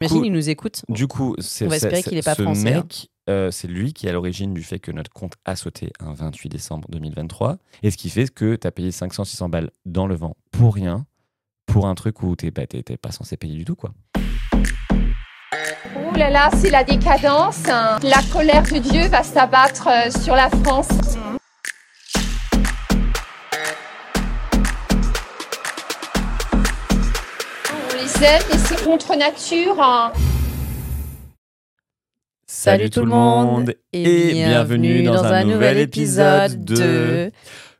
Imagine, 0.00 0.24
il 0.26 0.32
nous 0.32 0.48
écoute. 0.48 0.82
Du 0.88 1.06
coup, 1.08 1.34
c'est 1.40 1.66
On 1.66 1.68
va 1.70 1.78
c'est- 1.78 1.86
espérer 1.86 2.02
c'est- 2.02 2.08
qu'il 2.10 2.18
est 2.18 2.22
pas 2.24 2.34
ce 2.36 2.42
français, 2.42 2.72
hein. 2.72 2.76
mec, 2.82 3.08
euh, 3.28 3.50
c'est 3.50 3.66
lui 3.66 3.92
qui 3.92 4.06
est 4.06 4.10
à 4.10 4.12
l'origine 4.12 4.54
du 4.54 4.62
fait 4.62 4.78
que 4.78 4.92
notre 4.92 5.10
compte 5.10 5.34
a 5.44 5.56
sauté 5.56 5.92
un 5.98 6.12
28 6.14 6.48
décembre 6.48 6.86
2023. 6.90 7.56
Et 7.82 7.90
ce 7.90 7.96
qui 7.96 8.08
fait 8.08 8.32
que 8.32 8.54
tu 8.54 8.66
as 8.66 8.70
payé 8.70 8.90
500-600 8.92 9.48
balles 9.48 9.70
dans 9.86 10.06
le 10.06 10.14
vent 10.14 10.36
pour 10.52 10.74
rien, 10.74 11.04
pour 11.66 11.86
un 11.86 11.94
truc 11.96 12.22
où 12.22 12.36
t'es 12.36 12.50
bah, 12.52 12.66
t'es- 12.66 12.82
t'es 12.82 12.96
pas 12.96 13.10
censé 13.10 13.36
payer 13.36 13.56
du 13.56 13.64
tout. 13.64 13.74
quoi. 13.74 13.92
Ouh 15.96 16.14
là 16.16 16.30
là, 16.30 16.50
c'est 16.56 16.70
la 16.70 16.84
décadence. 16.84 17.68
hein. 17.68 17.98
La 18.02 18.20
colère 18.32 18.62
de 18.62 18.78
Dieu 18.78 19.08
va 19.08 19.22
s'abattre 19.22 19.88
euh, 19.88 20.10
sur 20.22 20.34
la 20.34 20.48
France. 20.50 20.88
Mais 28.20 28.38
c'est 28.64 28.82
contre 28.84 29.16
nature. 29.16 29.80
hein. 29.80 30.12
Salut 32.46 32.90
tout 32.90 33.00
le 33.04 33.06
monde 33.10 33.74
et, 33.92 34.32
bienvenue 34.32 35.02
dans, 35.04 35.22
un 35.24 35.44
nouvel 35.44 35.78
épisode 35.78 36.64
de 36.64 37.30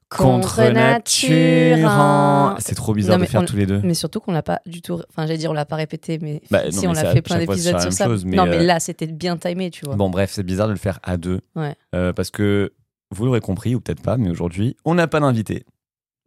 Contre 0.09 0.63
Nature. 0.71 1.89
hein. 1.89 2.57
C'est 2.61 2.75
trop 2.75 2.95
bizarre 2.95 3.15
Non, 3.15 3.19
de 3.19 3.23
mais 3.23 3.27
faire 3.27 3.43
on- 3.43 3.47
tous 3.47 3.57
les 3.57 3.67
deux. 3.67 3.81
Mais 3.83 3.95
surtout 3.95 4.21
qu'on 4.21 4.33
l'a 4.33 4.43
pas 4.43 4.61
du 4.67 4.81
tout. 4.81 4.95
Enfin, 5.11 5.27
j'allais 5.27 5.39
dire, 5.39 5.51
on 5.51 5.55
l'a 5.55 5.65
pas 5.67 5.77
répété, 5.77 6.19
mais 6.23 6.41
Bah, 6.51 6.65
non, 6.67 6.71
si 6.71 6.81
mais 6.83 6.89
on 6.89 6.93
l'a 6.93 7.13
fait 7.13 7.23
plein 7.23 7.39
d'épisodes 7.39 7.81
sur 7.81 7.93
ça. 7.93 8.05
chose, 8.05 8.25
mais, 8.25 8.37
non, 8.37 8.47
mais 8.47 8.59
euh, 8.59 8.63
là, 8.63 8.79
c'était 8.81 9.07
bien 9.07 9.37
timé, 9.37 9.71
tu 9.71 9.85
vois. 9.87 9.97
Bon, 9.97 10.09
bref, 10.09 10.31
c'est 10.33 10.45
bizarre 10.45 10.69
de 10.69 10.73
le 10.73 10.79
faire 10.79 11.01
à 11.03 11.17
deux. 11.17 11.41
Ouais. 11.57 11.75
Euh, 11.95 12.13
parce 12.13 12.31
que 12.31 12.73
vous 13.11 13.25
l'aurez 13.25 13.41
compris, 13.41 13.75
ou 13.75 13.81
peut-être 13.81 14.03
pas, 14.03 14.17
mais 14.17 14.31
aujourd'hui, 14.31 14.77
on 14.85 14.95
n'a 14.95 15.09
pas 15.09 15.21
d'invité. 15.21 15.65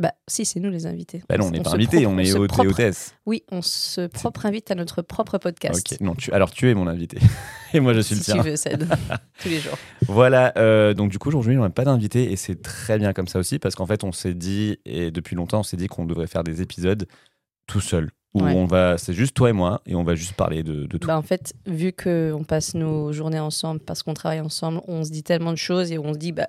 Bah, 0.02 0.14
si, 0.28 0.46
c'est 0.46 0.60
nous 0.60 0.72
les 0.72 0.88
invités. 0.88 1.22
Bah 1.30 1.38
non, 1.38 1.46
on 1.46 1.52
n'est 1.52 1.62
pas 1.62 1.70
se 1.70 1.76
invité, 1.76 1.98
propre- 2.02 2.16
on 2.16 2.18
est 2.18 2.26
se 2.26 2.38
hôte 2.38 2.52
et 2.52 2.54
propre- 2.56 2.70
hôtesse. 2.72 3.14
Oui, 3.28 3.44
on 3.52 3.62
se 3.62 4.08
propre 4.08 4.48
invite 4.48 4.72
à 4.72 4.76
notre 4.76 5.04
propre 5.04 5.38
podcast. 5.38 5.96
Non, 6.02 6.16
tu... 6.16 6.32
alors 6.34 6.50
tu 6.52 6.70
es 6.70 6.74
mon 6.74 6.88
invité. 6.88 7.20
et 7.74 7.80
moi, 7.80 7.94
je 7.94 8.00
suis 8.00 8.16
Si 8.16 8.22
le 8.22 8.26
tu 8.26 8.32
tien. 8.32 8.42
veux, 8.42 8.56
Ced. 8.56 8.88
Tous 9.42 9.48
les 9.50 9.60
jours. 9.60 9.78
Voilà, 10.08 10.54
euh, 10.58 10.94
donc 10.96 11.12
du 11.12 11.20
coup, 11.20 11.30
aujourd'hui, 11.30 11.56
on 11.58 11.62
n'a 11.62 11.70
pas 11.70 11.86
d'invité 11.86 12.32
et 12.32 12.36
c'est 12.36 12.62
très 12.62 12.98
bien 12.98 13.14
comme 13.14 13.28
ça 13.28 13.38
aussi 13.38 13.60
parce 13.60 13.76
qu'en 13.76 13.86
fait, 13.86 14.04
on 14.04 14.12
s'est 14.12 14.34
dit, 14.34 14.80
et 14.86 15.12
depuis 15.12 15.36
longtemps, 15.36 15.60
on 15.60 15.64
s'est 15.64 15.78
dit 15.78 15.88
qu'on 15.88 16.06
devrait 16.06 16.28
faire 16.28 16.44
des 16.44 16.62
épisodes 16.64 17.08
tout 17.68 17.80
seul. 17.82 18.10
Où 18.34 18.42
Ouais. 18.42 18.54
on 18.56 18.66
va, 18.66 18.98
c'est 18.98 19.14
juste 19.14 19.34
toi 19.36 19.50
et 19.50 19.54
moi 19.54 19.82
et 19.86 19.94
on 19.94 20.04
va 20.04 20.16
juste 20.16 20.34
parler 20.34 20.64
de, 20.64 20.86
de 20.86 20.98
tout. 20.98 21.06
Bah, 21.08 21.18
en 21.18 21.22
fait, 21.22 21.54
vu 21.66 21.92
qu'on 21.92 22.46
passe 22.48 22.76
nos 22.76 23.12
journées 23.12 23.42
ensemble, 23.42 23.82
parce 23.82 24.04
qu'on 24.04 24.14
travaille 24.14 24.40
ensemble, 24.40 24.80
on 24.88 25.04
se 25.04 25.12
dit 25.12 25.22
tellement 25.24 25.52
de 25.52 25.58
choses 25.58 25.92
et 25.92 26.00
on 26.00 26.14
se 26.14 26.18
dit 26.18 26.32
bah, 26.32 26.48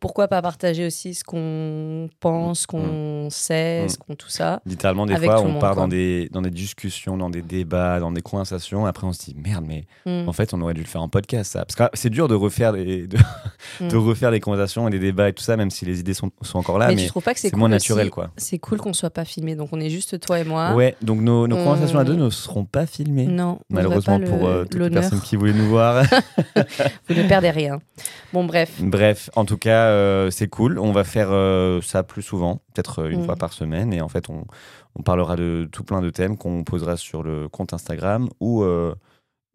pourquoi 0.00 0.26
pas 0.28 0.40
partager 0.40 0.86
aussi 0.86 1.12
ce 1.12 1.24
qu'on 1.24 2.08
pense, 2.20 2.60
ce 2.60 2.66
qu'on 2.66 3.28
sait, 3.30 3.84
Mm. 3.84 3.88
ce 3.90 3.98
qu'on 3.98 4.14
tout 4.14 4.30
ça. 4.30 4.62
Littéralement, 4.64 5.04
des 5.04 5.16
fois, 5.16 5.42
on 5.42 5.58
part 5.58 5.74
dans 5.76 5.86
des, 5.88 6.30
dans 6.32 6.40
des 6.40 6.50
discussions, 6.50 7.18
dans 7.18 7.28
des 7.30 7.42
débats, 7.42 8.00
dans 8.00 8.10
des 8.12 8.22
conversations. 8.22 8.86
Après, 8.86 9.06
on 9.06 9.12
se 9.12 9.22
dit 9.24 9.36
merde, 9.36 9.64
mais 9.68 9.84
Mm. 10.06 10.28
en 10.28 10.32
fait, 10.32 10.54
on 10.54 10.62
aurait 10.62 10.72
dû 10.74 10.80
le 10.80 10.86
faire 10.86 11.02
en 11.02 11.08
podcast, 11.10 11.52
ça. 11.52 11.66
Parce 11.66 11.74
que 11.74 11.84
c'est 11.96 12.10
dur 12.10 12.28
de 12.28 12.34
refaire, 12.36 12.72
des, 12.72 13.06
de, 13.06 13.18
Mm. 13.80 13.88
de 13.88 13.96
refaire 13.96 14.30
conversations 14.40 14.88
et 14.88 14.90
des 14.90 14.98
débats 14.98 15.28
et 15.28 15.32
tout 15.34 15.42
ça, 15.42 15.56
même 15.58 15.70
si 15.70 15.84
les 15.84 16.00
idées 16.00 16.14
sont, 16.14 16.30
sont 16.42 16.58
encore 16.58 16.78
là. 16.78 16.88
mais, 16.88 16.94
Mais, 16.94 17.02
tu 17.02 17.08
trouves 17.08 17.22
pas 17.22 17.34
que 17.34 17.40
c'est 17.40 17.48
c'est 17.48 17.52
cool 17.52 17.58
moins 17.60 17.68
naturel, 17.68 18.04
aussi 18.06 18.10
quoi. 18.10 18.30
C'est 18.38 18.58
cool 18.58 18.78
qu'on 18.78 18.92
soit 18.94 19.10
pas 19.10 19.24
filmé, 19.26 19.56
donc 19.56 19.68
on 19.72 19.80
est 19.80 19.90
juste 19.90 20.18
toi 20.20 20.38
et 20.40 20.44
moi. 20.44 20.74
Ouais, 20.74 20.96
donc 21.02 21.17
nos, 21.20 21.46
nos 21.46 21.56
On- 21.56 21.64
conversations 21.64 21.98
à 21.98 22.04
deux 22.04 22.14
ne 22.14 22.30
seront 22.30 22.64
pas 22.64 22.86
filmées. 22.86 23.26
Non, 23.26 23.58
on 23.70 23.74
Malheureusement 23.74 24.20
pour 24.20 24.46
euh, 24.46 24.64
toutes 24.64 24.80
les 24.80 24.90
personnes 24.90 25.20
qui 25.20 25.36
voulaient 25.36 25.52
nous 25.52 25.68
voir. 25.68 26.02
Vous 27.08 27.14
ne 27.14 27.26
perdez 27.28 27.50
rien. 27.50 27.80
Bon, 28.32 28.44
bref. 28.44 28.72
Bref, 28.80 29.30
en 29.36 29.44
tout 29.44 29.56
cas, 29.58 29.86
euh, 29.86 30.30
c'est 30.30 30.48
cool. 30.48 30.78
On 30.78 30.92
va 30.92 31.04
faire 31.04 31.28
euh, 31.30 31.80
ça 31.82 32.02
plus 32.02 32.22
souvent, 32.22 32.56
peut-être 32.74 33.00
euh, 33.02 33.08
une 33.10 33.22
Mm. 33.22 33.24
fois 33.24 33.36
par 33.36 33.52
semaine. 33.52 33.92
Et 33.92 34.00
en 34.00 34.08
fait, 34.08 34.28
on, 34.28 34.44
on 34.96 35.02
parlera 35.02 35.36
de 35.36 35.68
tout 35.72 35.84
plein 35.84 36.00
de 36.02 36.10
thèmes 36.10 36.36
qu'on 36.36 36.62
posera 36.64 36.96
sur 36.96 37.22
le 37.22 37.48
compte 37.48 37.72
Instagram 37.72 38.28
ou 38.40 38.62
euh, 38.62 38.94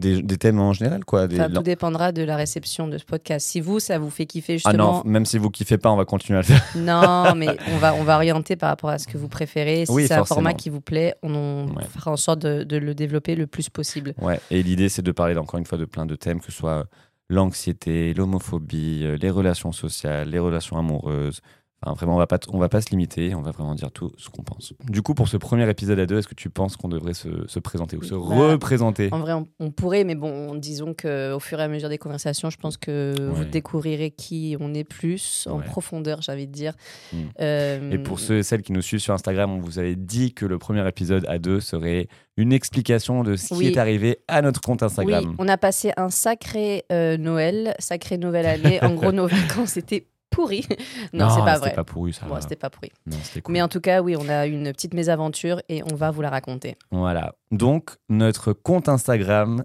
des, 0.03 0.21
des 0.21 0.37
thèmes 0.37 0.59
en 0.59 0.73
général. 0.73 1.03
Quoi. 1.05 1.27
Des- 1.27 1.39
Enfin, 1.39 1.49
tout 1.49 1.63
dépendra 1.63 2.11
de 2.11 2.21
la 2.21 2.35
réception 2.35 2.87
de 2.87 2.97
ce 2.97 3.05
podcast. 3.05 3.47
Si 3.47 3.59
vous, 3.61 3.79
ça 3.79 3.97
vous 3.97 4.09
fait 4.09 4.25
kiffer 4.25 4.57
ah 4.65 4.73
non, 4.73 4.93
justement, 4.93 5.03
même 5.11 5.25
si 5.25 5.37
vous 5.37 5.49
kiffez 5.49 5.77
pas, 5.77 5.89
on 5.91 5.95
va 5.95 6.05
continuer 6.05 6.37
à 6.39 6.41
le 6.41 6.47
faire. 6.47 6.63
Non, 6.75 7.33
mais 7.35 7.47
on 7.73 7.77
va, 7.77 7.95
on 7.95 8.03
va 8.03 8.15
orienter 8.17 8.55
par 8.55 8.69
rapport 8.69 8.89
à 8.91 8.99
ce 8.99 9.07
que 9.07 9.17
vous 9.17 9.27
préférez. 9.29 9.85
Si 9.85 9.91
Oui, 9.91 10.05
c'est 10.07 10.13
un 10.13 10.25
format 10.25 10.53
qui 10.53 10.69
vous 10.69 10.81
plaît, 10.81 11.15
on, 11.23 11.33
on 11.33 11.75
Ouais. 11.75 11.83
fera 11.85 12.11
en 12.11 12.17
sorte 12.17 12.39
de, 12.39 12.63
de 12.63 12.77
le 12.77 12.93
développer 12.93 13.35
le 13.35 13.47
plus 13.47 13.69
possible. 13.69 14.13
Ouais. 14.21 14.39
Et 14.51 14.61
l'idée, 14.61 14.89
c'est 14.89 15.01
de 15.01 15.11
parler 15.11 15.35
encore 15.37 15.59
une 15.59 15.65
fois 15.65 15.77
de 15.77 15.85
plein 15.85 16.05
de 16.05 16.15
thèmes, 16.15 16.39
que 16.39 16.45
ce 16.45 16.51
soit 16.51 16.85
l'anxiété, 17.29 18.13
l'homophobie, 18.13 19.01
euh, 19.03 19.17
les 19.19 19.29
relations 19.29 19.71
sociales, 19.71 20.29
les 20.29 20.39
relations 20.39 20.77
amoureuses. 20.77 21.39
Enfin, 21.85 21.93
vraiment, 21.93 22.15
on 22.15 22.17
va 22.19 22.27
pas, 22.27 22.39
on 22.49 22.59
va 22.59 22.69
pas 22.69 22.81
se 22.81 22.89
limiter, 22.89 23.35
on 23.35 23.41
va 23.41 23.51
vraiment 23.51 23.75
dire 23.75 23.91
tout 23.91 24.11
ce 24.17 24.29
qu'on 24.29 24.43
pense. 24.43 24.73
Du 24.89 25.01
coup, 25.01 25.13
pour 25.13 25.27
ce 25.27 25.37
premier 25.37 25.69
épisode 25.69 25.99
à 25.99 26.05
deux, 26.05 26.17
est-ce 26.19 26.27
que 26.27 26.33
tu 26.35 26.49
penses 26.49 26.77
qu'on 26.77 26.87
devrait 26.87 27.13
se, 27.13 27.29
se 27.47 27.59
présenter 27.59 27.97
ou 27.97 28.03
se 28.03 28.13
Bah, 28.15 28.51
représenter 28.51 29.09
En 29.11 29.19
vrai, 29.19 29.33
on, 29.33 29.47
on 29.59 29.71
pourrait, 29.71 30.03
mais 30.03 30.15
bon, 30.15 30.55
disons 30.55 30.93
qu'au 30.93 31.39
fur 31.39 31.59
et 31.59 31.63
à 31.63 31.67
mesure 31.67 31.89
des 31.89 31.97
conversations, 31.97 32.49
je 32.49 32.57
pense 32.57 32.77
que 32.77 33.13
vous 33.31 33.45
découvrirez 33.45 34.11
qui 34.11 34.55
on 34.59 34.73
est 34.73 34.83
plus 34.83 35.47
en 35.49 35.57
Ouais. 35.57 35.65
profondeur, 35.65 36.21
j'ai 36.21 36.31
envie 36.31 36.47
de 36.47 36.51
dire. 36.51 36.73
Mm. 37.11 37.17
Euh, 37.41 37.91
Et 37.91 37.97
pour 37.99 38.19
ceux 38.19 38.37
et 38.37 38.43
celles 38.43 38.61
qui 38.61 38.71
nous 38.71 38.81
suivent 38.81 38.99
sur 39.01 39.13
Instagram, 39.13 39.51
on 39.51 39.59
vous 39.59 39.79
avait 39.79 39.95
dit 39.95 40.33
que 40.33 40.45
le 40.45 40.57
premier 40.57 40.87
épisode 40.87 41.25
à 41.27 41.37
deux 41.39 41.59
serait 41.59 42.07
une 42.37 42.51
explication 42.53 43.23
de 43.23 43.35
ce 43.35 43.53
qui 43.53 43.67
est 43.67 43.77
arrivé 43.77 44.19
à 44.27 44.41
notre 44.41 44.61
compte 44.61 44.81
Instagram. 44.81 45.25
Oui, 45.29 45.35
on 45.37 45.47
a 45.47 45.57
passé 45.57 45.91
un 45.97 46.09
sacré 46.09 46.83
euh, 46.91 47.17
Noël, 47.17 47.75
sacré 47.77 48.17
nouvelle 48.17 48.47
année. 48.47 48.83
en 48.83 48.93
gros, 48.95 49.11
nos 49.11 49.27
vacances 49.27 49.77
étaient 49.77 50.07
pourries. 50.35 50.65
non, 51.13 51.29
c'est 51.29 51.41
pas 51.41 51.55
c'était 51.55 51.67
vrai. 51.67 51.73
pas 51.75 51.83
pourri 51.83 52.13
ça. 52.13 52.25
Bon, 52.25 52.39
c'était 52.41 52.55
pas 52.55 52.69
pourri. 52.69 52.91
Non, 53.05 53.17
c'était 53.23 53.41
cool. 53.41 53.53
Mais 53.53 53.61
en 53.61 53.67
tout 53.67 53.81
cas, 53.81 54.01
oui, 54.01 54.15
on 54.17 54.27
a 54.29 54.45
une 54.47 54.71
petite 54.71 54.93
mésaventure 54.93 55.61
et 55.69 55.83
on 55.83 55.95
va 55.95 56.11
vous 56.11 56.21
la 56.21 56.29
raconter. 56.29 56.75
Voilà. 56.91 57.35
Donc, 57.51 57.91
notre 58.09 58.53
compte 58.53 58.89
Instagram 58.89 59.63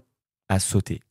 a 0.49 0.59
sauté. 0.59 1.01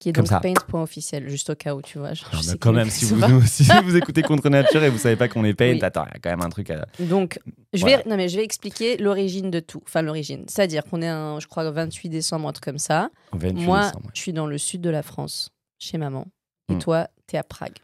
Qui 0.00 0.08
est 0.08 0.12
Comme 0.12 0.24
donc 0.26 0.42
paint.officiel, 0.42 1.28
juste 1.30 1.50
au 1.50 1.54
cas 1.54 1.74
où, 1.74 1.80
tu 1.80 1.98
vois. 1.98 2.12
genre, 2.14 2.28
Non, 2.32 2.38
je 2.40 2.44
sais 2.44 2.58
quand 2.58 2.72
même, 2.72 2.90
si 2.90 3.04
vous, 3.04 3.14
souvent. 3.20 3.40
si 3.46 3.64
vous 3.84 3.96
écoutez 3.96 4.22
Contre 4.22 4.50
Nature 4.50 4.82
et 4.82 4.90
vous 4.90 4.98
savez 4.98 5.16
pas 5.16 5.28
qu'on 5.28 5.44
est 5.44 5.54
Paint, 5.54 5.72
Oui. 5.74 5.82
attends, 5.82 6.04
il 6.06 6.14
y 6.14 6.16
a 6.16 6.18
quand 6.20 6.30
même 6.30 6.42
un 6.42 6.50
truc 6.50 6.68
à. 6.70 6.84
Donc, 6.98 7.38
je 7.72 7.80
Voilà. 7.80 7.98
vais, 7.98 8.02
non, 8.10 8.16
mais 8.16 8.28
je 8.28 8.36
vais 8.36 8.44
expliquer 8.44 8.96
l'origine 8.98 9.50
de 9.50 9.60
tout. 9.60 9.80
Enfin, 9.86 10.02
l'origine. 10.02 10.44
C'est-à-dire 10.48 10.84
qu'on 10.84 11.00
est, 11.00 11.08
un, 11.08 11.38
je 11.40 11.46
crois, 11.46 11.62
le 11.62 11.70
28 11.70 12.08
décembre, 12.10 12.48
un 12.48 12.52
truc 12.52 12.64
comme 12.64 12.78
ça. 12.78 13.08
28 13.32 13.64
Moi, 13.64 13.86
décembre. 13.86 14.10
je 14.12 14.20
suis 14.20 14.32
dans 14.32 14.46
le 14.46 14.58
sud 14.58 14.80
de 14.80 14.90
la 14.90 15.02
France, 15.02 15.50
chez 15.78 15.96
maman. 15.96 16.26
Et 16.70 16.74
Hmm. 16.74 16.78
toi, 16.80 17.08
t'es 17.26 17.38
à 17.38 17.44
Prague, 17.44 17.78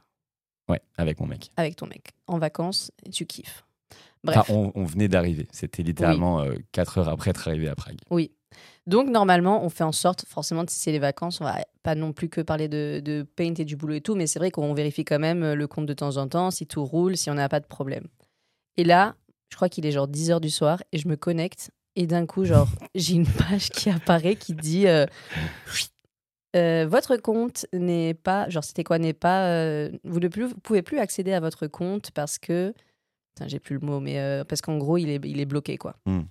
Ouais, 0.70 0.80
avec 0.96 1.20
mon 1.20 1.26
mec. 1.26 1.50
avec 1.56 1.76
ton 1.76 1.86
mec, 1.86 2.10
en 2.26 2.38
vacances, 2.38 2.90
et 3.04 3.10
tu 3.10 3.26
kiffes. 3.26 3.64
Bref. 4.22 4.38
Enfin, 4.38 4.52
on, 4.52 4.72
on 4.74 4.84
venait 4.84 5.08
d'arriver. 5.08 5.48
C'était 5.50 5.82
littéralement 5.82 6.44
4 6.72 6.98
heures 6.98 7.08
après 7.08 7.30
être 7.30 7.48
arrivé 7.48 7.68
à 7.68 7.74
Prague. 7.74 7.98
Oui. 8.10 8.30
Donc, 8.86 9.08
normalement, 9.08 9.64
on 9.64 9.68
fait 9.68 9.84
en 9.84 9.92
sorte, 9.92 10.24
forcément, 10.26 10.64
si 10.68 10.78
c'est 10.78 10.92
les 10.92 10.98
vacances, 10.98 11.40
on 11.40 11.44
va 11.44 11.58
pas 11.82 11.94
non 11.94 12.12
plus 12.12 12.28
que 12.28 12.40
parler 12.40 12.68
de, 12.68 13.00
de 13.04 13.22
paint 13.22 13.54
et 13.56 13.64
du 13.64 13.76
boulot 13.76 13.94
et 13.94 14.00
tout, 14.00 14.14
mais 14.14 14.26
c'est 14.26 14.38
vrai 14.38 14.50
qu'on 14.50 14.74
vérifie 14.74 15.04
quand 15.04 15.18
même 15.18 15.42
euh, 15.42 15.54
le 15.54 15.66
compte 15.66 15.86
de 15.86 15.94
temps 15.94 16.16
en 16.16 16.28
temps, 16.28 16.50
si 16.50 16.66
tout 16.66 16.84
roule, 16.84 17.16
si 17.16 17.30
on 17.30 17.34
n'a 17.34 17.48
pas 17.48 17.60
de 17.60 17.66
problème. 17.66 18.06
Et 18.76 18.84
là, 18.84 19.14
je 19.50 19.56
crois 19.56 19.68
qu'il 19.68 19.86
est 19.86 19.92
genre 19.92 20.08
10 20.08 20.30
heures 20.30 20.40
du 20.40 20.50
soir 20.50 20.82
et 20.92 20.98
je 20.98 21.08
me 21.08 21.16
connecte 21.16 21.70
et 21.96 22.06
d'un 22.06 22.26
coup, 22.26 22.44
genre, 22.44 22.68
j'ai 22.94 23.14
une 23.14 23.26
page 23.26 23.70
qui 23.70 23.90
apparaît 23.90 24.36
qui 24.36 24.54
dit 24.54 24.86
euh, 24.86 25.06
euh, 26.56 26.86
Votre 26.88 27.16
compte 27.16 27.66
n'est 27.72 28.14
pas. 28.14 28.48
Genre, 28.48 28.64
c'était 28.64 28.84
quoi 28.84 28.98
N'est 28.98 29.12
pas. 29.12 29.46
euh, 29.48 29.90
vous 30.04 30.20
ne 30.20 30.28
plus, 30.28 30.44
vous 30.46 30.54
pouvez 30.62 30.82
plus 30.82 30.98
accéder 30.98 31.32
à 31.32 31.40
votre 31.40 31.66
compte 31.66 32.10
parce 32.12 32.38
que. 32.38 32.72
Putain, 33.34 33.48
j'ai 33.48 33.60
plus 33.60 33.78
le 33.78 33.86
mot, 33.86 34.00
mais 34.00 34.18
euh, 34.18 34.44
parce 34.44 34.60
qu'en 34.60 34.76
gros, 34.78 34.98
il 34.98 35.08
est, 35.08 35.24
il 35.24 35.40
est 35.40 35.44
bloqué, 35.46 35.76
quoi. 35.78 35.94
Hmm. 36.06 36.22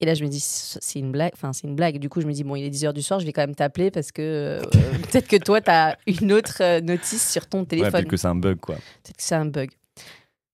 Et 0.00 0.06
là, 0.06 0.14
je 0.14 0.24
me 0.24 0.28
dis, 0.28 0.40
c'est 0.40 0.98
une 0.98 1.12
blague. 1.12 1.30
Enfin, 1.34 1.52
c'est 1.52 1.66
une 1.68 1.76
blague. 1.76 1.98
Du 1.98 2.08
coup, 2.08 2.20
je 2.20 2.26
me 2.26 2.32
dis, 2.32 2.42
bon, 2.44 2.56
il 2.56 2.64
est 2.64 2.70
10h 2.70 2.92
du 2.92 3.00
soir, 3.00 3.20
je 3.20 3.24
vais 3.26 3.32
quand 3.32 3.42
même 3.42 3.54
t'appeler 3.54 3.90
parce 3.90 4.10
que 4.12 4.60
peut-être 5.10 5.28
que 5.28 5.36
toi, 5.36 5.60
tu 5.60 5.70
as 5.70 5.96
une 6.06 6.32
autre 6.32 6.80
notice 6.80 7.30
sur 7.30 7.46
ton 7.46 7.60
Ouais, 7.60 7.66
téléphone. 7.66 7.92
peut-être 7.92 8.08
que 8.08 8.16
c'est 8.16 8.26
un 8.28 8.34
bug, 8.34 8.58
quoi. 8.58 8.74
Peut-être 8.74 9.16
que 9.16 9.22
c'est 9.22 9.36
un 9.36 9.46
bug. 9.46 9.70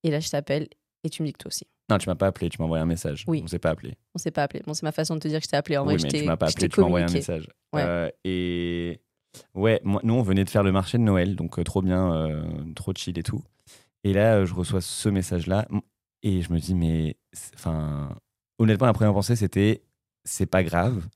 Et 0.04 0.10
là, 0.10 0.20
je 0.20 0.28
t'appelle 0.28 0.68
et 1.02 1.08
tu 1.10 1.22
me 1.22 1.26
dis 1.28 1.32
que 1.32 1.38
toi 1.38 1.48
aussi. 1.48 1.66
Non, 1.90 1.98
tu 1.98 2.08
m'as 2.08 2.14
pas 2.14 2.28
appelé, 2.28 2.48
tu 2.48 2.58
m'as 2.58 2.64
envoyé 2.66 2.82
un 2.82 2.87
message. 2.87 3.25
Oui. 3.26 3.40
On 3.44 3.48
s'est 3.48 3.58
pas 3.58 3.70
appelé. 3.70 3.96
On 4.14 4.19
s'est 4.19 4.31
pas 4.31 4.44
appelé. 4.44 4.62
Bon, 4.66 4.75
c'est 4.75 4.84
ma 4.84 4.92
façon 4.92 5.16
de 5.16 5.20
te 5.20 5.28
dire 5.28 5.40
que 5.40 5.44
je 5.44 5.50
t'ai 5.50 5.56
appelé. 5.56 5.76
En 5.76 5.84
vrai, 5.84 5.94
oui, 5.94 6.00
je 6.00 6.04
mais 6.04 6.10
t'ai 6.10 6.20
tu 6.20 6.26
m'as 6.26 6.37
pas 6.37 6.46
je 6.46 6.52
appelé, 6.52 6.69
tu 6.69 6.81
m'as 6.81 6.87
envoyé 6.87 7.06
un 7.06 7.12
message. 7.12 7.48
Ouais. 7.72 7.82
Euh, 7.84 8.08
et 8.25 9.00
ouais, 9.54 9.81
moi, 9.84 10.00
nous, 10.04 10.14
on 10.14 10.22
venait 10.22 10.44
de 10.44 10.50
faire 10.50 10.62
le 10.62 10.72
marché 10.72 10.98
de 10.98 11.02
Noël, 11.02 11.37
donc 11.37 11.58
euh, 11.58 11.64
trop 11.64 11.82
bien, 11.82 12.14
euh, 12.14 12.42
trop 12.75 12.92
chill 12.94 13.19
et 13.19 13.22
tout. 13.22 13.42
Et 14.04 14.12
là, 14.12 14.44
je 14.44 14.54
reçois 14.54 14.81
ce 14.81 15.08
message-là 15.08 15.66
et 16.22 16.42
je 16.42 16.52
me 16.52 16.58
dis, 16.58 16.75
mais 16.75 17.16
enfin, 17.54 18.16
honnêtement, 18.58 18.86
la 18.86 18.93
première 18.93 19.12
pensée, 19.12 19.36
c'était, 19.36 19.82
c'est 20.25 20.46
pas 20.46 20.62
grave. 20.62 21.06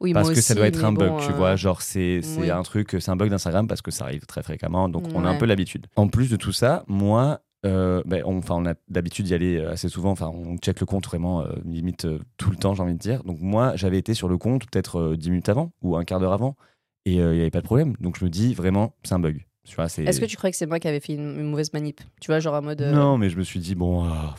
Oui, 0.00 0.12
Parce 0.12 0.28
que 0.28 0.40
ça 0.40 0.54
doit 0.54 0.66
être 0.66 0.84
un 0.84 0.92
bug, 0.92 1.20
tu 1.26 1.32
vois. 1.32 1.56
Genre, 1.56 1.80
c'est 1.80 2.20
c'est 2.22 2.40
oui. 2.40 2.50
un 2.50 2.62
truc, 2.62 2.96
c'est 3.00 3.10
un 3.10 3.16
bug 3.16 3.30
d'Instagram 3.30 3.66
parce 3.66 3.80
que 3.80 3.90
ça 3.90 4.04
arrive 4.04 4.26
très 4.26 4.42
fréquemment. 4.42 4.90
Donc, 4.90 5.04
on 5.14 5.24
a 5.24 5.28
un 5.30 5.36
peu 5.36 5.46
l'habitude. 5.46 5.86
En 5.96 6.08
plus 6.08 6.28
de 6.30 6.36
tout 6.36 6.52
ça, 6.52 6.84
moi, 6.86 7.40
euh, 7.66 8.02
ben, 8.06 8.22
on, 8.24 8.66
a 8.66 8.74
d'habitude 8.88 9.26
d'y 9.26 9.34
aller 9.34 9.58
euh, 9.58 9.72
assez 9.72 9.88
souvent. 9.88 10.10
Enfin, 10.10 10.28
on 10.28 10.56
check 10.56 10.80
le 10.80 10.86
compte 10.86 11.06
vraiment, 11.06 11.42
euh, 11.42 11.52
limite 11.64 12.06
euh, 12.06 12.18
tout 12.36 12.50
le 12.50 12.56
temps, 12.56 12.74
j'ai 12.74 12.82
envie 12.82 12.94
de 12.94 12.98
dire. 12.98 13.22
Donc, 13.24 13.38
moi, 13.40 13.76
j'avais 13.76 13.98
été 13.98 14.14
sur 14.14 14.28
le 14.28 14.38
compte 14.38 14.68
peut-être 14.70 14.98
euh, 14.98 15.16
10 15.16 15.30
minutes 15.30 15.48
avant 15.48 15.72
ou 15.82 15.96
un 15.96 16.04
quart 16.04 16.20
d'heure 16.20 16.32
avant 16.32 16.56
et 17.04 17.14
il 17.14 17.30
n'y 17.30 17.40
avait 17.40 17.50
pas 17.50 17.60
de 17.60 17.66
problème. 17.66 17.94
Donc, 18.00 18.18
je 18.18 18.24
me 18.24 18.30
dis 18.30 18.54
vraiment, 18.54 18.94
c'est 19.02 19.14
un 19.14 19.18
bug. 19.18 19.44
Est-ce 19.64 20.20
que 20.20 20.26
tu 20.26 20.36
croyais 20.36 20.50
que 20.50 20.56
c'est 20.56 20.66
moi 20.66 20.80
qui 20.80 20.88
avais 20.88 21.00
fait 21.00 21.14
une, 21.14 21.38
une 21.38 21.48
mauvaise 21.50 21.72
manip? 21.72 22.00
Tu 22.20 22.30
vois, 22.30 22.40
genre 22.40 22.54
en 22.54 22.62
mode. 22.62 22.82
Non, 22.82 23.18
mais 23.18 23.30
je 23.30 23.36
me 23.36 23.42
suis 23.42 23.60
dit, 23.60 23.74
bon, 23.74 24.04
ah, 24.04 24.34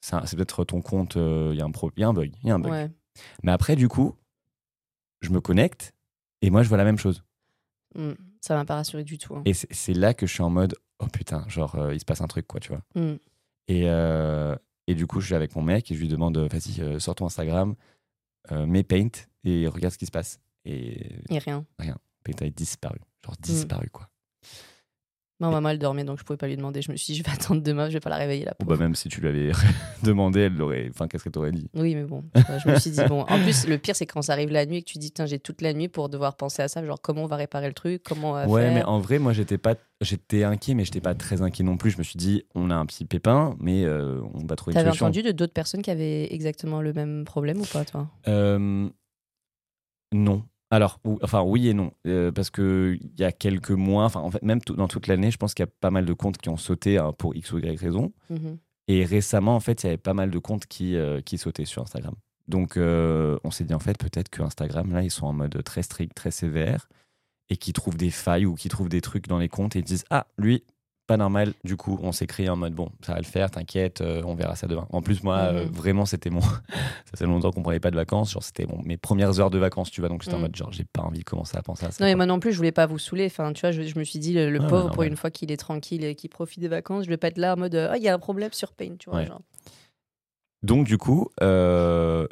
c'est 0.00 0.36
peut-être 0.36 0.64
ton 0.64 0.80
compte, 0.80 1.16
il 1.16 1.54
y, 1.54 1.58
y 1.58 1.60
a 1.60 1.64
un 1.64 2.12
bug. 2.12 2.32
Il 2.42 2.48
y 2.48 2.50
a 2.50 2.54
un 2.54 2.58
bug. 2.58 2.72
Ouais. 2.72 2.90
Mais 3.42 3.52
après, 3.52 3.76
du 3.76 3.88
coup, 3.88 4.14
je 5.20 5.30
me 5.30 5.40
connecte 5.40 5.94
et 6.42 6.50
moi, 6.50 6.62
je 6.62 6.68
vois 6.68 6.78
la 6.78 6.84
même 6.84 6.98
chose. 6.98 7.22
Hmm, 7.94 8.12
Ça 8.46 8.54
m'a 8.54 8.64
pas 8.64 8.76
rassuré 8.76 9.02
du 9.02 9.18
tout. 9.18 9.34
hein. 9.34 9.42
Et 9.44 9.54
c'est 9.54 9.92
là 9.92 10.14
que 10.14 10.24
je 10.24 10.32
suis 10.32 10.42
en 10.42 10.50
mode, 10.50 10.76
oh 11.00 11.06
putain, 11.08 11.44
genre, 11.48 11.74
euh, 11.74 11.92
il 11.92 11.98
se 11.98 12.04
passe 12.04 12.20
un 12.20 12.28
truc, 12.28 12.46
quoi, 12.46 12.60
tu 12.60 12.68
vois. 12.68 12.80
Hmm. 12.94 13.16
Et, 13.66 13.82
euh, 13.86 14.54
et 14.86 14.94
du 14.94 15.08
coup, 15.08 15.20
je 15.20 15.26
suis 15.26 15.34
avec 15.34 15.56
mon 15.56 15.62
mec 15.62 15.90
et 15.90 15.96
je 15.96 16.00
lui 16.00 16.06
demande, 16.06 16.36
euh, 16.38 16.46
vas-y, 16.46 16.80
euh, 16.80 17.00
sors 17.00 17.16
ton 17.16 17.26
Instagram, 17.26 17.74
mets 18.52 18.84
Paint 18.84 19.08
et 19.42 19.66
regarde 19.66 19.92
ce 19.92 19.98
qui 19.98 20.06
se 20.06 20.12
passe. 20.12 20.38
Et 20.64 21.18
Et 21.28 21.38
rien. 21.40 21.64
Paint 22.22 22.34
avait 22.40 22.50
disparu. 22.50 23.00
Mm. 23.00 23.26
Genre 23.26 23.36
disparu, 23.40 23.90
quoi. 23.90 24.08
Ma 25.38 25.50
maman, 25.50 25.68
elle 25.68 25.78
dormait, 25.78 26.02
donc 26.04 26.18
je 26.18 26.24
pouvais 26.24 26.38
pas 26.38 26.46
lui 26.46 26.56
demander. 26.56 26.80
Je 26.80 26.90
me 26.90 26.96
suis 26.96 27.12
dit, 27.12 27.18
je 27.18 27.22
vais 27.22 27.30
attendre 27.34 27.60
demain, 27.60 27.88
je 27.88 27.92
vais 27.94 28.00
pas 28.00 28.08
la 28.08 28.16
réveiller 28.16 28.46
là. 28.46 28.54
Bon, 28.58 28.64
bah, 28.66 28.76
même 28.78 28.94
si 28.94 29.10
tu 29.10 29.20
lui 29.20 29.28
avais 29.28 29.52
demandé, 30.02 30.40
elle 30.40 30.54
l'aurait. 30.54 30.88
Enfin, 30.88 31.08
qu'est-ce 31.08 31.24
que 31.24 31.28
t'aurais 31.28 31.52
dit? 31.52 31.68
Oui, 31.74 31.94
mais 31.94 32.04
bon, 32.04 32.24
je 32.34 32.70
me 32.70 32.78
suis 32.78 32.90
dit, 32.90 33.02
bon, 33.06 33.20
en 33.20 33.38
plus, 33.42 33.66
le 33.66 33.76
pire, 33.76 33.94
c'est 33.94 34.06
quand 34.06 34.22
ça 34.22 34.32
arrive 34.32 34.50
la 34.50 34.64
nuit 34.64 34.78
et 34.78 34.82
que 34.82 34.88
tu 34.90 34.96
dis, 34.96 35.10
tiens, 35.10 35.26
j'ai 35.26 35.38
toute 35.38 35.60
la 35.60 35.74
nuit 35.74 35.88
pour 35.88 36.08
devoir 36.08 36.36
penser 36.36 36.62
à 36.62 36.68
ça, 36.68 36.82
genre 36.86 37.00
comment 37.02 37.24
on 37.24 37.26
va 37.26 37.36
réparer 37.36 37.66
le 37.68 37.74
truc, 37.74 38.02
comment 38.02 38.30
on 38.30 38.32
va 38.34 38.46
Ouais, 38.46 38.62
faire. 38.62 38.74
mais 38.74 38.82
en 38.84 38.98
vrai, 38.98 39.18
moi, 39.18 39.32
j'étais 39.34 39.58
pas. 39.58 39.74
J'étais 40.02 40.44
inquiet, 40.44 40.74
mais 40.74 40.84
j'étais 40.84 41.00
pas 41.00 41.14
très 41.14 41.40
inquiet 41.42 41.64
non 41.64 41.76
plus. 41.78 41.90
Je 41.90 41.98
me 41.98 42.02
suis 42.02 42.16
dit, 42.18 42.42
on 42.54 42.70
a 42.70 42.74
un 42.74 42.84
petit 42.86 43.04
pépin, 43.06 43.56
mais 43.60 43.84
euh, 43.84 44.20
on 44.34 44.44
va 44.46 44.54
trouver 44.56 44.72
une 44.72 44.76
T'avais 44.78 44.88
solution. 44.90 45.06
entendu 45.06 45.22
de 45.22 45.32
d'autres 45.32 45.54
personnes 45.54 45.80
qui 45.82 45.90
avaient 45.90 46.32
exactement 46.34 46.80
le 46.82 46.92
même 46.92 47.24
problème 47.24 47.60
ou 47.60 47.64
pas, 47.66 47.84
toi? 47.86 48.08
Euh, 48.28 48.88
non. 50.12 50.42
Alors, 50.70 50.98
ou- 51.04 51.18
enfin, 51.22 51.42
oui 51.42 51.68
et 51.68 51.74
non. 51.74 51.92
Euh, 52.06 52.32
parce 52.32 52.50
qu'il 52.50 52.98
y 53.18 53.24
a 53.24 53.32
quelques 53.32 53.70
mois, 53.70 54.04
enfin, 54.04 54.20
en 54.20 54.30
fait, 54.30 54.42
même 54.42 54.58
dans 54.76 54.88
toute 54.88 55.06
l'année, 55.06 55.30
je 55.30 55.36
pense 55.36 55.54
qu'il 55.54 55.62
y 55.64 55.68
a 55.68 55.72
pas 55.80 55.90
mal 55.90 56.04
de 56.06 56.12
comptes 56.12 56.38
qui 56.38 56.48
ont 56.48 56.56
sauté 56.56 56.98
hein, 56.98 57.12
pour 57.16 57.36
X 57.36 57.52
ou 57.52 57.58
Y 57.58 57.78
raison. 57.78 58.12
Mhm. 58.30 58.58
Et 58.88 59.04
récemment, 59.04 59.54
en 59.56 59.60
fait, 59.60 59.82
il 59.82 59.86
y 59.86 59.88
avait 59.90 59.96
pas 59.96 60.14
mal 60.14 60.30
de 60.30 60.38
comptes 60.38 60.66
qui, 60.66 60.96
euh, 60.96 61.20
qui 61.20 61.38
sautaient 61.38 61.64
sur 61.64 61.82
Instagram. 61.82 62.14
Donc, 62.48 62.76
euh, 62.76 63.38
on 63.44 63.50
s'est 63.50 63.64
dit, 63.64 63.74
en 63.74 63.80
fait, 63.80 63.98
peut-être 63.98 64.28
que 64.28 64.42
Instagram, 64.42 64.92
là, 64.92 65.02
ils 65.02 65.10
sont 65.10 65.26
en 65.26 65.32
mode 65.32 65.62
très 65.64 65.82
strict, 65.82 66.14
très 66.14 66.30
sévère, 66.30 66.88
et 67.48 67.56
qui 67.56 67.72
trouvent 67.72 67.96
des 67.96 68.10
failles 68.10 68.46
ou 68.46 68.54
qui 68.54 68.68
trouvent 68.68 68.88
des 68.88 69.00
trucs 69.00 69.28
dans 69.28 69.38
les 69.38 69.48
comptes 69.48 69.76
et 69.76 69.80
ils 69.80 69.84
disent, 69.84 70.04
ah, 70.10 70.26
lui, 70.36 70.64
pas 71.06 71.16
normal. 71.16 71.52
Du 71.64 71.76
coup, 71.76 71.98
on 72.02 72.10
s'est 72.12 72.26
en 72.48 72.56
mode, 72.56 72.74
bon, 72.74 72.88
ça 73.02 73.12
va 73.12 73.18
le 73.18 73.24
faire, 73.24 73.50
t'inquiète, 73.50 74.00
euh, 74.00 74.22
on 74.24 74.34
verra 74.34 74.56
ça 74.56 74.66
demain. 74.66 74.86
En 74.90 75.02
plus, 75.02 75.22
moi, 75.22 75.52
Mhm. 75.52 75.56
euh, 75.56 75.64
vraiment, 75.72 76.04
c'était 76.04 76.30
mon. 76.30 76.40
ça 77.06 77.16
fait 77.16 77.26
longtemps 77.26 77.52
qu'on 77.52 77.62
prenait 77.62 77.78
pas 77.80 77.90
de 77.92 77.96
vacances. 77.96 78.32
Genre, 78.32 78.42
c'était 78.42 78.66
bon, 78.66 78.80
mes 78.84 78.96
premières 78.96 79.38
heures 79.38 79.50
de 79.50 79.58
vacances, 79.58 79.90
tu 79.90 80.00
vois. 80.00 80.08
Donc, 80.08 80.22
j'étais 80.22 80.34
en 80.34 80.38
Mhm. 80.38 80.42
mode, 80.42 80.56
genre, 80.56 80.72
j'ai 80.72 80.84
pas 80.84 81.02
envie 81.02 81.20
de 81.20 81.24
commencer 81.24 81.56
à 81.56 81.62
penser 81.62 81.86
à 81.86 81.90
ça. 81.92 82.04
Non, 82.04 82.10
quoi. 82.10 82.16
moi 82.16 82.26
non 82.26 82.40
plus, 82.40 82.50
je 82.52 82.56
voulais 82.56 82.72
pas 82.72 82.86
vous 82.86 82.98
saouler. 82.98 83.26
Enfin, 83.26 83.52
tu 83.52 83.60
vois, 83.60 83.70
je, 83.72 83.82
je 83.82 83.98
me 83.98 84.04
suis 84.04 84.18
dit, 84.18 84.32
le, 84.34 84.58
pauvre, 84.58 84.90
pour 84.90 85.04
une 85.04 85.16
fois 85.16 85.30
qu'il 85.30 85.52
est 85.52 85.56
tranquille 85.56 86.02
et 86.04 86.14
qu'il 86.16 86.30
profite 86.30 86.60
des 86.60 86.68
vacances, 86.68 87.04
je 87.04 87.08
vais 87.10 87.16
pas 87.16 87.28
être 87.28 87.38
là 87.38 87.54
en 87.54 87.56
mode, 87.58 87.74
ah, 87.76 87.96
il 87.96 88.02
y 88.02 88.08
a 88.08 88.14
un 88.14 88.18
problème 88.18 88.52
sur 88.52 88.72
Paint, 88.72 88.96
tu 88.98 89.08
vois. 89.10 89.20
Ouais. 89.20 89.26
genre. 89.26 89.40
Donc, 90.62 90.86
du 90.86 90.98
coup, 90.98 91.28
euh, 91.42 92.26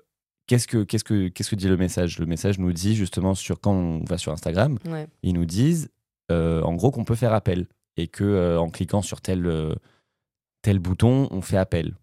qu'est-ce 0.47 0.67
que, 0.67 0.83
qu'est-ce 0.83 1.05
que, 1.05 1.29
qu'est-ce 1.29 1.51
que 1.51 1.57
dit 1.57 1.69
le 1.69 1.77
message? 1.77 2.19
Le 2.19 2.27
message 2.27 2.59
nous 2.59 2.73
dit 2.73 2.97
justement 2.97 3.35
sur 3.35 3.61
quand 3.61 3.73
on 3.73 4.05
va 4.05 4.19
sur 4.19 4.33
Instagram, 4.33 4.79
Ouais. 4.89 5.07
ils 5.23 5.35
nous 5.35 5.45
disent 5.45 5.91
euh, 6.33 6.63
en 6.63 6.75
gros 6.75 6.91
qu'on 6.91 7.05
peut 7.05 7.15
faire 7.15 7.33
appel 7.35 7.67
et 7.97 8.09
que 8.09 8.25
euh, 8.25 8.59
en 8.61 8.71
cliquant 8.71 9.03
sur 9.03 9.21
tel 9.21 9.47
euh, 9.47 9.75
tel 10.63 10.79
bouton, 10.79 11.29
on 11.31 11.41
fait 11.43 11.59
appel. 11.59 11.95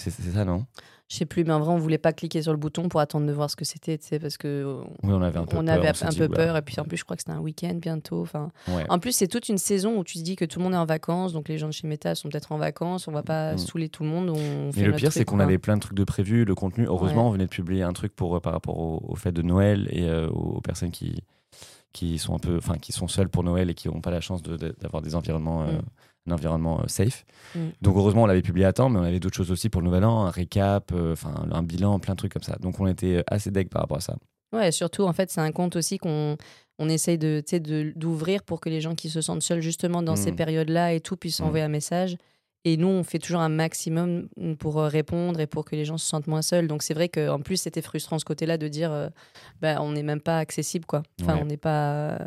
C'est, 0.00 0.10
ça, 0.10 0.44
non? 0.44 0.64
Je 1.10 1.16
sais 1.16 1.26
plus, 1.26 1.42
mais 1.42 1.52
en 1.52 1.58
vrai, 1.58 1.72
on 1.74 1.78
voulait 1.78 1.98
pas 1.98 2.12
cliquer 2.12 2.40
sur 2.40 2.52
le 2.52 2.56
bouton 2.58 2.88
pour 2.88 3.00
attendre 3.00 3.26
de 3.26 3.32
voir 3.32 3.50
ce 3.50 3.56
que 3.56 3.64
c'était, 3.64 3.98
tu 3.98 4.06
sais, 4.06 4.20
parce 4.20 4.36
que 4.36 4.80
Oui, 5.02 5.10
on 5.12 5.20
avait 5.22 5.38
un 5.40 5.44
peu 5.44 5.56
on 5.56 5.64
peur. 5.64 5.74
avait 5.74 5.92
s'est 5.92 6.04
un 6.06 6.10
dit, 6.10 6.18
peu 6.18 6.26
oula. 6.26 6.36
peur. 6.36 6.56
Et 6.56 6.62
puis 6.62 6.78
en 6.78 6.84
plus, 6.84 6.96
je 6.98 7.02
crois 7.04 7.16
que 7.16 7.22
c'était 7.22 7.32
un 7.36 7.40
week-end 7.40 7.74
bientôt. 7.74 8.20
Enfin, 8.22 8.52
Ouais. 8.68 8.86
en 8.88 9.00
plus, 9.00 9.10
c'est 9.10 9.26
toute 9.26 9.48
une 9.48 9.58
saison 9.58 9.98
où 9.98 10.04
tu 10.04 10.18
te 10.18 10.22
dis 10.22 10.36
que 10.36 10.44
tout 10.44 10.60
le 10.60 10.64
monde 10.64 10.74
est 10.74 10.78
en 10.78 10.84
vacances, 10.86 11.32
donc 11.32 11.48
les 11.48 11.58
gens 11.58 11.66
de 11.66 11.72
chez 11.72 11.88
Meta 11.88 12.14
sont 12.14 12.28
peut-être 12.28 12.52
en 12.52 12.58
vacances. 12.58 13.08
On 13.08 13.12
va 13.12 13.24
pas 13.24 13.54
Mm. 13.54 13.58
saouler 13.58 13.88
tout 13.88 14.04
le 14.04 14.08
monde. 14.08 14.30
On 14.30 14.70
fait 14.70 14.82
Mais 14.82 14.86
le 14.86 14.92
pire, 14.92 15.10
c'est 15.12 15.24
qu'on 15.24 15.40
avait 15.40 15.58
plein 15.58 15.74
de 15.76 15.80
trucs 15.80 15.96
de 15.96 16.04
prévus, 16.04 16.44
le 16.44 16.54
contenu. 16.54 16.84
Heureusement, 16.86 17.22
Ouais. 17.24 17.28
on 17.28 17.32
venait 17.32 17.46
de 17.46 17.50
publier 17.50 17.82
un 17.82 17.92
truc 17.92 18.14
pour, 18.14 18.36
euh, 18.36 18.40
par 18.40 18.52
rapport 18.52 18.78
au, 18.78 19.02
au 19.04 19.16
fait 19.16 19.32
de 19.32 19.42
Noël 19.42 19.88
et 19.90 20.04
euh, 20.08 20.28
aux, 20.28 20.58
aux 20.58 20.60
personnes 20.60 20.92
qui, 20.92 21.24
qui 21.92 22.18
sont 22.18 22.34
un 22.34 22.38
peu, 22.38 22.56
enfin, 22.58 22.76
qui 22.78 22.92
sont 22.92 23.08
seules 23.08 23.28
pour 23.28 23.42
Noël 23.44 23.70
et 23.70 23.74
qui 23.74 23.88
n'ont 23.88 24.00
pas 24.00 24.10
la 24.10 24.20
chance 24.20 24.42
de- 24.42 24.56
de- 24.56 24.74
d'avoir 24.80 25.02
des 25.02 25.14
environnements, 25.14 25.62
euh, 25.62 25.72
Mm. 25.72 25.82
un 26.28 26.32
environnement 26.32 26.80
euh, 26.80 26.86
safe. 26.86 27.24
Mm. 27.54 27.58
Donc 27.82 27.96
heureusement, 27.96 28.24
on 28.24 28.26
l'avait 28.26 28.42
publié 28.42 28.66
à 28.66 28.72
temps, 28.72 28.88
mais 28.90 28.98
on 28.98 29.02
avait 29.04 29.20
d'autres 29.20 29.36
choses 29.36 29.50
aussi 29.50 29.68
pour 29.70 29.80
le 29.80 29.86
Nouvel 29.86 30.04
An, 30.04 30.26
un 30.26 30.30
récap, 30.30 30.92
euh, 30.92 31.12
enfin, 31.12 31.34
un 31.50 31.62
bilan, 31.62 31.98
plein 31.98 32.14
de 32.14 32.18
trucs 32.18 32.32
comme 32.32 32.42
ça. 32.42 32.56
Donc 32.60 32.78
on 32.80 32.86
était 32.86 33.24
assez 33.26 33.50
deg 33.50 33.68
par 33.68 33.82
rapport 33.82 33.96
à 33.98 34.00
ça. 34.00 34.16
Ouais, 34.52 34.70
surtout, 34.72 35.02
en 35.04 35.12
fait, 35.12 35.30
c'est 35.30 35.40
un 35.40 35.52
compte 35.52 35.76
aussi 35.76 35.98
qu'on 35.98 36.36
on 36.78 36.88
essaye 36.88 37.18
de, 37.18 37.42
d'ouvrir 37.96 38.42
pour 38.44 38.60
que 38.60 38.68
les 38.68 38.80
gens 38.80 38.94
qui 38.94 39.08
se 39.10 39.20
sentent 39.20 39.42
seuls, 39.42 39.60
justement, 39.60 40.02
dans 40.02 40.14
ces 40.16 40.32
Mm. 40.32 40.36
périodes-là 40.36 40.92
et 40.92 41.00
tout, 41.00 41.16
puissent 41.16 41.40
envoyer 41.40 41.64
un 41.64 41.68
message. 41.68 42.16
Et 42.64 42.76
nous, 42.76 42.88
on 42.88 43.04
fait 43.04 43.18
toujours 43.18 43.40
un 43.40 43.48
maximum 43.48 44.28
pour 44.58 44.78
euh, 44.80 44.88
répondre 44.88 45.40
et 45.40 45.46
pour 45.46 45.64
que 45.64 45.76
les 45.76 45.84
gens 45.84 45.96
se 45.96 46.06
sentent 46.06 46.26
moins 46.26 46.42
seuls. 46.42 46.66
Donc, 46.68 46.82
c'est 46.82 46.92
vrai 46.94 47.08
qu'en 47.08 47.40
plus, 47.40 47.56
c'était 47.56 47.82
frustrant 47.82 48.18
ce 48.18 48.24
côté-là 48.24 48.58
de 48.58 48.68
dire, 48.68 48.92
euh, 48.92 49.08
bah, 49.62 49.80
on 49.80 49.92
n'est 49.92 50.02
même 50.02 50.20
pas 50.20 50.38
accessible, 50.38 50.84
quoi. 50.84 51.02
Enfin, 51.22 51.34
Ouais. 51.36 51.40
on 51.42 51.44
n'est 51.46 51.56
pas. 51.56 52.18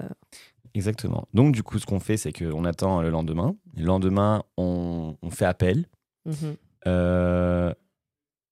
Exactement. 0.73 1.27
Donc 1.33 1.53
du 1.53 1.63
coup, 1.63 1.79
ce 1.79 1.85
qu'on 1.85 2.00
fait, 2.00 2.15
c'est 2.15 2.31
qu'on 2.31 2.63
attend 2.63 3.01
le 3.01 3.09
lendemain. 3.09 3.55
Le 3.75 3.83
lendemain, 3.83 4.43
on, 4.57 5.17
on 5.21 5.29
fait 5.29 5.43
appel. 5.45 5.85
Mhm. 6.25 6.55
Euh, 6.88 7.73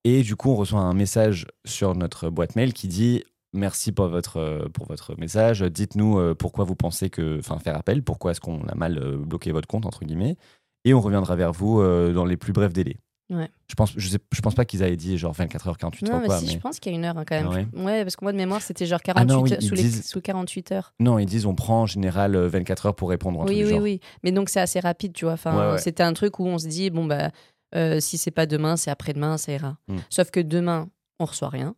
et 0.03 0.21
du 0.23 0.35
coup, 0.35 0.49
on 0.51 0.55
reçoit 0.55 0.81
un 0.81 0.93
message 0.93 1.47
sur 1.65 1.95
notre 1.95 2.29
boîte 2.29 2.57
mail 2.57 2.73
qui 2.73 2.89
dit 2.89 3.23
merci 3.53 3.93
pour 3.93 4.07
votre, 4.09 4.35
euh, 4.37 4.67
pour 4.67 4.85
votre 4.85 5.15
message. 5.17 5.61
Dites-nous 5.61 6.19
euh, 6.19 6.35
pourquoi 6.35 6.65
vous 6.65 6.75
pensez 6.75 7.09
que, 7.09 7.39
enfin, 7.39 7.57
faire 7.57 7.77
appel, 7.77 8.03
pourquoi 8.03 8.31
est-ce 8.31 8.41
qu'on 8.41 8.63
a 8.67 8.75
mal 8.75 8.97
euh, 8.97 9.17
bloqué 9.17 9.51
votre 9.53 9.67
compte 9.67 9.85
entre 9.85 10.03
guillemets, 10.03 10.35
et 10.85 10.93
on 10.93 11.01
reviendra 11.01 11.35
vers 11.35 11.51
vous 11.51 11.79
euh, 11.81 12.13
dans 12.13 12.25
les 12.25 12.37
plus 12.37 12.53
brefs 12.53 12.73
délais. 12.73 12.97
Ouais. 13.31 13.47
Je 13.67 13.75
pense, 13.75 13.93
je, 13.95 14.09
sais, 14.09 14.17
je 14.33 14.41
pense 14.41 14.55
pas 14.55 14.65
qu'ils 14.65 14.81
avaient 14.81 14.95
dit 14.97 15.15
genre 15.19 15.33
24 15.33 15.67
heures, 15.67 15.77
48 15.77 16.07
Non, 16.07 16.13
heures 16.15 16.21
mais 16.21 16.25
quoi. 16.27 16.39
si, 16.39 16.45
mais- 16.47 16.51
je 16.53 16.57
pense 16.57 16.79
qu'il 16.79 16.91
y 16.91 16.95
a 16.95 16.97
une 16.97 17.05
heure 17.05 17.15
hein, 17.17 17.25
quand 17.27 17.35
même. 17.35 17.67
Ah 17.77 17.83
ouais. 17.85 18.03
parce 18.03 18.15
que 18.15 18.25
moi, 18.25 18.31
de 18.31 18.37
mémoire, 18.37 18.59
c'était 18.61 18.87
genre 18.87 18.99
Ah 19.03 19.13
48 19.13 19.27
non, 19.35 19.41
oui, 19.43 19.51
heures- 19.53 19.57
ils 19.61 19.67
sous, 19.67 19.75
les- 19.75 19.83
disent- 19.83 20.05
sous 20.09 20.19
48 20.19 20.71
heures. 20.71 20.93
Non, 20.99 21.19
ils 21.19 21.27
disent 21.27 21.45
on 21.45 21.53
prend 21.53 21.81
en 21.81 21.85
général 21.85 22.35
euh, 22.35 22.47
24 22.47 22.87
heures 22.87 22.95
pour 22.95 23.09
répondre. 23.11 23.39
Un 23.41 23.45
truc 23.45 23.55
Oui, 23.55 23.61
du 23.61 23.65
oui, 23.67 23.71
genre. 23.73 23.81
oui. 23.83 23.99
Mais 24.23 24.31
donc, 24.31 24.49
c'est 24.49 24.59
assez 24.59 24.79
rapide, 24.79 25.13
tu 25.13 25.25
vois. 25.25 25.35
Enfin, 25.35 25.73
Ouais. 25.73 25.77
C'était 25.77 26.01
un 26.01 26.13
truc 26.13 26.39
où 26.39 26.47
on 26.47 26.57
se 26.57 26.67
dit, 26.67 26.89
bon, 26.89 27.05
bah, 27.05 27.29
euh, 27.75 27.99
si 27.99 28.17
c'est 28.17 28.31
pas 28.31 28.47
demain, 28.47 28.77
c'est 28.77 28.89
après-demain, 28.89 29.37
ça 29.37 29.51
ira. 29.51 29.77
Mm. 29.89 29.97
Sauf 30.09 30.31
que 30.31 30.39
demain, 30.39 30.89
on 31.19 31.25
reçoit 31.25 31.49
rien. 31.49 31.75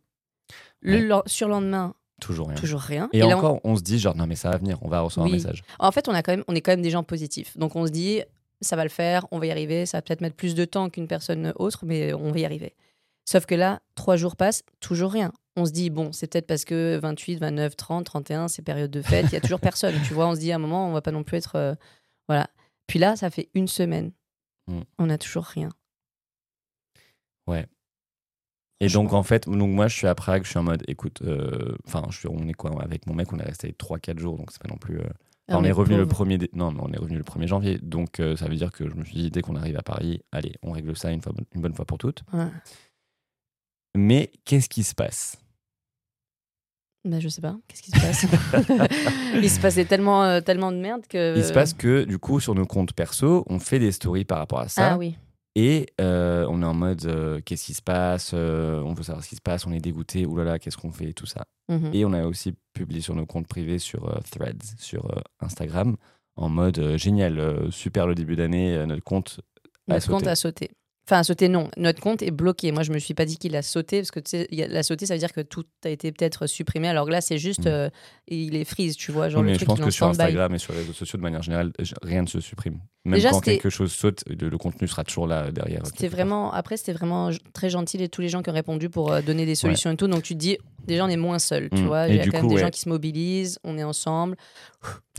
Le 0.80 1.20
surlendemain, 1.26 1.94
Toujours 2.20 2.48
rien. 2.48 2.56
toujours 2.56 2.80
rien. 2.80 3.08
Et, 3.12 3.18
là, 3.20 3.26
on- 3.28 3.32
encore, 3.38 3.60
on... 3.64 3.76
se 3.76 3.82
dit 3.82 3.98
genre 3.98 4.16
non 4.16 4.26
mais 4.26 4.36
ça 4.36 4.50
va 4.50 4.56
venir, 4.56 4.78
on 4.82 4.88
va 4.88 5.00
recevoir 5.00 5.26
Oui. 5.26 5.32
un 5.32 5.36
message. 5.36 5.62
en 5.78 5.92
fait, 5.92 6.08
on, 6.08 6.12
a 6.14 6.22
quand 6.22 6.32
même, 6.32 6.44
on 6.48 6.54
est 6.54 6.60
quand 6.60 6.72
même 6.72 6.82
des 6.82 6.90
gens 6.90 7.02
positifs. 7.02 7.56
Donc, 7.58 7.76
on 7.76 7.84
se 7.86 7.90
dit, 7.92 8.22
ça 8.62 8.76
va 8.76 8.84
le 8.84 8.90
faire, 8.90 9.26
on 9.30 9.38
va 9.38 9.46
y 9.46 9.50
arriver, 9.50 9.86
ça 9.86 9.98
va 9.98 10.02
peut-être 10.02 10.20
mettre 10.20 10.36
plus 10.36 10.54
de 10.54 10.64
temps 10.64 10.88
qu'une 10.90 11.06
personne 11.08 11.52
autre, 11.56 11.84
mais 11.84 12.12
on 12.14 12.30
va 12.32 12.38
y 12.38 12.44
arriver. 12.44 12.74
Sauf 13.24 13.46
que 13.46 13.54
là, 13.54 13.80
trois 13.94 14.16
jours 14.16 14.36
passent, 14.36 14.62
toujours 14.80 15.12
rien. 15.12 15.32
On 15.56 15.66
se 15.66 15.70
dit, 15.72 15.90
bon, 15.90 16.12
c'est 16.12 16.26
peut-être 16.30 16.46
parce 16.46 16.64
que 16.64 16.98
28, 17.00 17.36
29, 17.36 17.76
30, 17.76 18.04
31, 18.06 18.48
c'est 18.48 18.62
période 18.62 18.90
de 18.90 19.02
fête, 19.02 19.26
il 19.26 19.32
y 19.32 19.36
a 19.36 19.40
toujours 19.40 19.60
personne. 19.60 19.94
Tu 20.06 20.14
vois, 20.14 20.26
on 20.28 20.34
se 20.34 20.40
dit 20.40 20.50
à 20.50 20.56
un 20.56 20.58
moment, 20.58 20.88
on 20.88 20.92
va 20.92 21.02
pas 21.02 21.12
non 21.12 21.22
plus 21.22 21.36
être. 21.36 21.56
euh, 21.56 21.74
voilà. 22.28 22.48
Puis 22.86 22.98
là, 22.98 23.16
ça 23.16 23.30
fait 23.30 23.48
une 23.54 23.68
semaine. 23.68 24.12
Mm. 24.66 24.80
On 24.98 25.06
n'a 25.06 25.18
toujours 25.18 25.44
rien. 25.44 25.68
Et 28.80 28.88
donc, 28.88 29.12
en 29.12 29.22
fait, 29.22 29.48
donc 29.48 29.70
moi, 29.70 29.86
je 29.86 29.94
suis 29.96 30.08
à 30.08 30.14
Prague, 30.16 30.42
je 30.42 30.48
suis 30.50 30.58
en 30.58 30.64
mode, 30.64 30.82
écoute, 30.88 31.22
euh, 31.22 31.76
enfin, 31.86 32.02
je 32.10 32.18
suis, 32.18 32.28
on 32.28 32.48
est 32.48 32.52
quoi 32.52 32.72
Avec 32.82 33.06
mon 33.06 33.14
mec, 33.14 33.32
on 33.32 33.38
est 33.38 33.44
resté 33.44 33.70
3-4 33.72 34.18
jours, 34.18 34.36
donc 34.36 34.50
c'est 34.50 34.60
pas 34.60 34.68
non 34.68 34.76
plus. 34.76 34.98
euh, 34.98 35.04
On 35.58 35.64
est 35.64 35.72
revenu 35.72 35.96
le 35.96 36.06
pauvre. 36.06 36.24
1er 36.26 36.38
dé- 36.38 36.50
non, 36.54 36.72
mais 36.72 36.80
on 36.82 36.92
est 36.92 36.98
revenu 36.98 37.16
le 37.18 37.24
1er 37.24 37.46
janvier, 37.46 37.78
donc 37.78 38.20
euh, 38.20 38.36
ça 38.36 38.46
veut 38.46 38.56
dire 38.56 38.70
que 38.72 38.88
je 38.88 38.94
me 38.94 39.04
suis 39.04 39.14
dit, 39.14 39.30
dès 39.30 39.42
qu'on 39.42 39.56
arrive 39.56 39.76
à 39.78 39.82
Paris, 39.82 40.22
allez, 40.32 40.54
on 40.62 40.72
règle 40.72 40.96
ça 40.96 41.10
une, 41.12 41.20
fois, 41.20 41.32
une 41.54 41.60
bonne 41.60 41.74
fois 41.74 41.84
pour 41.84 41.98
toutes. 41.98 42.22
Ouais. 42.32 42.46
Mais 43.96 44.30
qu'est-ce 44.44 44.68
qui 44.68 44.82
se 44.84 44.94
passe? 44.94 45.36
Bah, 47.04 47.18
je 47.18 47.28
sais 47.28 47.40
pas, 47.40 47.56
qu'est-ce 47.66 47.82
qui 47.82 47.90
se 47.90 48.00
passe? 48.00 48.26
Il 49.42 49.50
se 49.50 49.58
passait 49.60 49.84
tellement, 49.84 50.22
euh, 50.22 50.40
tellement 50.40 50.70
de 50.70 50.76
merde 50.78 51.02
que. 51.08 51.36
Il 51.36 51.42
se 51.44 51.52
passe 51.52 51.74
que, 51.74 52.04
du 52.04 52.18
coup, 52.18 52.38
sur 52.38 52.54
nos 52.54 52.64
comptes 52.64 52.92
perso, 52.92 53.44
on 53.48 53.58
fait 53.58 53.80
des 53.80 53.90
stories 53.90 54.24
par 54.24 54.38
rapport 54.38 54.60
à 54.60 54.68
ça. 54.68 54.92
Ah 54.92 54.98
oui. 54.98 55.16
Et 55.54 55.86
euh, 56.00 56.46
on 56.48 56.62
est 56.62 56.66
en 56.66 56.74
mode, 56.74 57.04
euh, 57.04 57.40
qu'est-ce 57.44 57.66
qui 57.66 57.74
se 57.74 57.82
passe 57.82 58.30
Euh, 58.32 58.80
On 58.80 58.94
veut 58.94 59.02
savoir 59.02 59.22
ce 59.22 59.28
qui 59.28 59.36
se 59.36 59.40
passe, 59.42 59.66
on 59.66 59.72
est 59.72 59.80
dégoûté, 59.80 60.24
oulala, 60.24 60.58
qu'est-ce 60.58 60.78
qu'on 60.78 60.92
fait, 60.92 61.12
tout 61.12 61.26
ça. 61.26 61.44
Mhm. 61.68 61.90
Et 61.92 62.04
on 62.04 62.12
a 62.12 62.24
aussi 62.24 62.54
publié 62.72 63.00
sur 63.00 63.14
nos 63.14 63.26
comptes 63.26 63.46
privés 63.46 63.78
sur 63.78 64.18
Threads, 64.30 64.76
sur 64.78 65.10
Instagram, 65.40 65.96
en 66.36 66.48
mode 66.48 66.96
génial, 66.96 67.70
super 67.70 68.06
le 68.06 68.14
début 68.14 68.36
d'année, 68.36 68.84
notre 68.86 69.04
compte 69.04 69.40
a 69.88 69.94
Notre 69.94 70.10
compte 70.10 70.26
a 70.26 70.36
sauté. 70.36 70.70
Enfin, 71.04 71.18
a 71.18 71.24
sauté, 71.24 71.48
non. 71.48 71.68
Notre 71.76 72.00
compte 72.00 72.22
est 72.22 72.30
bloqué. 72.30 72.70
Moi, 72.70 72.84
je 72.84 72.92
me 72.92 72.98
suis 73.00 73.12
pas 73.12 73.24
dit 73.24 73.36
qu'il 73.36 73.56
a 73.56 73.62
sauté, 73.62 73.98
parce 73.98 74.12
que 74.12 74.20
tu 74.20 74.30
sais, 74.30 74.46
il 74.52 74.62
a- 74.62 74.82
sauté, 74.84 75.04
ça 75.04 75.14
veut 75.14 75.18
dire 75.18 75.32
que 75.32 75.40
tout 75.40 75.64
a 75.84 75.88
été 75.88 76.12
peut-être 76.12 76.46
supprimé. 76.46 76.86
Alors 76.88 77.06
que 77.06 77.10
là, 77.10 77.20
c'est 77.20 77.38
juste. 77.38 77.64
Mm. 77.64 77.68
euh, 77.68 77.90
il 78.28 78.54
est 78.54 78.64
freeze, 78.64 78.96
tu 78.96 79.10
vois. 79.10 79.28
Genre 79.28 79.40
Oui, 79.40 79.46
le 79.48 79.52
mais 79.52 79.56
truc, 79.58 79.68
je 79.68 79.74
pense 79.74 79.80
que 79.84 79.90
sur. 79.90 80.06
Instagram 80.06 80.54
et 80.54 80.58
sur 80.58 80.72
les 80.72 80.78
réseaux 80.78 80.92
sociaux, 80.92 81.16
de 81.16 81.22
manière 81.22 81.42
générale, 81.42 81.72
rien 82.02 82.22
ne 82.22 82.28
se 82.28 82.38
supprime. 82.40 82.78
Même 83.04 83.14
Déjà, 83.14 83.30
quand 83.30 83.40
quelque 83.40 83.68
chose 83.68 83.90
saute, 83.90 84.22
le, 84.28 84.48
le 84.48 84.58
contenu 84.58 84.86
sera 84.86 85.02
toujours 85.02 85.26
là 85.26 85.50
derrière. 85.50 85.84
C'était 85.86 86.06
vraiment. 86.06 86.52
Après, 86.52 86.76
c'était 86.76 86.92
vraiment 86.92 87.30
très 87.52 87.68
gentil 87.68 87.96
et 88.00 88.08
tous 88.08 88.20
les 88.20 88.28
gens 88.28 88.40
qui 88.42 88.50
ont 88.50 88.54
répondu 88.54 88.88
pour 88.88 89.10
euh, 89.12 89.22
donner 89.22 89.44
des 89.44 89.56
solutions 89.56 89.90
et 89.90 89.96
tout. 89.96 90.06
Donc, 90.06 90.22
tu 90.22 90.34
te 90.34 90.38
dis, 90.38 90.56
déjà, 90.86 91.04
on 91.04 91.08
est 91.08 91.16
moins 91.16 91.40
seul, 91.40 91.68
tu 91.70 91.82
Mm. 91.82 91.86
vois. 91.86 92.08
Et 92.08 92.12
Il 92.12 92.16
y 92.18 92.20
a 92.20 92.24
quand 92.26 92.30
coup, 92.30 92.36
même 92.36 92.48
des 92.48 92.54
ouais. 92.54 92.60
gens 92.60 92.70
qui 92.70 92.80
se 92.80 92.88
mobilisent, 92.88 93.58
on 93.64 93.76
est 93.76 93.82
ensemble. 93.82 94.36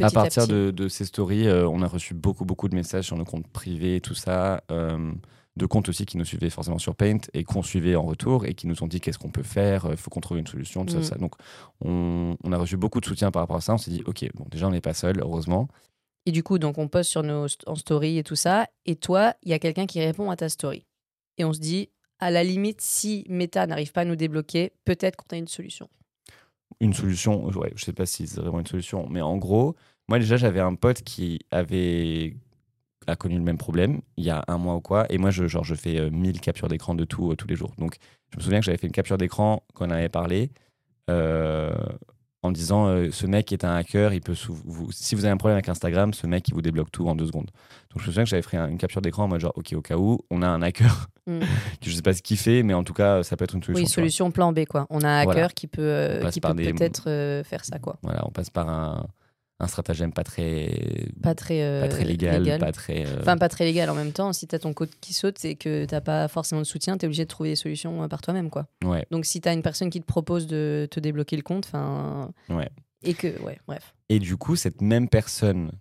à 0.01 0.09
partir 0.11 0.47
de, 0.47 0.71
de 0.71 0.87
ces 0.87 1.03
stories, 1.03 1.45
euh, 1.47 1.67
on 1.67 1.81
a 1.81 1.87
reçu 1.87 2.13
beaucoup, 2.13 2.45
beaucoup 2.45 2.69
de 2.69 2.75
messages 2.75 3.03
sur 3.07 3.17
nos 3.17 3.25
comptes 3.25 3.47
privés, 3.49 3.99
tout 3.99 4.15
ça. 4.15 4.63
Euh, 5.55 5.59
de 5.59 5.65
comptes 5.65 5.89
aussi 5.89 6.05
qui 6.05 6.17
nous 6.17 6.25
suivaient 6.25 6.49
forcément 6.49 6.79
sur 6.79 6.95
Paint 6.95 7.19
et 7.33 7.43
qu'on 7.43 7.61
suivait 7.63 7.95
en 7.95 8.03
retour 8.03 8.45
et 8.45 8.53
qui 8.53 8.67
nous 8.67 8.81
ont 8.83 8.87
dit 8.87 8.99
qu'est-ce 8.99 9.19
qu'on 9.19 9.29
peut 9.31 9.43
faire, 9.43 9.87
il 9.91 9.97
faut 9.97 10.09
qu'on 10.09 10.21
trouve 10.21 10.37
une 10.39 10.47
solution, 10.47 10.85
tout 10.85 10.93
ça, 10.93 10.99
Mm. 10.99 11.03
ça. 11.03 11.15
Donc, 11.15 11.33
on, 11.81 12.35
on 12.43 12.51
a 12.51 12.57
reçu 12.57 12.77
beaucoup 12.77 12.99
de 12.99 13.05
soutien 13.05 13.31
par 13.31 13.41
rapport 13.43 13.57
à 13.57 13.61
ça. 13.61 13.73
On 13.73 13.77
s'est 13.77 13.91
dit, 13.91 14.03
OK, 14.05 14.25
bon, 14.33 14.45
déjà, 14.51 14.67
on 14.67 14.71
n'est 14.71 14.81
pas 14.81 14.93
seul, 14.93 15.19
heureusement. 15.19 15.67
Et 16.25 16.31
du 16.31 16.41
coup, 16.41 16.57
donc, 16.57 16.77
on 16.77 16.87
poste 16.87 17.09
sur 17.09 17.21
nos 17.23 17.47
en 17.67 17.75
story 17.75 18.17
et 18.17 18.23
tout 18.23 18.35
ça. 18.37 18.67
Et 18.85 18.95
toi, 18.95 19.33
il 19.43 19.49
y 19.49 19.53
a 19.53 19.59
quelqu'un 19.59 19.85
qui 19.85 19.99
répond 19.99 20.31
à 20.31 20.35
ta 20.35 20.49
story. 20.49 20.85
Et 21.37 21.45
on 21.45 21.51
se 21.53 21.59
dit, 21.59 21.89
à 22.19 22.31
la 22.31 22.43
limite, 22.43 22.79
si 22.81 23.25
Meta 23.27 23.67
n'arrive 23.67 23.91
pas 23.91 24.01
à 24.01 24.05
nous 24.05 24.15
débloquer, 24.15 24.71
peut-être 24.85 25.17
qu'on 25.17 25.35
a 25.35 25.37
une 25.37 25.47
solution. 25.47 25.89
Une 26.79 26.93
solution, 26.93 27.45
ouais, 27.47 27.73
je 27.75 27.83
sais 27.85 27.93
pas 27.93 28.05
si 28.05 28.25
c'est 28.27 28.39
vraiment 28.39 28.59
une 28.59 28.67
solution, 28.67 29.07
mais 29.09 29.21
en 29.21 29.37
gros, 29.37 29.75
moi 30.07 30.17
déjà, 30.19 30.37
j'avais 30.37 30.59
un 30.61 30.75
pote 30.75 31.01
qui 31.03 31.39
avait 31.51 32.35
a 33.07 33.15
connu 33.15 33.35
le 33.35 33.41
même 33.43 33.57
problème 33.57 34.01
il 34.17 34.23
y 34.25 34.29
a 34.29 34.43
un 34.47 34.57
mois 34.57 34.75
ou 34.75 34.81
quoi. 34.81 35.05
Et 35.09 35.17
moi, 35.17 35.29
je, 35.31 35.47
genre, 35.47 35.63
je 35.63 35.75
fais 35.75 35.99
euh, 35.99 36.09
1000 36.09 36.39
captures 36.41 36.67
d'écran 36.67 36.95
de 36.95 37.03
tout 37.05 37.31
euh, 37.31 37.35
tous 37.35 37.47
les 37.47 37.55
jours. 37.55 37.71
Donc, 37.77 37.95
je 38.31 38.37
me 38.37 38.41
souviens 38.43 38.59
que 38.59 38.65
j'avais 38.65 38.77
fait 38.77 38.87
une 38.87 38.93
capture 38.93 39.17
d'écran 39.17 39.63
quand 39.73 39.87
on 39.87 39.91
avait 39.91 40.09
parlé 40.09 40.51
euh, 41.09 41.73
en 42.41 42.51
disant 42.51 42.87
euh, 42.87 43.09
ce 43.11 43.25
mec 43.25 43.51
est 43.53 43.63
un 43.63 43.73
hacker. 43.75 44.13
Il 44.13 44.21
peut 44.21 44.35
vous, 44.65 44.91
si 44.91 45.15
vous 45.15 45.23
avez 45.25 45.31
un 45.31 45.37
problème 45.37 45.55
avec 45.55 45.69
Instagram, 45.69 46.13
ce 46.13 46.27
mec, 46.27 46.47
il 46.49 46.53
vous 46.53 46.61
débloque 46.61 46.91
tout 46.91 47.07
en 47.07 47.15
deux 47.15 47.27
secondes. 47.27 47.45
Donc, 47.91 47.97
je 47.97 47.99
me 48.01 48.05
souviens 48.05 48.23
que 48.23 48.29
j'avais 48.29 48.41
fait 48.41 48.57
un- 48.57 48.67
une 48.67 48.77
capture 48.77 49.01
d'écran 49.01 49.23
en 49.23 49.27
mode 49.27 49.39
genre, 49.41 49.53
OK, 49.55 49.73
au 49.73 49.81
cas 49.81 49.97
où, 49.97 50.19
on 50.29 50.41
a 50.41 50.47
un 50.47 50.61
hacker. 50.61 51.07
Mm. 51.25 51.39
je 51.81 51.89
sais 51.89 52.01
pas 52.01 52.11
ce 52.11 52.21
qu'il 52.21 52.35
fait, 52.35 52.63
mais 52.63 52.73
en 52.73 52.83
tout 52.83 52.91
cas, 52.91 53.23
ça 53.23 53.37
peut 53.37 53.45
être 53.45 53.55
une 53.55 53.63
solution. 53.63 53.81
Oui, 53.85 53.89
solution 53.89 54.29
plan 54.29 54.51
B, 54.51 54.65
quoi. 54.65 54.87
On 54.89 54.99
a 54.99 55.07
un 55.07 55.19
hacker 55.19 55.33
Voilà. 55.35 55.47
qui 55.47 55.67
peut, 55.67 55.81
euh, 55.81 56.29
qui 56.31 56.41
peut 56.41 56.53
des- 56.53 56.73
peut-être 56.73 57.03
euh, 57.09 57.45
faire 57.45 57.63
ça, 57.63 57.79
quoi. 57.79 57.95
Voilà, 58.03 58.27
on 58.27 58.29
passe 58.29 58.49
par 58.49 58.67
un, 58.67 59.07
un 59.59 59.67
stratagème 59.67 60.11
pas 60.11 60.23
très, 60.23 61.07
Pas 61.21 61.35
très, 61.35 61.61
euh, 61.63 61.81
pas 61.81 61.87
très 61.87 62.03
légal, 62.03 62.59
pas 62.59 62.71
très. 62.71 63.05
euh, 63.05 63.17
Enfin, 63.21 63.37
pas 63.37 63.49
très 63.49 63.63
légal 63.65 63.89
en 63.89 63.95
même 63.95 64.11
temps. 64.11 64.33
Si 64.33 64.47
tu 64.47 64.55
as 64.55 64.59
ton 64.59 64.73
code 64.73 64.89
qui 64.99 65.13
saute 65.13 65.43
et 65.45 65.55
que 65.55 65.85
tu 65.85 66.01
pas 66.01 66.27
forcément 66.27 66.59
de 66.61 66.65
soutien, 66.65 66.97
tu 66.97 67.05
es 67.05 67.07
obligé 67.07 67.23
de 67.23 67.29
trouver 67.29 67.49
des 67.51 67.55
solutions 67.55 68.03
euh, 68.03 68.07
par 68.07 68.21
toi-même, 68.21 68.49
quoi. 68.49 68.67
ouais, 68.83 69.05
Donc, 69.11 69.25
si 69.25 69.39
tu 69.39 69.47
as 69.47 69.53
une 69.53 69.61
personne 69.61 69.89
qui 69.89 70.01
te 70.01 70.05
propose 70.05 70.47
de 70.47 70.87
te 70.91 70.99
débloquer 70.99 71.37
le 71.37 71.43
compte, 71.43 71.65
enfin. 71.67 72.31
ouais. 72.49 72.69
Et 73.03 73.13
que, 73.13 73.41
ouais, 73.43 73.59
bref. 73.67 73.93
Et 74.09 74.19
du 74.19 74.37
coup, 74.37 74.55
cette 74.55 74.81
même 74.81 75.07
personne 75.09 75.71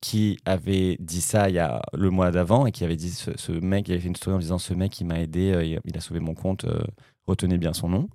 qui 0.00 0.38
avait 0.44 0.96
dit 1.00 1.20
ça 1.22 1.48
il 1.48 1.54
y 1.54 1.58
a 1.58 1.82
le 1.94 2.10
mois 2.10 2.30
d'avant 2.30 2.66
et 2.66 2.72
qui 2.72 2.84
avait 2.84 2.96
dit 2.96 3.10
ce, 3.10 3.30
ce 3.36 3.50
mec, 3.52 3.88
il 3.88 3.92
avait 3.92 4.00
fait 4.00 4.08
une 4.08 4.14
story 4.16 4.36
en 4.36 4.38
disant 4.38 4.58
ce 4.58 4.74
mec 4.74 5.00
il 5.00 5.04
m'a 5.06 5.20
aidé, 5.20 5.52
il, 5.64 5.80
il 5.84 5.96
a 5.96 6.00
sauvé 6.00 6.20
mon 6.20 6.34
compte, 6.34 6.64
euh, 6.64 6.80
retenez 7.26 7.58
bien 7.58 7.72
son 7.72 7.88
nom. 7.88 8.08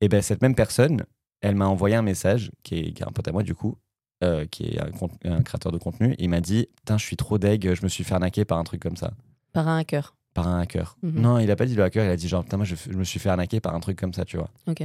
Et 0.00 0.08
ben 0.08 0.20
cette 0.20 0.42
même 0.42 0.54
personne, 0.54 1.04
elle 1.46 1.54
m'a 1.54 1.66
envoyé 1.68 1.94
un 1.94 2.02
message 2.02 2.50
qui 2.62 2.74
est, 2.76 2.92
qui 2.92 3.02
est 3.02 3.06
un 3.06 3.12
pote 3.12 3.28
à 3.28 3.32
moi 3.32 3.42
du 3.42 3.54
coup, 3.54 3.76
euh, 4.24 4.46
qui 4.46 4.64
est 4.64 4.80
un, 5.24 5.42
créateur 5.42 5.72
de 5.72 5.78
contenu. 5.78 6.14
Il 6.18 6.28
m'a 6.30 6.40
dit 6.40 6.68
putain 6.76 6.98
je 6.98 7.04
suis 7.04 7.16
trop 7.16 7.38
deg, 7.38 7.74
je 7.74 7.82
me 7.82 7.88
suis 7.88 8.04
fait 8.04 8.14
arnaquer 8.14 8.44
par 8.44 8.58
un 8.58 8.64
truc 8.64 8.80
comme 8.82 8.96
ça. 8.96 9.12
Par 9.52 9.68
un 9.68 9.78
hacker. 9.78 10.16
par 10.34 10.48
un 10.48 10.60
hacker. 10.60 10.96
Mhm. 11.02 11.20
Non, 11.20 11.38
il 11.38 11.50
a 11.50 11.56
pas 11.56 11.66
dit 11.66 11.74
le 11.74 11.82
hacker, 11.84 12.04
il 12.04 12.10
a 12.10 12.16
dit 12.16 12.28
genre 12.28 12.42
putain 12.44 12.56
moi 12.56 12.66
je, 12.66 12.74
je 12.74 12.96
me 12.96 13.04
suis 13.04 13.18
fait 13.20 13.28
arnaquer 13.30 13.60
par 13.60 13.74
un 13.74 13.80
truc 13.80 13.98
comme 13.98 14.12
ça, 14.12 14.24
tu 14.24 14.36
vois. 14.36 14.50
Ok. 14.66 14.82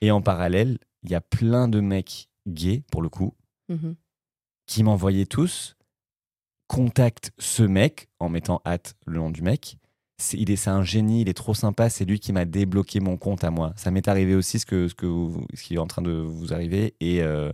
Et 0.00 0.10
en 0.10 0.20
parallèle, 0.22 0.78
il 1.04 1.10
y 1.10 1.14
a 1.14 1.20
plein 1.20 1.68
de 1.68 1.80
mecs 1.80 2.28
gays 2.48 2.82
pour 2.90 3.02
le 3.02 3.08
coup 3.08 3.34
Mhm. 3.68 3.94
qui 4.66 4.82
m'envoyaient 4.82 5.26
tous 5.26 5.76
contacte 6.66 7.32
ce 7.38 7.62
mec 7.62 8.08
en 8.20 8.28
mettant 8.28 8.62
hâte 8.64 8.94
le 9.06 9.18
nom 9.18 9.30
du 9.30 9.42
mec. 9.42 9.76
C'est, 10.20 10.36
il 10.38 10.50
est, 10.50 10.56
c'est 10.56 10.70
un 10.70 10.84
génie, 10.84 11.22
il 11.22 11.28
est 11.28 11.34
trop 11.34 11.54
sympa, 11.54 11.88
c'est 11.90 12.04
lui 12.04 12.20
qui 12.20 12.32
m'a 12.32 12.44
débloqué 12.44 13.00
mon 13.00 13.16
compte 13.16 13.42
à 13.44 13.50
moi. 13.50 13.72
Ça 13.76 13.90
m'est 13.90 14.06
arrivé 14.06 14.34
aussi 14.34 14.58
ce, 14.58 14.66
que, 14.66 14.86
ce, 14.88 14.94
que 14.94 15.06
vous- 15.06 15.46
ce 15.54 15.62
qui 15.62 15.74
est 15.74 15.78
en 15.78 15.86
train 15.86 16.02
de 16.02 16.10
vous 16.12 16.52
arriver 16.52 16.94
et, 17.00 17.22
euh, 17.22 17.50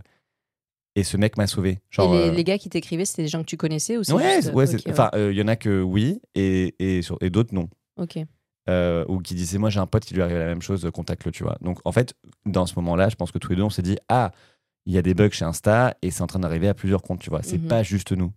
et 0.96 1.04
ce 1.04 1.16
mec 1.16 1.36
m'a 1.36 1.46
sauvé. 1.46 1.80
Genre, 1.90 2.12
et 2.14 2.18
les, 2.18 2.28
euh, 2.30 2.32
les 2.32 2.44
gars 2.44 2.58
qui 2.58 2.68
t'écrivaient, 2.68 3.04
c'était 3.04 3.22
des 3.22 3.28
gens 3.28 3.40
que 3.40 3.46
tu 3.46 3.56
connaissais 3.56 3.96
c'est 4.02 4.12
ouais, 4.12 4.36
juste- 4.42 4.52
ouais, 4.54 4.66
enfin, 4.90 5.10
euh, 5.14 5.32
il 5.32 5.38
y 5.38 5.42
en 5.42 5.48
a 5.48 5.56
que 5.56 5.80
oui 5.82 6.20
et, 6.34 6.74
et, 6.78 7.02
sur- 7.02 7.18
et 7.20 7.30
d'autres 7.30 7.54
non. 7.54 7.68
Ok. 7.98 8.18
ou 9.08 9.18
qui 9.20 9.34
disait 9.34 9.58
moi 9.58 9.70
j'ai 9.70 9.78
un 9.80 9.86
pote 9.86 10.04
qui 10.04 10.14
lui 10.14 10.22
arrive 10.22 10.38
la 10.38 10.46
même 10.46 10.62
chose, 10.62 10.88
contacte-le, 10.92 11.30
tu 11.32 11.44
vois. 11.44 11.56
Donc 11.60 11.78
en 11.84 11.92
fait, 11.92 12.14
dans 12.46 12.66
ce 12.66 12.74
moment-là, 12.76 13.08
je 13.10 13.14
pense 13.16 13.30
que 13.30 13.38
tous 13.38 13.50
les 13.50 13.56
deux 13.56 13.62
on 13.62 13.70
s'est 13.70 13.82
dit 13.82 13.96
ah, 14.08 14.32
il 14.86 14.92
y 14.92 14.98
a 14.98 15.02
des 15.02 15.14
bugs 15.14 15.30
chez 15.30 15.44
Insta 15.44 15.96
et 16.02 16.10
c'est 16.10 16.22
en 16.22 16.26
train 16.26 16.38
d'arriver 16.40 16.68
à 16.68 16.74
plusieurs 16.74 17.02
comptes, 17.02 17.20
tu 17.20 17.30
vois. 17.30 17.42
C'est 17.42 17.58
Mhm. 17.58 17.68
pas 17.68 17.82
juste 17.82 18.12
nous. 18.12 18.32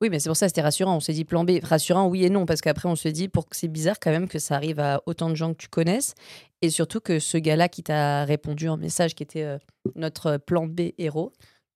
Oui, 0.00 0.08
mais 0.10 0.18
c'est 0.18 0.28
pour 0.30 0.36
ça 0.36 0.48
c'était 0.48 0.62
rassurant. 0.62 0.96
On 0.96 1.00
s'est 1.00 1.12
dit 1.12 1.24
plan 1.24 1.44
B. 1.44 1.58
Rassurant, 1.62 2.06
oui 2.08 2.24
et 2.24 2.30
non, 2.30 2.46
parce 2.46 2.60
qu'après, 2.62 2.88
on 2.88 2.96
se 2.96 3.08
dit 3.08 3.28
pour 3.28 3.48
que 3.48 3.56
c'est 3.56 3.68
bizarre 3.68 3.96
quand 4.00 4.10
même 4.10 4.28
que 4.28 4.38
ça 4.38 4.54
arrive 4.56 4.80
à 4.80 5.02
autant 5.06 5.28
de 5.28 5.34
gens 5.34 5.52
que 5.52 5.58
tu 5.58 5.68
connaisses. 5.68 6.14
Et 6.62 6.70
surtout 6.70 7.00
que 7.00 7.18
ce 7.18 7.36
gars-là 7.38 7.68
qui 7.68 7.82
t'a 7.82 8.24
répondu 8.24 8.68
en 8.68 8.76
message, 8.78 9.14
qui 9.14 9.22
était 9.22 9.42
euh, 9.42 9.58
notre 9.96 10.36
plan 10.38 10.66
B 10.66 10.92
héros, 10.98 11.32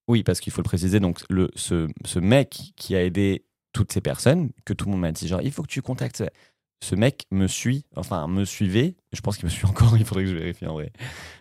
Oui, 0.09 0.23
parce 0.23 0.41
qu'il 0.41 0.53
faut 0.53 0.61
le 0.63 0.65
préciser. 0.69 1.01
Donc 1.01 1.21
le 1.29 1.51
ce, 1.55 1.89
ce 2.05 2.19
mec 2.19 2.73
qui 2.77 2.95
a 2.97 3.03
aidé 3.03 3.45
toutes 3.73 3.93
ces 3.93 4.01
personnes, 4.01 4.51
que 4.65 4.73
tout 4.73 4.87
le 4.87 4.93
monde 4.93 5.01
m'a 5.01 5.13
dit 5.13 5.27
genre 5.29 5.43
il 5.43 5.53
faut 5.53 5.63
que 5.63 5.69
tu 5.69 5.83
contactes. 5.83 6.23
ce- 6.83 6.95
mec 6.95 7.25
me 7.31 7.47
suit, 7.47 7.85
enfin 7.97 8.27
me 8.29 8.45
suivait. 8.45 8.95
Je 9.13 9.21
pense 9.21 9.37
qu'il 9.37 9.47
me 9.47 9.51
suit 9.51 9.67
encore. 9.67 9.97
Il 9.99 10.05
faudrait 10.05 10.25
que 10.25 10.31
je 10.31 10.37
vérifie 10.37 10.67
en 10.67 10.75
vrai. 10.75 10.93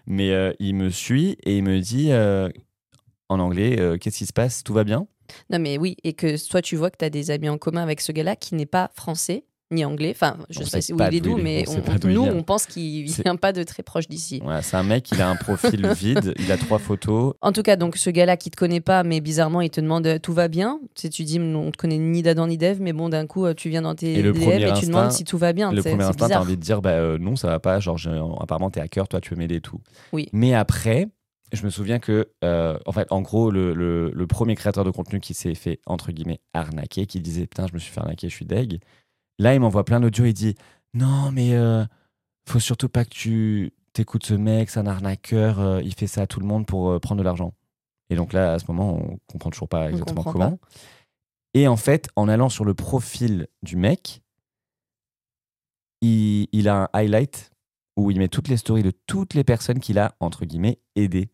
Mais 0.07 0.31
euh, 0.31 0.51
il 0.59 0.75
me 0.75 0.89
suit 0.89 1.37
et 1.43 1.57
il 1.57 1.63
me 1.63 1.79
dit 1.79 2.11
euh, 2.11 2.49
en 3.29 3.39
anglais 3.39 3.79
euh, 3.79 3.97
qu'est-ce 3.97 4.17
qui 4.19 4.25
se 4.25 4.33
passe, 4.33 4.63
tout 4.63 4.73
va 4.73 4.83
bien? 4.83 5.07
Non, 5.49 5.59
mais 5.59 5.77
oui, 5.77 5.97
et 6.03 6.13
que 6.13 6.49
toi, 6.49 6.61
tu 6.61 6.75
vois 6.75 6.89
que 6.91 6.97
tu 6.97 7.05
as 7.05 7.09
des 7.09 7.31
amis 7.31 7.49
en 7.49 7.57
commun 7.57 7.81
avec 7.83 8.01
ce 8.01 8.11
gars-là 8.11 8.35
qui 8.35 8.55
n'est 8.55 8.65
pas 8.65 8.91
français 8.95 9.45
ni 9.71 9.83
anglais. 9.85 10.11
Enfin, 10.15 10.37
je 10.51 10.61
On 10.61 10.65
sais 10.65 10.93
pas 10.93 11.07
où 11.07 11.11
il 11.11 11.15
est 11.17 11.21
d'où 11.21 11.37
mais 11.37 11.65
on 11.67 12.07
nous, 12.07 12.21
on 12.25 12.43
pense 12.43 12.67
qu'il 12.67 13.05
vient 13.05 13.35
pas 13.37 13.53
de 13.53 13.63
très 13.63 13.81
proche 13.81 14.07
d'ici. 14.07 14.39
C'est 14.61 14.75
un 14.77 14.83
mec, 14.83 15.11
il 15.11 15.19
a 15.19 15.27
un 15.27 15.35
profil 15.35 15.87
vide, 15.97 16.35
il 16.37 16.51
a 16.51 16.57
trois 16.57 16.77
photos. 16.77 17.33
En 17.41 17.51
tout 17.51 17.63
cas, 17.63 17.75
donc 17.75 17.97
ce 17.97 18.11
gars-là 18.11 18.37
qui 18.37 18.51
te 18.51 18.55
connaît 18.55 18.81
pas, 18.81 19.01
mais 19.01 19.19
bizarrement, 19.19 19.61
il 19.61 19.71
te 19.71 19.81
demande 19.81 20.05
euh, 20.05 20.19
tout 20.19 20.33
va 20.33 20.47
bien? 20.47 20.79
Tu, 20.93 21.01
sais, 21.03 21.09
tu 21.09 21.23
dis, 21.23 21.39
on 21.39 21.71
te 21.71 21.77
connaît 21.77 21.97
ni 21.97 22.21
d'Adam 22.21 22.45
ni 22.45 22.57
d'Ève, 22.59 22.81
mais 22.81 22.93
bon, 22.93 23.09
d'un 23.09 23.25
coup, 23.25 23.45
euh, 23.45 23.55
tu 23.55 23.69
viens 23.69 23.81
dans 23.81 23.95
tes 23.95 24.13
Et 24.13 24.21
le 24.21 24.31
DM 24.33 24.39
premier 24.41 24.55
et 24.55 24.65
tu 24.65 24.71
instinct- 24.71 24.87
demandes 24.87 25.11
si 25.11 25.23
tout 25.23 25.39
va 25.39 25.53
bien. 25.53 25.71
Le 25.71 25.81
premier 25.81 26.03
instinct, 26.03 26.27
t'as 26.29 26.39
envie 26.41 26.57
de 26.57 26.61
dire 26.61 26.81
bah 26.83 26.91
euh, 26.91 27.17
non, 27.17 27.35
ça 27.35 27.47
va 27.47 27.59
pas. 27.59 27.79
Genre, 27.79 27.97
apparemment, 28.43 28.69
t'es 28.69 28.79
hacker, 28.81 29.07
toi, 29.07 29.21
tu 29.21 29.31
veux 29.33 29.37
m'aider 29.39 29.55
et 29.55 29.61
tout. 29.61 29.79
Oui. 30.11 30.29
Mais 30.33 30.53
après, 30.53 31.07
je 31.53 31.63
me 31.63 31.69
souviens 31.69 31.99
que, 31.99 32.29
euh, 32.43 32.77
en 32.85 32.91
fait, 32.91 33.11
en 33.11 33.21
gros, 33.21 33.51
le, 33.51 33.73
le- 33.73 34.11
le 34.11 34.27
premier 34.27 34.55
créateur 34.55 34.83
de 34.83 34.91
contenu 34.91 35.19
qui 35.19 35.33
s'est 35.33 35.55
fait 35.55 35.79
entre 35.85 36.11
guillemets 36.11 36.41
arnaquer, 36.53 37.05
qui 37.05 37.19
disait 37.21 37.47
putain, 37.47 37.67
je 37.67 37.73
me 37.73 37.79
suis 37.79 37.91
fait 37.91 37.99
arnaquer, 38.01 38.27
je 38.29 38.35
suis 38.35 38.45
deg. 38.45 38.81
Là, 39.39 39.53
il 39.53 39.59
m'envoie 39.59 39.85
plein 39.85 39.99
d'audio. 39.99 40.25
Il 40.25 40.33
dit 40.33 40.55
non, 40.93 41.31
mais 41.31 41.53
euh, 41.55 41.85
faut 42.47 42.59
surtout 42.59 42.89
pas 42.89 43.05
que 43.05 43.09
tu 43.09 43.73
t'écoutes 43.93 44.25
ce 44.25 44.33
mec, 44.33 44.69
c'est 44.69 44.79
un 44.79 44.87
arnaqueur. 44.87 45.59
euh, 45.59 45.81
il 45.83 45.93
fait 45.93 46.07
ça 46.07 46.23
à 46.23 46.27
tout 46.27 46.39
le 46.39 46.45
monde 46.45 46.65
pour 46.65 46.89
euh, 46.89 46.99
prendre 46.99 47.19
de 47.19 47.23
l'argent. 47.23 47.53
Et 48.09 48.15
donc 48.15 48.33
là, 48.33 48.53
à 48.53 48.59
ce 48.59 48.65
moment, 48.67 48.95
on 48.97 49.17
comprend 49.31 49.49
toujours 49.49 49.69
pas 49.69 49.85
exactement 49.91 50.23
comment. 50.33 50.59
Et 51.53 51.67
en 51.67 51.77
fait, 51.77 52.09
en 52.15 52.27
allant 52.27 52.49
sur 52.49 52.65
le 52.65 52.73
profil 52.73 53.47
du 53.61 53.75
mec, 53.75 54.21
il, 56.01 56.47
il 56.51 56.67
a 56.67 56.83
un 56.83 56.89
highlight 56.93 57.51
où 57.95 58.09
il 58.11 58.17
met 58.17 58.27
toutes 58.27 58.47
les 58.47 58.57
stories 58.57 58.83
de 58.83 58.91
toutes 59.07 59.35
les 59.35 59.43
personnes 59.43 59.79
qu'il 59.79 59.99
a, 59.99 60.15
entre 60.19 60.45
guillemets, 60.45 60.79
aidées. 60.95 61.29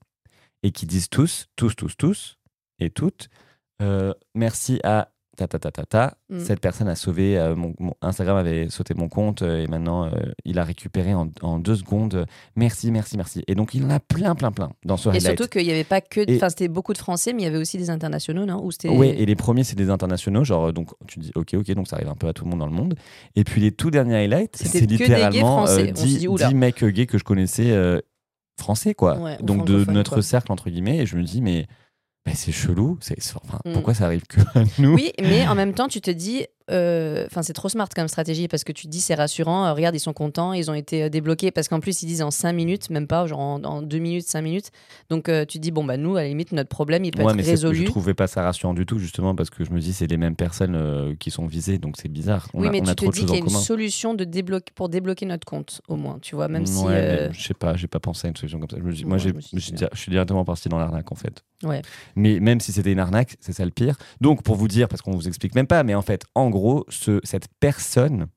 Et 0.64 0.72
qui 0.72 0.86
disent 0.86 1.10
tous, 1.10 1.48
tous, 1.56 1.76
tous, 1.76 1.96
tous, 1.98 2.38
et 2.80 2.90
toutes, 2.90 3.30
euh, 3.82 4.14
merci 4.36 4.80
à 4.84 5.10
ta 5.38 5.48
ta 5.48 5.58
ta 5.58 5.72
ta 5.72 5.86
ta. 5.86 6.18
Mm. 6.30 6.40
Cette 6.42 6.60
personne 6.60 6.90
a 6.90 6.96
sauvé 6.98 7.38
euh, 7.40 7.56
mon, 7.56 7.74
mon- 7.80 7.94
Instagram 8.02 8.36
avait 8.36 8.68
sauté 8.70 8.94
mon 8.94 9.08
compte 9.08 9.42
euh, 9.42 9.64
et 9.64 9.68
maintenant 9.68 10.12
il 10.44 10.60
a 10.60 10.66
récupéré 10.66 11.14
en, 11.14 11.30
en 11.42 11.60
deux 11.60 11.78
secondes. 11.78 12.26
Merci, 12.58 12.92
merci, 12.92 13.16
merci. 13.16 13.42
Et 13.48 13.56
donc 13.56 13.74
il 13.74 13.86
en 13.86 13.90
a 13.90 14.02
plein, 14.02 14.36
plein, 14.36 14.52
plein 14.52 14.74
dans 14.84 14.98
ce 14.98 15.08
Et 15.08 15.12
highlight. 15.14 15.38
surtout 15.38 15.48
qu'il 15.50 15.64
n'y 15.66 15.72
avait 15.72 15.86
pas 15.86 16.02
que. 16.02 16.20
Et- 16.30 16.36
Enfin, 16.36 16.50
c'était 16.50 16.68
beaucoup 16.68 16.92
de 16.92 16.98
Français, 16.98 17.32
mais 17.32 17.44
il 17.44 17.46
y 17.46 17.48
avait 17.48 17.58
aussi 17.58 17.78
des 17.78 17.90
internationaux, 17.90 18.46
non? 18.46 18.62
Ou. 18.66 18.70
Oui, 18.90 19.08
et 19.18 19.26
les 19.26 19.36
premiers, 19.38 19.64
c'est 19.64 19.78
des 19.78 19.90
internationaux. 19.90 20.44
Genre, 20.44 20.74
donc, 20.74 20.90
tu 21.08 21.20
dis, 21.20 21.32
ok, 21.36 21.54
ok, 21.54 21.72
donc 21.72 21.88
ça 21.88 21.96
arrive 21.96 22.10
un 22.10 22.16
peu 22.16 22.28
à 22.28 22.34
tout 22.34 22.44
le 22.44 22.50
monde 22.50 22.60
dans 22.60 22.68
le 22.68 22.74
monde. 22.74 22.96
Et 23.38 23.46
puis, 23.46 23.62
les 23.62 23.72
tout 23.72 23.92
derniers 23.92 24.16
highlights, 24.18 24.58
c'est 24.58 24.82
littéralement 24.82 25.66
français. 25.66 25.94
On 25.94 25.96
se 25.96 26.04
10, 26.04 26.18
dit, 26.20 26.28
oula. 26.28 26.48
10 26.50 26.56
mecs 26.56 26.84
gays 26.84 27.06
que 27.08 27.18
je 27.18 27.24
connaissais 27.24 27.72
français, 28.60 28.94
quoi. 28.94 29.18
Ouais, 29.18 29.38
donc, 29.42 29.66
de 29.66 29.86
notre 29.92 30.14
quoi. 30.16 30.22
cercle, 30.22 30.52
entre 30.52 30.70
guillemets. 30.70 30.98
Et 31.00 31.06
je 31.06 31.16
me 31.18 31.24
dis, 31.24 31.42
mais, 31.42 31.66
mais 32.26 32.34
c'est 32.36 32.52
chelou. 32.52 32.98
C'est, 33.02 33.18
enfin, 33.36 33.60
Mm. 33.66 33.74
Pourquoi 33.74 33.94
ça 33.94 34.06
arrive 34.06 34.26
que 34.28 34.40
à 34.56 34.64
nous? 34.80 34.94
Oui, 34.94 35.12
mais 35.22 35.48
en 35.48 35.56
même 35.56 35.74
temps, 35.74 35.88
tu 35.88 36.02
te 36.02 36.12
dis, 36.12 36.46
enfin, 36.70 37.42
c'est 37.42 37.54
trop 37.54 37.70
smart 37.70 37.90
comme 37.96 38.08
stratégie 38.08 38.48
parce 38.48 38.64
que 38.64 38.72
tu 38.72 38.86
te 38.86 38.92
dis, 38.92 39.02
c'est 39.02 39.16
rassurant. 39.16 39.66
euh, 39.66 39.74
regarde, 39.74 39.96
ils 39.96 40.00
sont 40.00 40.14
contents, 40.14 40.54
ils 40.54 40.70
ont 40.70 40.74
été 40.74 41.04
euh, 41.04 41.10
débloqués 41.10 41.52
parce 41.52 41.68
qu'en 41.68 41.80
plus, 41.80 42.04
ils 42.04 42.08
disent 42.08 42.22
en 42.22 42.32
5 42.32 42.54
minutes, 42.54 42.90
même 42.90 43.08
pas, 43.08 43.26
genre 43.28 43.40
en, 43.40 43.64
en 43.64 43.82
2 43.82 43.98
minutes, 43.98 44.28
5 44.28 44.42
minutes. 44.42 44.72
Donc, 45.10 45.30
euh, 45.30 45.46
tu 45.46 45.58
te 45.58 45.64
dis, 45.64 45.72
bon, 45.72 45.84
bah, 45.84 45.98
nous, 45.98 46.16
à 46.18 46.22
la 46.22 46.28
limite, 46.28 46.52
notre 46.52 46.70
problème, 46.70 47.04
il 47.06 47.12
peut 47.12 47.24
Ouais, 47.24 47.32
être 47.32 47.36
mais 47.38 47.44
résolu. 47.44 47.76
je 47.78 47.86
trouvais 47.86 48.14
pas 48.14 48.28
ça 48.28 48.44
rassurant 48.44 48.74
du 48.74 48.86
tout, 48.86 49.00
justement, 49.00 49.36
parce 49.36 49.50
que 49.50 49.64
je 49.64 49.72
me 49.72 49.80
dis, 49.80 49.94
c'est 49.94 50.08
les 50.08 50.18
mêmes 50.18 50.36
personnes 50.36 50.76
euh, 50.76 51.16
qui 51.20 51.32
sont 51.32 51.48
visées, 51.48 51.78
donc 51.80 51.96
c'est 51.98 52.10
bizarre. 52.10 52.48
On 52.54 52.62
oui, 52.62 52.68
a, 52.68 52.72
mais 52.72 52.82
on 52.82 52.86
a 52.88 52.90
tu 52.90 52.96
trop 52.96 53.12
te 53.12 53.16
dis 53.16 53.22
qu'il 53.26 53.30
y 53.34 53.36
a 53.36 53.40
une 53.40 53.46
commun. 53.46 53.60
solution 53.60 54.14
de 54.14 54.24
débloquer, 54.24 54.72
pour 54.76 54.90
débloquer 54.90 55.26
notre 55.26 55.46
compte, 55.46 55.82
au 55.88 55.96
moins, 55.96 56.20
tu 56.22 56.36
vois, 56.36 56.48
même 56.48 56.66
si. 56.66 56.84
Ouais, 56.86 56.92
euh, 56.94 57.32
je 57.34 57.42
sais 57.42 57.54
pas, 57.54 57.76
j'ai 57.76 57.88
pas 57.88 58.00
pensé 58.00 58.28
à 58.28 58.30
une 58.30 58.36
solution 58.36 58.60
comme 58.60 58.70
ça. 58.70 58.78
Je 58.78 58.84
me 58.84 58.92
dis- 58.92 59.06
moi, 59.06 59.18
Ouais, 59.18 59.24
je 59.24 59.60
suis 59.60 59.76
je 59.76 60.00
suis 60.00 60.12
directement 60.12 60.46
parti 60.46 60.70
dans 60.70 60.78
l'arnaque 60.78 61.12
en 61.12 61.16
fait. 61.16 61.44
Mais 62.16 62.40
même 62.40 62.60
si 62.60 62.72
c'était 62.72 62.92
une 62.92 63.00
arnaque, 63.00 63.36
c'est 63.40 63.54
ça 63.54 63.66
le 63.66 63.72
pire. 63.72 63.96
Donc, 64.22 64.44
pour 64.44 64.56
vous 64.56 64.68
dire, 64.68 64.88
parce 64.88 65.02
qu'on 65.02 65.12
vous 65.12 65.28
explique 65.28 65.56
même 65.56 65.68
pas, 65.68 65.84
mais 65.84 65.96
en 65.96 66.02
fait, 66.02 66.24
en 66.36 66.50
gros, 66.50 66.59
ce, 66.90 67.20
cette 67.24 67.48
personne, 67.60 68.28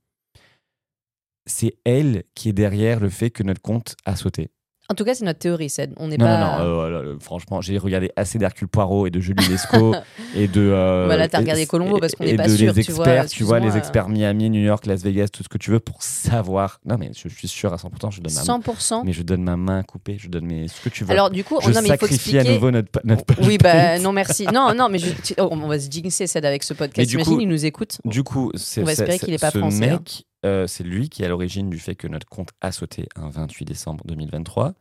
c'est 1.46 1.76
elle 1.84 2.24
qui 2.34 2.48
est 2.48 2.52
derrière 2.52 3.00
le 3.00 3.10
fait 3.10 3.30
que 3.30 3.42
notre 3.42 3.62
compte 3.62 3.96
a 4.04 4.16
sauté. 4.16 4.50
En 4.92 4.94
tout 4.94 5.04
cas, 5.04 5.14
c'est 5.14 5.24
notre 5.24 5.38
théorie, 5.38 5.70
Ced. 5.70 5.94
On 5.96 6.08
n'est 6.08 6.18
Non, 6.18 6.26
pas. 6.26 6.58
non, 6.58 6.64
non, 6.64 6.80
euh, 6.82 7.02
euh, 7.14 7.16
franchement, 7.18 7.62
j'ai 7.62 7.78
regardé 7.78 8.10
assez 8.14 8.38
d'Hercule 8.38 8.68
Poirot 8.68 9.06
et 9.06 9.10
de 9.10 9.20
Julie 9.20 9.48
Lescaut 9.48 9.94
et 10.36 10.48
de. 10.48 10.60
euh, 10.60 11.08
Bah 11.08 11.16
là, 11.16 11.28
t'as 11.28 11.38
regardé 11.38 11.64
Columbo 11.64 11.96
parce 11.98 12.14
qu'on 12.14 12.24
n'est 12.24 12.36
pas 12.36 12.46
de 12.46 12.54
sûr, 12.54 12.74
les 12.74 12.84
tu 12.84 12.92
vois, 12.92 13.06
experts, 13.06 13.26
tu 13.30 13.42
vois, 13.42 13.58
les 13.58 13.74
experts 13.78 14.10
Miami, 14.10 14.50
New 14.50 14.60
York, 14.60 14.84
Las 14.84 15.02
Vegas, 15.02 15.28
tout 15.32 15.42
ce 15.42 15.48
que 15.48 15.56
tu 15.56 15.70
veux 15.70 15.80
pour 15.80 16.02
savoir. 16.02 16.78
Non, 16.84 16.96
mais 16.98 17.10
je, 17.16 17.26
suis 17.28 17.48
sûr 17.48 17.72
à 17.72 17.76
100%, 17.76 18.10
je 18.10 18.20
donne 18.20 18.34
ma 18.34 18.44
main. 18.44 18.58
100%. 18.60 19.02
Mais 19.06 19.12
je 19.14 19.22
donne 19.22 19.42
ma 19.42 19.56
main 19.56 19.82
coupée, 19.82 20.18
je 20.20 20.28
donne 20.28 20.44
mes... 20.44 20.68
ce 20.68 20.78
que 20.82 20.90
tu 20.90 21.04
veux. 21.04 21.10
Alors, 21.10 21.30
du 21.30 21.42
coup, 21.42 21.58
je 21.62 21.70
non, 21.70 21.80
mais 21.80 21.88
il 21.88 21.92
faut 21.96 22.06
sacrifie 22.06 22.36
à 22.36 22.40
expliquer. 22.42 22.54
nouveau 22.54 22.70
notre, 22.70 23.00
notre 23.04 23.24
Oui, 23.42 23.56
bah 23.56 23.98
non, 23.98 24.12
merci. 24.12 24.46
Non, 24.52 24.74
non, 24.74 24.90
mais 24.90 24.98
je- 24.98 25.08
oh, 25.38 25.48
on 25.50 25.68
va 25.68 25.78
se 25.80 25.88
jinxer, 25.90 26.26
Ced, 26.26 26.44
avec 26.44 26.62
ce 26.64 26.74
Mais 26.74 26.78
podcast. 26.78 27.08
du 27.08 27.14
Imagine, 27.16 27.32
coup- 27.34 27.40
il 27.40 27.48
nous 27.48 27.64
écoute. 27.64 27.96
Du 28.04 28.22
coup, 28.22 28.52
c'est 28.56 28.82
On 28.82 28.84
va 28.84 28.94
c'est- 28.94 29.02
espérer 29.04 29.18
qu'il 29.18 29.32
est 29.32 29.38
pas 29.40 29.50
français, 29.50 29.88
hein. 29.88 29.92
mec, 29.92 30.24
euh, 30.44 30.66
c'est 30.66 30.84
lui 30.84 31.08
qui 31.08 31.22
est 31.22 31.26
à 31.26 31.28
l'origine 31.28 31.70
du 31.70 31.78
fait 31.78 31.94
que 31.94 32.06
notre 32.08 32.26
compte 32.26 32.50
a 32.60 32.72
sauté 32.72 33.08
un 33.16 33.28
28 33.30 33.64
décembre 33.64 34.04
2023. 34.06 34.74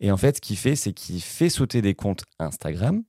Et 0.00 0.10
en 0.10 0.16
fait, 0.16 0.36
ce 0.36 0.40
qu'il 0.40 0.56
fait, 0.56 0.76
c'est 0.76 0.92
qu'il 0.92 1.20
fait 1.22 1.48
sauter 1.48 1.82
des 1.82 1.94
comptes 1.94 2.24
Instagram. 2.38 3.02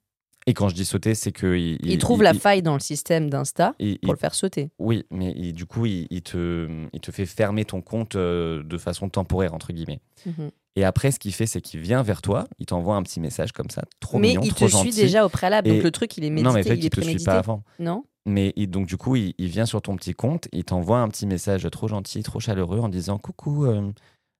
Et 0.50 0.54
quand 0.54 0.70
je 0.70 0.76
dis 0.76 0.86
sauter, 0.86 1.14
c'est 1.14 1.34
que 1.34 1.58
il, 1.58 1.78
Il, 1.86 1.98
trouve 1.98 2.24
la 2.24 2.34
faille 2.34 2.62
dans 2.62 2.74
le 2.74 2.80
système 2.80 3.30
d'Insta 3.30 3.76
il- 3.80 4.00
pour 4.00 4.12
il- 4.12 4.14
le 4.14 4.18
faire 4.18 4.34
sauter. 4.34 4.70
oui, 4.80 5.04
mais 5.12 5.34
il- 5.36 5.52
du 5.52 5.66
coup, 5.66 5.86
il, 5.86 6.08
il 6.10 6.22
te, 6.22 6.70
il 6.94 7.02
te 7.02 7.12
fait 7.12 7.26
fermer 7.26 7.66
ton 7.66 7.82
compte 7.82 8.16
euh, 8.16 8.64
de 8.64 8.78
façon 8.78 9.10
temporaire 9.10 9.54
entre 9.54 9.74
guillemets. 9.74 10.00
Mhm. 10.26 10.52
Et 10.78 10.86
après, 10.86 11.12
ce 11.12 11.20
qu'il 11.20 11.34
fait, 11.34 11.48
c'est 11.48 11.60
qu'il 11.60 11.82
vient 11.82 12.02
vers 12.02 12.22
toi, 12.22 12.46
il 12.60 12.65
t'envoie 12.67 12.96
un 12.96 13.04
petit 13.04 13.20
message 13.20 13.52
comme 13.52 13.70
ça, 13.70 13.84
trop 14.00 14.20
mais 14.20 14.30
mignon, 14.30 14.41
il 14.43 14.54
te 14.54 14.65
suit 14.67 14.91
déjà 14.91 15.26
au 15.26 15.30
préalable. 15.30 15.67
Et- 15.67 15.74
Donc 15.74 15.84
le 15.84 15.91
truc, 15.91 16.15
il 16.15 16.24
est 16.24 16.30
médité, 16.30 16.48
non, 16.48 16.54
mais 16.54 16.62
peut-être 16.63 16.78
il 16.80 16.86
est 16.86 16.89
qu'il 16.91 17.04
te 17.04 17.10
suit 17.10 17.24
pas 17.26 17.39
avant. 17.39 17.63
Non? 17.80 18.06
Mais 18.28 18.54
il- 18.58 18.70
donc, 18.70 18.86
du 18.88 18.98
coup, 18.98 19.16
il, 19.16 19.34
il 19.38 19.48
vient 19.48 19.66
sur 19.66 19.82
ton 19.82 19.96
petit 19.96 20.13
compte, 20.13 20.48
il 20.52 20.63
t'envoie 20.66 21.00
un 21.00 21.08
petit 21.08 21.26
message 21.26 21.68
trop 21.72 21.88
gentil, 21.88 22.22
trop 22.24 22.40
chaleureux 22.40 22.80
en 22.80 22.90
disant 22.90 23.18
Coucou, 23.18 23.66
euh, 23.66 23.92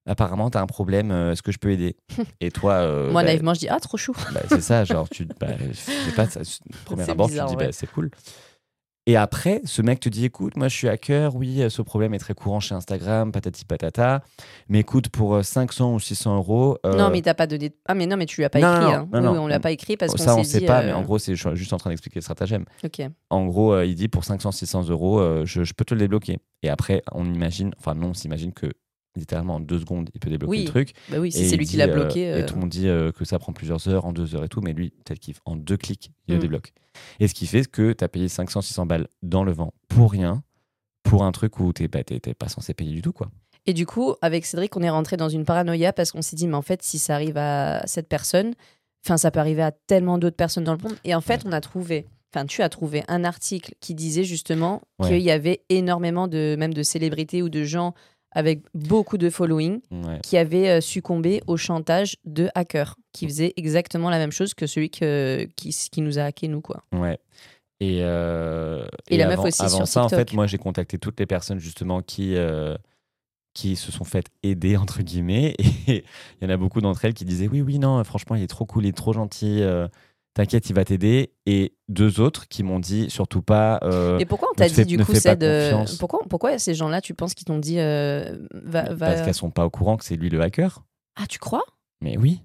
apparemment, 0.06 0.50
t'as 0.50 0.62
un 0.62 0.66
problème, 0.68 1.10
euh, 1.12 1.32
est-ce 1.32 1.42
que 1.42 1.52
je 1.54 1.58
peux 1.58 1.72
aider? 1.72 1.96
Et 2.42 2.52
toi, 2.52 2.74
euh, 2.74 3.12
Moi, 3.12 3.22
bah, 3.22 3.28
naïvement, 3.30 3.54
je 3.54 3.60
dis 3.62 3.70
Ah, 3.70 3.80
trop 3.80 3.98
chou. 3.98 4.14
bah, 4.34 4.42
c'est 4.50 4.62
ça, 4.62 4.84
genre, 4.84 5.10
tu. 5.10 5.26
Bah, 5.40 5.48
je 5.70 5.74
sais 5.74 6.12
pas, 6.12 6.28
ça, 6.28 6.42
abord, 7.12 7.28
bizarre, 7.28 7.48
tu 7.48 7.56
te 7.56 7.60
dis 7.60 7.64
ouais. 7.64 7.66
bah, 7.68 7.72
C'est 7.72 7.88
cool. 7.88 8.12
Et 9.10 9.16
après, 9.16 9.62
ce 9.64 9.82
mec 9.82 10.02
te 10.02 10.10
dit 10.10 10.26
Écoute, 10.26 10.58
moi, 10.58 10.68
je 10.68 10.76
suis 10.76 10.90
hacker, 10.90 11.34
oui, 11.36 11.62
euh, 11.62 11.70
ce 11.70 11.82
problème 11.82 12.14
est 12.14 12.20
très 12.20 12.34
courant 12.34 12.60
chez 12.60 12.76
Instagram, 12.76 13.32
patati 13.32 13.64
patata, 13.64 14.22
mais 14.68 14.80
écoute, 14.82 15.08
pour 15.08 15.36
euh, 15.36 15.44
500 15.44 15.94
ou 15.94 16.00
600 16.00 16.36
euros. 16.36 16.78
euh, 16.86 16.94
Non, 16.98 17.10
mais 17.10 17.22
t'as 17.22 17.34
pas 17.34 17.48
donné. 17.48 17.72
Ah, 17.88 17.96
mais 17.96 18.06
non, 18.06 18.18
mais 18.18 18.26
tu 18.26 18.42
lui 18.42 18.44
as 18.46 18.50
pas 18.50 18.60
Non, 18.60 18.74
écrit. 18.76 18.84
non, 18.86 19.08
hein. 19.14 19.22
non, 19.22 19.32
Oui, 19.32 19.38
on 19.38 19.48
l'a 19.48 19.62
pas 19.62 19.72
écrit 19.72 19.96
parce 19.96 20.12
qu'on 20.12 20.18
ça, 20.18 20.36
on 20.36 20.44
s'est 20.44 20.50
sait 20.52 20.60
dit, 20.60 20.66
pas, 20.66 20.82
euh, 20.82 20.88
mais 20.88 20.92
en 20.94 21.04
gros, 21.04 21.20
c'est, 21.20 21.36
juste 21.36 21.72
en 21.72 21.78
train 21.78 21.90
d'expliquer 21.90 22.20
le 22.20 22.24
stratagème. 22.24 22.66
Ok. 22.84 23.02
En 23.30 23.46
gros, 23.46 23.72
euh, 23.72 23.86
il 23.86 23.96
dit 23.96 24.10
pour 24.10 24.24
500-600 24.24 24.90
euros, 24.92 25.22
euh, 25.22 25.46
je, 25.46 25.64
je 25.64 25.74
peux 25.74 25.86
te 25.86 25.94
le 25.94 26.02
débloquer. 26.02 26.40
Et 26.62 26.70
après, 26.70 27.02
on 27.14 27.26
imagine, 27.34 27.72
enfin 27.80 27.96
non, 27.96 28.08
on 28.10 28.14
s'imagine 28.14 28.52
que 28.52 28.68
littéralement 29.18 29.56
en 29.56 29.60
deux 29.60 29.80
secondes, 29.80 30.10
il 30.14 30.20
peut 30.20 30.30
débloquer 30.30 30.50
Oui, 30.52 30.60
le 30.64 30.70
truc. 30.70 30.94
Bah 31.10 31.18
oui, 31.20 31.32
si 31.32 31.48
c'est 31.50 31.58
lui 31.58 31.66
qui 31.66 31.78
l'a 31.78 31.86
euh, 31.88 31.94
bloqué. 31.94 32.22
Et 32.22 32.32
euh, 32.34 32.46
tout 32.46 32.56
le 32.56 32.62
monde 32.62 32.70
dit 32.70 32.88
euh, 32.88 33.12
que 33.12 33.26
ça 33.26 33.40
prend 33.40 33.54
plusieurs 33.54 33.88
heures, 33.88 34.06
en 34.06 34.14
deux 34.14 34.36
heures 34.36 34.44
et 34.44 34.50
tout, 34.50 34.62
mais 34.62 34.74
lui, 34.74 34.92
peut-être 35.04 35.20
qu'en 35.44 35.56
deux 35.56 35.78
clics, 35.78 36.12
il 36.28 36.34
le 36.34 36.38
Mm. 36.38 36.42
débloque. 36.42 36.74
Et 37.20 37.28
ce 37.28 37.34
qui 37.34 37.46
fait 37.48 37.66
que 37.70 37.94
tu 37.94 38.04
as 38.04 38.08
payé 38.08 38.28
500-600 38.28 38.86
balles 38.88 39.08
dans 39.24 39.44
le 39.44 39.52
vent 39.52 39.74
pour 39.88 40.12
rien, 40.12 40.44
pour 41.04 41.24
un 41.24 41.32
truc 41.32 41.60
où 41.60 41.72
tu 41.74 41.84
n'es 41.84 42.34
pas 42.34 42.50
censé 42.50 42.74
payer 42.74 42.92
du 42.94 43.02
tout. 43.02 43.14
quoi. 43.14 43.30
Et 43.66 43.74
du 43.74 43.86
coup, 43.86 44.16
avec 44.22 44.46
Cédric, 44.46 44.76
on 44.78 44.82
est 44.82 44.90
rentré 44.90 45.18
dans 45.18 45.30
une 45.30 45.46
paranoïa 45.46 45.94
parce 45.94 46.12
qu'on 46.12 46.22
s'est 46.22 46.36
dit, 46.36 46.48
mais 46.48 46.56
en 46.56 46.62
fait, 46.62 46.82
si 46.84 47.00
ça 47.00 47.16
arrive 47.16 47.38
à 47.38 47.86
cette 47.86 48.08
personne, 48.08 48.54
enfin, 49.06 49.18
ça 49.18 49.30
peut 49.32 49.40
arriver 49.40 49.62
à 49.62 49.72
tellement 49.72 50.18
d'autres 50.18 50.36
personnes 50.38 50.64
dans 50.64 50.74
le 50.74 50.82
monde. 50.82 50.98
Et 51.04 51.14
en 51.16 51.22
fait, 51.22 51.44
on 51.46 51.52
a 51.52 51.62
trouvé, 51.62 52.06
enfin, 52.34 52.46
tu 52.46 52.62
as 52.62 52.70
trouvé 52.70 53.04
un 53.10 53.24
article 53.24 53.74
qui 53.80 53.94
disait 53.94 54.24
justement 54.24 54.82
Ouais. 55.00 55.10
qu'il 55.10 55.22
y 55.22 55.32
avait 55.32 55.62
énormément 55.70 56.28
de, 56.28 56.56
même 56.58 56.74
de 56.74 56.82
célébrités 56.84 57.42
ou 57.44 57.50
de 57.50 57.64
gens 57.64 57.94
avec 58.32 58.62
beaucoup 58.74 59.18
de 59.18 59.30
following 59.30 59.80
Ouais. 59.92 60.20
qui 60.24 60.38
avaient 60.38 60.70
euh, 60.70 60.82
succombé 60.82 61.42
au 61.48 61.58
chantage 61.58 62.18
de 62.26 62.50
hackers 62.56 62.96
qui 63.14 63.26
faisaient 63.28 63.54
exactement 63.58 64.10
la 64.10 64.18
même 64.18 64.32
chose 64.32 64.54
que 64.54 64.68
celui 64.68 64.90
que, 64.90 65.48
qui, 65.56 65.70
qui 65.70 66.02
nous 66.02 66.20
a 66.20 66.24
hacké, 66.24 66.48
nous, 66.48 66.62
quoi. 66.62 66.84
Ouais. 66.94 67.18
Et, 67.80 68.00
euh, 68.02 68.88
Et 69.10 69.18
la 69.18 69.28
meuf 69.28 69.40
aussi 69.40 69.62
avant 69.62 69.78
sur 69.78 69.88
ça, 69.88 70.04
en 70.04 70.08
TikTok. 70.08 70.30
fait, 70.30 70.36
moi, 70.36 70.48
j'ai 70.48 70.58
contacté 70.58 70.98
toutes 70.98 71.20
les 71.20 71.26
personnes 71.26 71.60
justement 71.60 72.02
qui, 72.02 72.36
euh, 72.36 72.76
qui 73.54 73.76
se 73.76 73.92
sont 73.92 74.04
faites 74.04 74.28
aider, 74.44 74.78
entre 74.78 75.02
guillemets. 75.04 75.56
Et 75.88 76.04
il 76.42 76.44
y 76.44 76.46
en 76.46 76.50
a 76.54 76.58
beaucoup 76.58 76.82
d'entre 76.82 77.06
elles 77.06 77.14
qui 77.14 77.26
disaient 77.26 77.48
Oui, 77.48 77.62
oui, 77.62 77.80
non, 77.80 78.04
franchement, 78.04 78.36
il 78.36 78.44
est 78.44 78.48
trop 78.48 78.66
cool, 78.66 78.86
il 78.86 78.90
est 78.90 78.98
trop 78.98 79.14
gentil. 79.14 79.62
T'inquiète, 80.38 80.70
il 80.70 80.74
va 80.76 80.86
t'aider. 80.86 81.34
Et 81.48 81.74
deux 81.90 82.20
autres 82.20 82.48
qui 82.48 82.62
m'ont 82.62 82.80
dit 82.80 83.10
Surtout 83.10 83.42
pas. 83.42 83.80
euh, 83.84 84.20
Et 84.20 84.26
pourquoi 84.26 84.50
on 84.52 84.54
t'a 84.54 84.70
dit 84.70 84.86
du 84.86 84.98
coup, 85.00 85.12
confiance. 85.12 85.98
pourquoi, 85.98 86.20
pourquoi 86.30 86.60
ces 86.60 86.76
gens-là, 86.76 87.02
tu 87.02 87.16
penses 87.16 87.34
qu'ils 87.34 87.46
t'ont 87.46 87.58
dit 87.58 87.80
euh, 87.80 88.38
va, 88.54 88.94
va- 88.94 89.08
Parce 89.08 89.22
qu'elles 89.24 89.34
sont 89.34 89.50
pas 89.50 89.66
au 89.66 89.72
courant 89.72 89.98
que 89.98 90.06
c'est 90.06 90.16
lui 90.16 90.30
le 90.30 90.40
hacker. 90.42 90.84
Ah, 91.16 91.26
tu 91.28 91.40
crois? 91.40 91.64
Mais 92.02 92.18
oui. 92.18 92.44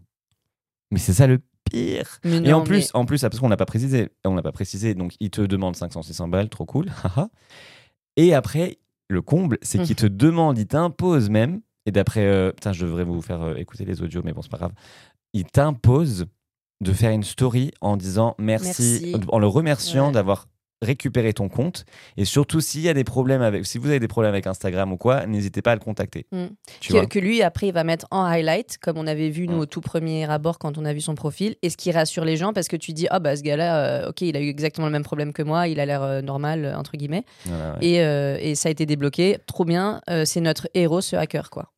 Mais 0.90 0.98
c'est 0.98 1.12
ça 1.12 1.26
le 1.26 1.40
pire. 1.70 2.18
Mais 2.24 2.38
Et 2.48 2.52
en 2.54 2.64
plus, 2.64 2.90
en 2.94 3.04
plus, 3.04 3.20
parce 3.20 3.38
qu'on 3.38 3.48
n'a 3.50 3.58
pas 3.58 3.66
précisé, 3.66 4.08
on 4.24 4.32
n'a 4.34 4.42
pas 4.42 4.52
précisé, 4.52 4.94
donc 4.94 5.12
il 5.20 5.28
te 5.30 5.42
demande 5.42 5.76
500-600 5.76 6.30
balles, 6.30 6.48
trop 6.48 6.64
cool. 6.64 6.86
et 8.16 8.32
après, 8.34 8.78
le 9.08 9.20
comble, 9.22 9.58
c'est 9.62 9.78
Hmm. 9.80 9.84
qu'il 9.84 9.96
te 9.96 10.06
demande, 10.06 10.56
il 10.58 10.66
t'impose 10.66 11.28
même, 11.28 11.60
et 11.86 11.92
d'après, 11.92 12.26
euh, 12.26 12.52
putain, 12.52 12.72
je 12.72 12.86
devrais 12.86 13.04
vous 13.04 13.20
faire 13.20 13.42
euh, 13.42 13.54
écouter 13.56 13.84
les 13.84 14.00
audios, 14.02 14.22
mais 14.24 14.32
bon, 14.32 14.40
c'est 14.42 14.50
pas 14.50 14.56
grave. 14.58 14.72
Il 15.34 15.44
t'impose 15.44 16.26
de 16.82 16.92
faire 16.92 17.10
une 17.10 17.22
story 17.24 17.70
en 17.80 17.96
disant 17.96 18.34
merci, 18.38 19.00
Merci. 19.12 19.16
en 19.28 19.38
le 19.38 19.46
remerciant 19.46 20.06
Ouais. 20.08 20.12
d'avoir 20.12 20.46
récupéré 20.82 21.32
ton 21.32 21.48
compte. 21.48 21.84
Et 22.16 22.24
surtout, 22.24 22.60
s'il 22.60 22.80
y 22.80 22.88
a 22.88 22.94
des 22.94 23.04
problèmes 23.04 23.40
avec, 23.40 23.64
si 23.66 23.78
vous 23.78 23.86
avez 23.86 24.00
des 24.00 24.08
problèmes 24.08 24.32
avec 24.32 24.48
Instagram 24.48 24.92
ou 24.92 24.96
quoi, 24.96 25.26
n'hésitez 25.26 25.62
pas 25.62 25.70
à 25.70 25.74
le 25.76 25.80
contacter. 25.80 26.26
Hmm. 26.32 26.46
Tu 26.80 26.88
que, 26.88 26.94
vois 26.98 27.06
que 27.06 27.20
lui, 27.20 27.40
après, 27.40 27.68
il 27.68 27.72
va 27.72 27.84
mettre 27.84 28.06
en 28.10 28.24
highlight, 28.24 28.78
comme 28.78 28.98
on 28.98 29.06
avait 29.06 29.28
vu, 29.30 29.46
nous, 29.46 29.58
Mm. 29.58 29.60
au 29.60 29.66
tout 29.66 29.80
premier 29.80 30.28
abord, 30.28 30.58
quand 30.58 30.78
on 30.78 30.84
a 30.84 30.92
vu 30.92 31.00
son 31.00 31.14
profil, 31.14 31.54
et 31.62 31.70
ce 31.70 31.76
qui 31.76 31.92
rassure 31.92 32.24
les 32.24 32.36
gens, 32.36 32.52
parce 32.52 32.66
que 32.66 32.74
tu 32.74 32.92
dis, 32.92 33.06
ah 33.10 33.20
bah 33.20 33.36
ce 33.36 33.42
gars-là, 33.42 34.02
euh, 34.06 34.08
ok, 34.08 34.22
il 34.22 34.36
a 34.36 34.40
eu 34.40 34.48
exactement 34.48 34.88
le 34.88 34.92
même 34.92 35.04
problème 35.04 35.32
que 35.32 35.44
moi, 35.44 35.68
il 35.68 35.78
a 35.78 35.86
l'air 35.86 36.02
euh, 36.02 36.20
normal, 36.20 36.64
euh, 36.64 36.76
entre 36.76 36.96
guillemets, 36.96 37.24
ouais. 37.46 37.52
et, 37.80 38.00
euh, 38.02 38.36
et 38.40 38.56
ça 38.56 38.68
a 38.68 38.72
été 38.72 38.84
débloqué, 38.84 39.38
trop 39.46 39.64
bien, 39.64 40.00
c'est 40.24 40.40
notre 40.40 40.68
héros, 40.74 41.00
ce 41.00 41.14
hacker, 41.14 41.48
quoi. 41.50 41.70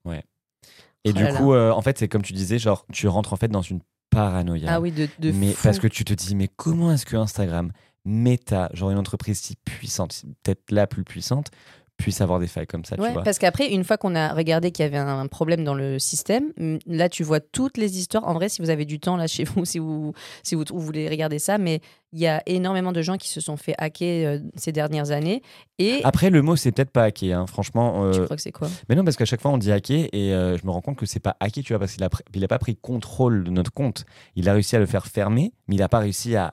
Et 1.07 1.11
Oh 1.11 1.13
du 1.13 1.23
là 1.23 1.33
là. 1.33 1.39
coup, 1.39 1.53
euh, 1.53 1.71
en 1.73 1.83
fait, 1.83 1.99
c'est 1.99 2.09
comme 2.09 2.23
tu 2.23 2.33
disais, 2.33 2.59
genre, 2.59 2.87
tu 2.91 3.07
rentres 3.07 3.35
en 3.35 3.37
fait 3.37 3.49
dans 3.49 3.61
une 3.61 3.81
paranoïa. 4.15 4.73
Ah 4.73 4.81
oui, 4.81 4.93
de, 4.93 5.09
de 5.19 5.33
mais 5.33 5.53
fou. 5.53 5.63
parce 5.65 5.79
que 5.79 5.87
tu 5.89 6.05
te 6.05 6.15
dis, 6.15 6.35
mais 6.35 6.49
comment 6.49 6.93
est-ce 6.93 7.07
que 7.07 7.17
Instagram, 7.17 7.73
Meta, 8.05 8.71
genre 8.75 8.91
une 8.91 8.99
entreprise 8.99 9.41
si 9.41 9.57
puissante, 9.57 10.23
peut-être 10.43 10.71
la 10.71 10.87
plus 10.87 11.05
puissante, 11.05 11.51
puisse 11.97 12.21
avoir 12.21 12.41
des 12.41 12.49
failles 12.49 12.67
comme 12.67 12.85
ça, 12.85 12.97
Ouais, 12.99 13.07
tu 13.09 13.13
vois. 13.15 13.23
parce 13.23 13.39
qu'après, 13.39 13.69
une 13.73 13.85
fois 13.85 13.97
qu'on 13.97 14.15
a 14.17 14.35
regardé 14.35 14.73
qu'il 14.73 14.83
y 14.85 14.87
avait 14.87 14.99
un 14.99 15.27
problème 15.29 15.63
dans 15.65 15.75
le 15.75 15.99
système, 15.99 16.53
là, 16.87 17.09
tu 17.09 17.23
vois 17.23 17.41
toutes 17.41 17.77
les 17.79 17.99
histoires. 17.99 18.27
En 18.27 18.35
vrai, 18.35 18.49
si 18.49 18.61
vous 18.61 18.71
avez 18.71 18.85
du 18.85 18.99
temps 19.01 19.17
là 19.17 19.27
chez 19.29 19.45
vous, 19.45 19.65
si 19.65 19.79
vous, 19.79 20.13
si 20.43 20.55
vous, 20.55 20.65
vous 20.69 20.81
voulez 20.81 21.09
regarder 21.09 21.39
ça, 21.39 21.57
mais 21.57 21.81
il 22.13 22.21
y 22.21 22.27
a 22.27 22.43
énormément 22.47 22.93
de 22.93 23.01
gens 23.03 23.17
qui 23.17 23.29
se 23.29 23.41
sont 23.41 23.57
fait 23.57 23.75
hacker 23.79 24.27
euh, 24.27 24.39
ces 24.57 24.73
dernières 24.73 25.11
années. 25.13 25.43
Et 25.79 26.01
Après, 26.05 26.31
le 26.31 26.43
mot, 26.43 26.57
c'est 26.57 26.73
peut-être 26.73 26.91
pas 26.91 27.05
hacker, 27.05 27.39
hein. 27.39 27.47
franchement. 27.47 28.11
tu 28.13 28.19
euh, 28.21 28.25
crois 28.25 28.37
que 28.37 28.43
c'est 28.43 28.53
quoi? 28.53 28.69
Mais 28.89 28.95
non, 28.97 29.05
parce 29.05 29.17
qu'à 29.17 29.25
chaque 29.25 29.41
fois, 29.41 29.51
on 29.53 29.59
dit 29.59 29.73
hacker 29.73 30.09
et 30.13 30.33
euh, 30.35 30.57
je 30.59 30.67
me 30.67 30.71
rends 30.73 30.81
compte 30.81 30.97
que 30.97 31.07
c'est 31.07 31.21
pas 31.21 31.37
hacker, 31.41 31.63
tu 31.65 31.73
vois, 31.73 31.79
parce 31.81 31.93
qu'il 31.93 32.03
a, 32.05 32.09
pr- 32.09 32.21
il 32.35 32.45
a 32.45 32.49
pas 32.49 32.59
pris 32.59 32.77
contrôle 32.77 33.45
de 33.45 33.51
notre 33.51 33.73
compte. 33.73 34.05
Il 34.37 34.49
a 34.49 34.53
réussi 34.53 34.75
à 34.77 34.79
le 34.81 34.87
faire 34.87 35.07
fermer, 35.07 35.53
mais 35.69 35.77
il 35.77 35.83
a 35.83 35.89
pas 35.89 35.99
réussi 36.01 36.35
à 36.37 36.53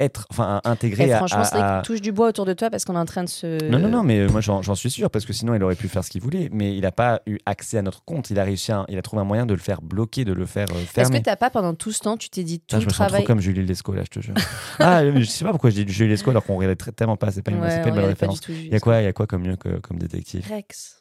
être, 0.00 0.26
enfin, 0.30 0.60
à 0.62 0.70
intégrer. 0.70 1.08
Et 1.08 1.12
à- 1.12 1.16
franchement, 1.18 1.42
à- 1.42 1.78
à- 1.78 1.82
que 1.82 1.86
touche 1.86 2.00
du 2.00 2.12
bois 2.12 2.28
autour 2.28 2.44
de 2.46 2.52
toi 2.52 2.70
parce 2.70 2.84
qu'on 2.84 2.94
est 2.94 2.98
en 2.98 3.04
train 3.04 3.24
de 3.24 3.28
se. 3.28 3.68
Non, 3.68 3.78
non, 3.78 3.88
non, 3.88 4.02
mais 4.04 4.26
moi 4.28 4.40
j'en 4.40 4.74
suis 4.74 4.90
sûr, 4.90 5.10
parce 5.10 5.24
que 5.24 5.32
sinon 5.32 5.54
il 5.54 5.62
aurait 5.62 5.74
pu 5.74 5.88
faire 5.88 6.04
ce 6.04 6.10
qu'il 6.10 6.20
voulait, 6.22 6.48
mais 6.52 6.76
il 6.76 6.82
n'a 6.82 6.92
pas 6.92 7.20
eu 7.26 7.38
accès 7.46 7.78
à 7.78 7.82
notre 7.82 8.04
compte. 8.04 8.30
Il 8.30 8.38
a 8.38 8.44
réussi, 8.44 8.70
à- 8.72 8.84
il 8.88 8.96
a 8.98 9.02
trouvé 9.02 9.22
un 9.22 9.24
moyen 9.24 9.44
de 9.46 9.54
le 9.54 9.60
faire 9.60 9.82
bloquer, 9.82 10.24
de 10.24 10.32
le 10.32 10.46
faire 10.46 10.66
euh, 10.72 10.80
Est-ce 10.80 10.86
fermer. 10.92 11.18
que 11.18 11.24
t'as 11.24 11.36
pas 11.36 11.50
pendant 11.50 11.74
tout 11.74 11.90
ce 11.92 12.00
temps, 12.00 12.16
tu 12.16 12.30
t'es 12.30 12.44
dit 12.44 12.60
tout 12.60 12.76
Ah, 12.76 12.80
je 12.80 12.84
le 12.84 12.86
me 12.86 12.90
sens 12.90 12.96
trop 12.98 13.06
travail. 13.06 13.24
comme 13.24 13.40
Julie 13.40 13.64
Lescaut 13.64 13.94
là, 13.94 14.02
je 14.04 14.10
te 14.10 14.24
jure. 14.24 14.34
ah, 14.78 15.02
je 15.04 15.24
sais 15.24 15.44
pas 15.44 15.50
pourquoi 15.50 15.70
je 15.70 15.82
dis 15.82 15.92
Julie 15.92 16.10
Lescaut 16.10 16.30
alors 16.30 16.44
qu'on 16.44 16.56
regardait 16.56 16.76
tellement 16.92 17.16
pas, 17.16 17.30
c'est 17.32 17.42
pas 17.42 17.50
une, 17.50 17.60
Ouais, 17.60 17.70
c'est 17.70 17.82
pas 17.82 17.88
une 17.88 17.94
bonne 17.96 18.04
référence. 18.04 18.40
Il 18.48 18.68
y 18.68 18.74
a 18.76 18.80
quoi, 18.80 19.00
il 19.00 19.04
y 19.04 19.08
a 19.08 19.12
quoi 19.12 19.26
comme 19.26 19.42
mieux 19.42 19.56
que 19.56 19.78
comme 19.80 19.98
détective? 19.98 20.46
Rex. 20.48 21.00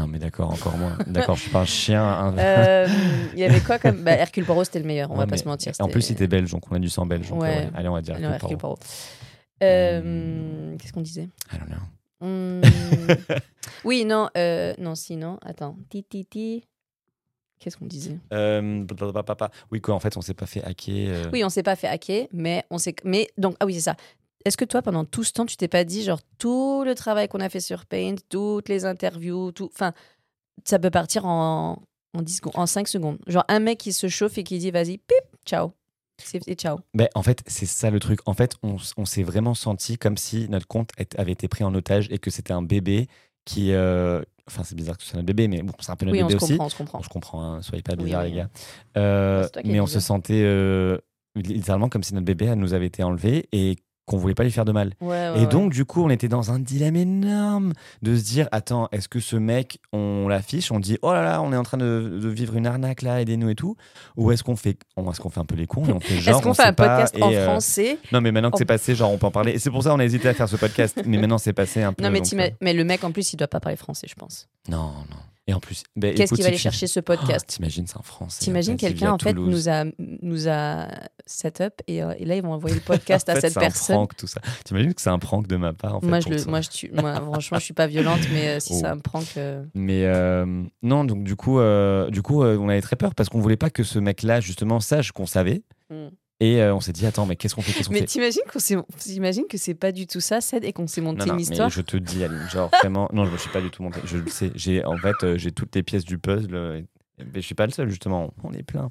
Non, 0.00 0.06
mais 0.06 0.18
d'accord, 0.18 0.50
encore 0.50 0.76
moins. 0.78 0.96
D'accord, 1.06 1.36
je 1.36 1.42
suis 1.42 1.50
pas 1.50 1.60
un 1.60 1.64
chien. 1.66 2.02
un- 2.02 2.38
Euh, 2.38 2.88
Il 3.34 3.38
y 3.38 3.44
avait 3.44 3.60
quoi 3.60 3.78
comme. 3.78 4.02
Bah, 4.02 4.12
Hercule 4.12 4.44
Poirot, 4.46 4.64
c'était 4.64 4.78
le 4.78 4.86
meilleur, 4.86 5.10
on 5.10 5.14
va 5.16 5.26
pas 5.26 5.36
se 5.36 5.44
mentir. 5.44 5.72
En 5.78 5.88
plus, 5.88 6.00
c'était- 6.00 6.14
c'était 6.20 6.26
belge, 6.26 6.50
donc 6.50 6.62
on 6.70 6.74
a 6.76 6.78
du 6.78 6.88
sang 6.88 7.04
belge. 7.04 7.28
donc, 7.28 7.42
Ouais. 7.42 7.66
euh. 7.66 7.70
Allez, 7.78 7.88
on 7.88 7.92
va 7.92 8.00
dire 8.00 8.14
Hercule 8.14 8.32
Hercule 8.34 8.56
Poirot. 8.56 8.78
Euh, 9.62 10.74
Qu'est-ce 10.78 10.92
qu'on 10.92 11.02
disait? 11.02 11.28
I 11.52 11.58
don't 11.58 11.68
know. 11.68 12.26
Hum, 12.26 12.60
Oui, 13.84 14.04
non, 14.06 14.28
euh, 14.36 14.74
non, 14.78 14.94
si, 14.94 15.16
non. 15.16 15.38
Attends. 15.44 15.76
Ti, 15.90 16.02
ti, 16.04 16.24
ti. 16.24 16.64
Qu'est-ce 17.58 17.76
qu'on 17.76 17.86
disait? 17.86 18.16
Euh, 18.32 18.86
oui, 19.70 19.80
quoi, 19.82 19.94
en 19.94 20.00
fait, 20.00 20.16
on 20.16 20.22
s'est 20.22 20.32
pas 20.34 20.46
fait 20.46 20.64
hacker. 20.64 21.08
euh. 21.10 21.30
Oui, 21.32 21.44
on 21.44 21.50
s'est 21.50 21.62
pas 21.62 21.76
fait 21.76 21.88
hacker, 21.88 22.26
mais 22.32 22.64
on 22.70 22.78
s'est. 22.78 22.94
Mais 23.04 23.28
donc, 23.36 23.54
ah 23.60 23.66
oui, 23.66 23.74
c'est 23.74 23.80
ça. 23.80 23.96
Est-ce 24.44 24.56
que 24.56 24.64
toi, 24.64 24.80
pendant 24.82 25.04
tout 25.04 25.22
ce 25.24 25.32
temps, 25.32 25.44
tu 25.46 25.56
t'es 25.56 25.68
pas 25.68 25.84
dit, 25.84 26.02
genre, 26.02 26.20
tout 26.38 26.82
le 26.84 26.94
travail 26.94 27.28
qu'on 27.28 27.40
a 27.40 27.48
fait 27.48 27.60
sur 27.60 27.84
Paint, 27.86 28.14
toutes 28.28 28.68
les 28.68 28.84
interviews, 28.84 29.52
tout. 29.52 29.70
Enfin, 29.74 29.92
ça 30.64 30.78
peut 30.78 30.90
partir 30.90 31.26
en, 31.26 31.82
en, 32.16 32.22
10 32.22 32.36
secondes, 32.36 32.52
en 32.56 32.66
5 32.66 32.88
secondes. 32.88 33.18
Genre, 33.26 33.44
un 33.48 33.60
mec 33.60 33.78
qui 33.78 33.92
se 33.92 34.08
chauffe 34.08 34.38
et 34.38 34.44
qui 34.44 34.58
dit, 34.58 34.70
vas-y, 34.70 34.98
pip, 34.98 35.16
ciao. 35.44 35.72
C'est 36.22 36.46
et 36.48 36.54
ciao. 36.54 36.78
Ben, 36.94 37.08
en 37.14 37.22
fait, 37.22 37.42
c'est 37.46 37.64
ça 37.66 37.90
le 37.90 37.98
truc. 37.98 38.20
En 38.26 38.34
fait, 38.34 38.54
on, 38.62 38.76
on 38.98 39.04
s'est 39.06 39.22
vraiment 39.22 39.54
senti 39.54 39.96
comme 39.96 40.16
si 40.18 40.48
notre 40.50 40.66
compte 40.66 40.90
avait 41.16 41.32
été 41.32 41.48
pris 41.48 41.64
en 41.64 41.74
otage 41.74 42.08
et 42.10 42.18
que 42.18 42.30
c'était 42.30 42.52
un 42.52 42.62
bébé 42.62 43.08
qui. 43.44 43.72
euh, 43.72 44.22
Enfin, 44.46 44.64
c'est 44.64 44.74
bizarre 44.74 44.96
que 44.98 45.04
ce 45.04 45.10
soit 45.10 45.16
notre 45.18 45.26
bébé, 45.28 45.46
mais 45.46 45.62
bon, 45.62 45.72
c'est 45.78 45.92
un 45.92 45.96
peu 45.96 46.04
notre 46.06 46.16
Oui, 46.16 46.24
on 46.24 46.26
bébé 46.26 46.38
se 46.40 46.44
aussi. 46.44 46.52
comprend, 46.54 46.66
on 46.66 46.68
se 46.70 46.76
comprend. 46.76 46.98
Bon, 46.98 47.04
je 47.04 47.08
comprends, 47.08 47.42
hein, 47.44 47.62
soyez 47.62 47.82
pas 47.84 47.92
Oui, 47.96 48.12
oui. 48.12 48.30
les 48.30 48.32
gars. 48.36 48.48
Euh, 48.96 49.46
mais 49.64 49.78
on 49.80 49.86
se 49.86 49.92
bizarre. 49.92 50.02
sentait 50.02 50.42
euh, 50.44 50.98
littéralement 51.36 51.88
comme 51.88 52.02
si 52.02 52.14
notre 52.14 52.26
bébé 52.26 52.46
elle, 52.46 52.58
nous 52.58 52.74
avait 52.74 52.86
été 52.86 53.04
enlevé 53.04 53.48
et 53.52 53.76
qu'on 54.10 54.18
voulait 54.18 54.34
pas 54.34 54.42
lui 54.42 54.50
faire 54.50 54.64
de 54.64 54.72
mal. 54.72 54.92
Ouais, 55.00 55.08
ouais, 55.08 55.32
Et 55.36 55.40
ouais. 55.42 55.46
donc, 55.46 55.72
du 55.72 55.84
coup, 55.84 56.02
on 56.04 56.10
était 56.10 56.26
dans 56.28 56.50
un 56.50 56.58
dilemme 56.58 56.96
énorme 56.96 57.72
de 58.02 58.16
se 58.16 58.24
dire 58.24 58.48
Attends, 58.50 58.88
est-ce 58.90 59.08
que 59.08 59.20
ce 59.20 59.36
mec, 59.36 59.78
on 59.92 60.26
l'affiche, 60.26 60.72
on 60.72 60.80
dit 60.80 60.98
Oh 61.02 61.12
là 61.12 61.22
là, 61.22 61.40
on 61.42 61.52
est 61.52 61.56
en 61.56 61.62
train 61.62 61.78
de, 61.78 62.18
de 62.20 62.28
vivre 62.28 62.56
une 62.56 62.66
arnaque 62.66 63.02
là, 63.02 63.20
aidez-nous 63.20 63.50
et 63.50 63.54
tout 63.54 63.76
Ou 64.16 64.32
est-ce 64.32 64.42
qu'on 64.42 64.56
fait, 64.56 64.76
on- 64.96 65.10
est-ce 65.10 65.20
qu'on 65.20 65.30
fait 65.30 65.38
un 65.40 65.44
peu 65.44 65.54
les 65.54 65.66
cons 65.66 65.84
et 65.86 65.92
on 65.92 66.00
fait 66.00 66.16
genre. 66.20 66.34
Est-ce 66.36 66.42
qu'on 66.42 66.50
on 66.50 66.54
fait 66.54 66.64
un 66.64 66.72
podcast 66.72 67.16
pas 67.18 67.26
en 67.26 67.32
euh, 67.32 67.44
français 67.44 67.98
Non, 68.12 68.20
mais 68.20 68.32
maintenant 68.32 68.50
que 68.50 68.58
c'est 68.58 68.64
passé, 68.64 68.94
genre, 68.96 69.12
on 69.12 69.18
peut 69.18 69.26
en 69.26 69.30
parler. 69.30 69.52
Et 69.52 69.58
c'est 69.60 69.70
pour 69.70 69.84
ça 69.84 69.90
qu'on 69.90 70.00
a 70.00 70.04
hésité 70.04 70.28
à 70.28 70.34
faire 70.34 70.48
ce 70.48 70.56
podcast. 70.56 71.00
mais 71.06 71.16
maintenant, 71.18 71.38
c'est 71.38 71.52
passé 71.52 71.82
un 71.82 71.92
peu. 71.92 72.02
Non, 72.02 72.10
mais, 72.10 72.20
donc, 72.20 72.32
euh, 72.34 72.50
mais 72.60 72.72
le 72.72 72.82
mec, 72.84 73.04
en 73.04 73.12
plus, 73.12 73.32
il 73.32 73.36
doit 73.36 73.46
pas 73.48 73.60
parler 73.60 73.76
français, 73.76 74.06
je 74.10 74.14
pense. 74.16 74.48
Non, 74.68 74.78
non. 75.08 75.16
Et 75.46 75.54
en 75.54 75.58
plus, 75.58 75.82
ben, 75.96 76.14
Qu'est-ce 76.14 76.34
qu'il 76.34 76.42
va 76.44 76.48
aller 76.48 76.58
chercher 76.58 76.86
ce 76.86 77.00
Oh, 77.00 77.02
podcast 77.02 77.46
T'imagines, 77.48 77.86
c'est 77.86 77.96
en 77.96 78.02
français. 78.02 78.44
T'imagines 78.44 78.76
quelqu'un 78.76 79.12
en 79.12 79.18
fait 79.18 79.32
nous 79.32 79.68
a 79.68 79.84
nous 79.98 80.48
a 80.48 80.86
set 81.26 81.60
up 81.60 81.74
et, 81.88 82.02
euh, 82.04 82.12
et 82.18 82.24
là 82.24 82.36
ils 82.36 82.42
vont 82.42 82.52
envoyer 82.52 82.76
le 82.76 82.80
podcast 82.82 83.28
En 83.30 83.32
à 83.32 83.40
cette 83.40 83.54
c'est 83.54 83.58
personne. 83.60 83.94
un 83.94 83.98
prank, 83.98 84.16
tout 84.16 84.26
ça. 84.28 84.40
T'imagines 84.64 84.94
que 84.94 85.00
c'est 85.00 85.10
un 85.10 85.18
prank 85.18 85.46
de 85.48 85.56
ma 85.56 85.72
part, 85.72 85.96
en 85.96 86.00
fait. 86.00 86.06
moi 86.06 86.20
je 86.20 86.28
le, 86.28 86.44
moi 86.44 86.60
je 86.60 86.68
tue, 86.68 86.90
moi 86.92 87.14
franchement 87.16 87.58
je 87.58 87.64
suis 87.64 87.74
pas 87.74 87.86
violente 87.88 88.20
mais 88.32 88.48
euh, 88.48 88.60
si 88.60 88.74
Oh. 88.74 88.78
c'est 88.80 88.86
un 88.86 88.98
prank. 88.98 89.26
euh, 89.38 89.64
Mais 89.74 90.04
non, 90.82 91.04
donc 91.04 91.24
du 91.24 91.34
coup, 91.36 91.58
du 92.10 92.22
coup, 92.22 92.44
on 92.44 92.68
avait 92.68 92.80
très 92.82 92.96
peur 92.96 93.14
parce 93.14 93.28
qu'on 93.28 93.40
voulait 93.40 93.56
pas 93.56 93.70
que 93.70 93.82
ce 93.82 93.98
mec-là 93.98 94.40
justement 94.40 94.78
sache 94.78 95.10
qu'on 95.12 95.26
savait. 95.26 95.62
Mm. 95.90 96.08
Et 96.42 96.62
euh, 96.62 96.74
on 96.74 96.80
s'est 96.80 96.92
dit 96.92 97.04
attends, 97.06 97.26
mais 97.26 97.36
qu'est-ce 97.36 97.54
qu'on 97.54 97.60
fait, 97.62 97.72
Mais 97.90 97.98
fait 98.00 98.04
t'imagines 98.06 99.44
que 99.48 99.58
c'est 99.58 99.74
pas 99.74 99.92
du 99.92 100.06
tout 100.06 100.20
ça, 100.20 100.40
Ced, 100.40 100.64
et 100.64 100.72
qu'on 100.72 100.86
s'est 100.86 101.02
monté 101.02 101.18
Non, 101.20 101.26
non, 101.26 101.32
une 101.32 101.36
mais 101.36 101.42
histoire. 101.42 101.68
je 101.68 101.82
te 101.82 101.96
dis, 101.98 102.24
Aline, 102.24 102.48
genre 102.48 102.70
vraiment, 102.80 103.08
non, 103.12 103.26
je 103.26 103.30
me 103.30 103.36
suis 103.36 103.50
pas 103.50 103.60
du 103.60 103.70
tout 103.70 103.82
monté. 103.82 104.00
Je 104.04 104.16
le 104.16 104.26
sais. 104.30 104.50
J'ai 104.54 104.84
en 104.84 104.98
fait, 104.98 105.22
euh, 105.22 105.36
j'ai 105.36 105.52
toutes 105.52 105.74
les 105.76 105.82
pièces 105.82 106.04
du 106.04 106.18
puzzle. 106.18 106.54
euh, 106.54 106.78
et- 106.78 106.86
mais 107.18 107.26
je 107.34 107.40
suis 107.40 107.54
pas 107.54 107.66
le 107.66 107.72
seul 107.72 107.90
justement. 107.90 108.32
On 108.42 108.52
est 108.52 108.62
plein. 108.62 108.90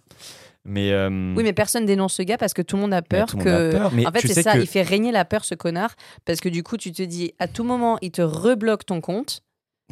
Mais 0.63 0.91
euh, 0.91 1.09
Oui, 1.35 1.41
mais 1.43 1.53
personne 1.53 1.87
dénonce 1.87 2.13
ce 2.13 2.21
gars 2.21 2.37
parce 2.37 2.53
que 2.53 2.61
tout 2.61 2.75
le 2.75 2.83
monde 2.83 2.93
a 2.93 3.01
peur 3.01 3.25
que. 3.31 3.37
monde 3.37 3.47
a 3.47 3.71
peur, 3.71 3.91
mais 3.91 4.05
en 4.05 4.11
fait, 4.11 4.27
c'est 4.27 4.43
ça, 4.43 4.53
que- 4.53 4.59
il 4.59 4.67
fait 4.67 4.83
régner 4.83 5.11
la 5.11 5.25
peur, 5.25 5.43
ce 5.43 5.55
connard, 5.55 5.95
parce 6.25 6.39
que 6.39 6.49
du 6.49 6.61
coup, 6.61 6.77
tu 6.77 6.91
te 6.91 7.01
dis, 7.01 7.33
à 7.39 7.47
tout 7.47 7.63
moment, 7.63 7.97
il 8.03 8.11
te 8.11 8.21
rebloque 8.21 8.85
ton 8.85 9.01
compte. 9.01 9.41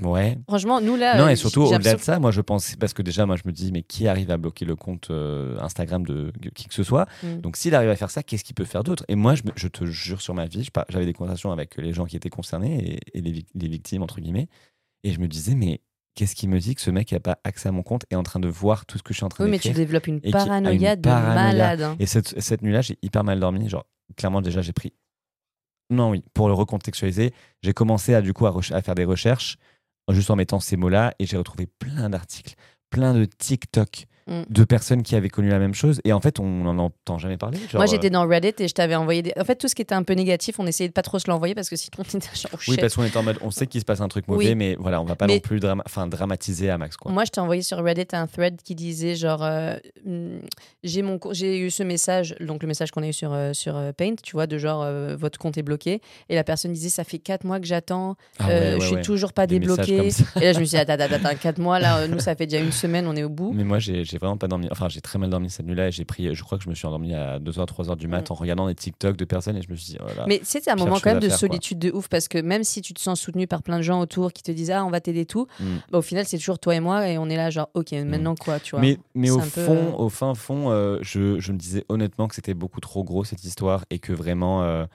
Ouais. 0.02 0.38
Franchement, 0.48 0.80
nous 0.82 0.96
là. 0.96 1.18
Non, 1.18 1.26
euh, 1.26 1.30
et 1.30 1.36
surtout, 1.36 1.66
j'ai 1.68 1.76
au-delà 1.76 1.96
de 1.96 2.00
ça, 2.02 2.20
moi 2.20 2.32
je 2.32 2.42
pense, 2.42 2.76
parce 2.76 2.94
que 2.94 3.02
déjà, 3.02 3.26
moi 3.26 3.36
je 3.36 3.44
me 3.46 3.52
dis, 3.52 3.72
mais 3.72 3.84
qui 3.84 4.08
arrive 4.08 4.32
à 4.32 4.38
bloquer 4.38 4.66
le 4.66 4.76
compte 4.76 5.10
euh, 5.12 5.58
Instagram 5.60 6.06
de 6.06 6.32
qui 6.56 6.68
que 6.68 6.74
ce 6.74 6.84
soit? 6.84 7.08
Mm. 7.24 7.38
Donc 7.42 7.58
s'il 7.58 7.74
arrive 7.76 7.90
à 7.90 7.96
faire 7.96 8.10
ça, 8.12 8.24
qu'est-ce 8.24 8.44
qu'il 8.44 8.56
peut 8.56 8.66
faire 8.66 8.84
d'autre? 8.84 9.04
Et 9.08 9.16
moi, 9.16 9.36
je, 9.36 9.44
me- 9.44 9.52
je 9.56 9.68
te 9.68 9.86
jure 9.86 10.22
sur 10.22 10.34
ma 10.34 10.46
vie, 10.46 10.68
j'avais 10.90 11.06
des 11.06 11.14
conversations 11.14 11.52
avec 11.52 11.78
les 11.78 11.94
gens 11.94 12.06
qui 12.06 12.16
étaient 12.16 12.30
concernés 12.30 13.00
et, 13.14 13.18
et 13.18 13.22
les, 13.22 13.46
les 13.56 13.68
victimes, 13.68 14.04
entre 14.04 14.20
guillemets, 14.22 14.48
et 15.04 15.12
je 15.12 15.20
me 15.20 15.28
disais, 15.28 15.56
mais 15.56 15.82
qu'est-ce 16.16 16.36
qui 16.36 16.48
me 16.48 16.60
dit 16.60 16.74
que 16.74 16.82
ce 16.82 16.90
mec 16.90 17.12
n'a 17.12 17.20
pas 17.20 17.38
accès 17.44 17.70
à 17.70 17.72
mon 17.72 17.84
compte 17.84 18.04
et 18.10 18.14
est 18.16 18.18
en 18.18 18.24
train 18.24 18.40
de 18.40 18.48
voir 18.48 18.86
tout 18.88 18.98
ce 18.98 19.04
que 19.04 19.14
je 19.14 19.18
suis 19.18 19.26
en 19.26 19.30
train 19.30 19.44
Oui, 19.46 19.52
mais 19.52 19.60
tu 19.60 19.70
développes 19.72 20.08
une 20.08 20.18
et 20.24 20.32
qui 20.32 20.36
a 20.36 20.42
une 20.42 20.48
paranoïa 20.48 20.96
de 20.96 21.02
paranoïa. 21.02 21.36
malade. 21.36 21.82
hein. 21.82 21.96
Et 22.00 22.06
cette, 22.08 22.40
cette 22.42 22.62
nuit-là, 22.64 22.82
j'ai 22.82 22.98
hyper 23.04 23.24
mal 23.24 23.40
dormi. 23.40 23.70
Genre, 23.70 23.86
clairement, 24.16 24.42
déjà, 24.42 24.62
j'ai 24.62 24.74
pris. 24.74 24.94
Non, 25.90 26.10
oui, 26.10 26.24
pour 26.34 26.48
le 26.50 26.54
recontextualiser, 26.54 27.34
j'ai 27.62 27.74
commencé 27.74 28.14
à, 28.14 28.22
du 28.22 28.34
coup, 28.34 28.46
à, 28.46 28.54
à 28.72 28.82
faire 28.82 28.96
des 28.96 29.06
recherches, 29.06 29.58
juste 30.14 30.32
en 30.32 30.36
mettant 30.36 30.60
ces 30.60 30.78
mots-là, 30.78 31.14
et 31.20 31.26
j'ai 31.26 31.38
retrouvé 31.38 31.68
plein 31.80 32.10
d'articles, 32.10 32.56
plein 32.90 33.14
de 33.14 33.26
TikTok 33.26 34.08
Mm. 34.28 34.42
de 34.50 34.64
personnes 34.66 35.04
qui 35.04 35.16
avaient 35.16 35.30
connu 35.30 35.50
la 35.50 35.60
même 35.60 35.74
chose. 35.74 36.02
Et 36.04 36.12
en 36.12 36.20
fait, 36.20 36.40
on 36.40 36.46
n'en 36.46 36.78
entend 36.78 37.18
jamais 37.18 37.38
parler. 37.38 37.58
Genre, 37.60 37.76
Moi, 37.80 37.86
j'étais 37.86 38.08
euh, 38.08 38.12
dans 38.12 38.28
Reddit 38.28 38.54
et 38.60 38.68
je 38.68 38.74
t'avais 38.74 38.96
envoyé 38.96 39.22
des. 39.22 39.32
En 39.40 39.46
fait, 39.46 39.56
tout 39.56 39.68
ce 39.70 39.76
qui 39.76 39.82
était 39.82 39.96
un 39.96 40.04
peu 40.04 40.14
négatif, 40.14 40.60
on 40.60 40.68
essayait 40.68 40.90
de 40.90 40.94
pas 40.94 41.02
trop 41.02 41.18
se 41.18 41.30
l'envoyer 41.30 41.56
parce 41.56 41.70
que 41.70 41.76
sinon, 41.78 41.92
on 42.14 42.18
était 42.18 42.28
genre, 42.36 42.52
oh, 42.54 42.58
Oui, 42.68 42.76
parce 42.78 42.96
qu'on 42.96 43.04
est 43.04 43.16
en 43.16 43.24
mode, 43.24 43.38
on 43.42 43.52
sait 43.52 43.68
qu'il 43.68 43.80
se 43.80 43.86
passe 43.86 44.02
un 44.02 44.08
truc 44.10 44.28
mauvais, 44.28 44.50
Oui. 44.50 44.56
mais 44.56 44.76
voilà, 44.80 45.02
on 45.02 45.06
va 45.06 45.16
pas 45.16 45.28
Mais- 45.28 45.36
non 45.36 45.40
plus 45.40 45.60
drama- 45.62 45.84
enfin, 45.86 46.08
dramatiser 46.08 46.70
à 46.70 46.78
max. 46.78 46.98
Quoi. 46.98 47.12
Moi, 47.12 47.24
je 47.26 47.32
t'ai 47.32 47.40
envoyé 47.40 47.62
sur 47.62 47.78
Reddit 47.84 48.08
un 48.14 48.28
thread 48.28 48.62
qui 48.62 48.76
disait 48.76 49.16
genre 49.16 49.44
euh, 49.44 49.76
hmm, 50.06 50.40
j'ai 50.84 51.02
mon 51.04 51.20
j'ai 51.32 51.60
eu 51.60 51.70
ce 51.72 51.84
message 51.84 52.36
donc 52.40 52.62
le 52.64 52.68
message 52.68 52.92
qu'on 52.92 53.04
a 53.04 53.08
eu 53.08 53.14
sur 53.14 53.32
euh, 53.34 53.54
sur 53.54 53.80
Paint, 53.98 54.16
tu 54.22 54.34
vois, 54.34 54.46
de 54.48 54.58
genre 54.58 54.82
euh, 54.84 55.16
votre 55.18 55.40
compte 55.40 55.58
est 55.58 55.64
bloqué 55.64 56.02
et 56.30 56.36
la 56.36 56.44
personne 56.44 56.74
disait 56.74 56.90
ça 56.90 57.04
fait 57.04 57.20
quatre 57.20 57.44
mois 57.46 57.60
que 57.60 57.66
j'attends, 57.66 58.16
Ah 58.40 58.48
ouais, 58.48 58.54
ouais, 58.74 58.76
je 58.82 58.86
suis 58.86 58.96
ouais. 58.96 59.02
toujours 59.02 59.32
pas 59.34 59.48
débloqué. 59.48 60.10
Et 60.36 60.46
là, 60.46 60.52
je 60.54 60.60
me 60.60 60.66
suis 60.66 60.76
dit 60.76 60.78
attends 60.78 60.94
attends 60.94 61.16
attends 61.16 61.36
quatre 61.42 61.60
mois 61.60 61.80
là, 61.80 62.08
nous 62.08 62.20
ça 62.20 62.36
fait 62.36 62.46
déjà 62.48 62.62
une 62.62 62.72
semaine, 62.72 63.08
on 63.08 63.16
est 63.16 63.24
au 63.24 63.30
bout. 63.30 63.54
Mais 63.54 63.64
moi, 63.64 63.80
j'ai 63.80 64.04
j'ai 64.18 64.26
vraiment 64.26 64.38
pas 64.38 64.48
dormi. 64.48 64.68
Enfin, 64.72 64.90
j'ai 64.90 65.00
très 65.02 65.20
mal 65.20 65.30
dormi 65.30 65.50
cette 65.50 65.66
nuit-là 65.66 65.88
et 65.90 65.92
j'ai 65.92 66.06
pris. 66.06 66.34
Je 66.34 66.44
crois 66.44 66.58
que 66.58 66.64
je 66.64 66.70
me 66.70 66.76
suis 66.76 66.88
endormi 66.88 67.14
à 67.14 67.40
2h, 67.40 67.66
3h 67.68 67.96
du 67.96 68.08
mat 68.08 68.30
Mm. 68.30 68.34
en 68.34 68.36
regardant 68.36 68.68
des 68.68 68.76
TikTok 68.76 69.16
de 69.16 69.26
personnes 69.26 69.56
et 69.58 69.62
je 69.62 69.70
me 69.70 69.76
suis 69.76 69.94
dit, 69.94 69.98
oh 70.02 70.08
là. 70.18 70.26
Mais 70.28 70.40
c'est 70.44 70.68
un 70.70 70.76
moment 70.76 70.96
quand 71.00 71.12
même 71.12 71.20
de 71.20 71.28
faire, 71.30 71.38
quoi. 71.38 71.48
solitude 71.48 71.80
de 71.80 71.92
ouf 71.92 72.08
parce 72.10 72.28
que 72.28 72.40
même 72.40 72.64
si 72.64 72.82
tu 72.82 72.94
te 72.94 73.00
sens 73.00 73.20
soutenu 73.20 73.46
par 73.48 73.62
plein 73.62 73.78
de 73.78 73.84
gens 73.84 74.00
autour 74.02 74.34
qui 74.34 74.42
te 74.44 74.52
disent 74.52 74.72
ah 74.72 74.84
on 74.86 74.90
va 74.90 75.00
t'aider 75.02 75.26
tout, 75.26 75.48
Mm. 75.60 75.66
bah, 75.92 76.00
au 76.00 76.02
final 76.02 76.26
c'est 76.26 76.38
toujours 76.38 76.60
toi 76.60 76.76
et 76.76 76.80
moi 76.80 77.08
et 77.08 77.18
on 77.18 77.30
est 77.30 77.36
là 77.38 77.50
genre 77.50 77.70
ok 77.76 77.92
maintenant 78.06 78.36
quoi 78.36 78.60
tu 78.60 78.72
vois. 78.72 78.82
Mais, 78.82 78.98
mais 79.16 79.30
au 79.30 79.38
peu, 79.40 79.44
fond, 79.46 79.76
euh, 79.76 79.92
au 79.98 80.10
fin 80.10 80.34
fond, 80.36 80.72
euh, 80.72 80.98
je, 81.02 81.40
je 81.40 81.52
me 81.52 81.58
disais 81.58 81.86
honnêtement 81.90 82.28
que 82.28 82.36
c'était 82.36 82.54
beaucoup 82.54 82.80
trop 82.82 83.04
gros 83.04 83.24
cette 83.24 83.44
histoire 83.44 83.86
et 83.90 84.00
que 84.00 84.14
vraiment 84.14 84.64
euh, 84.64 84.86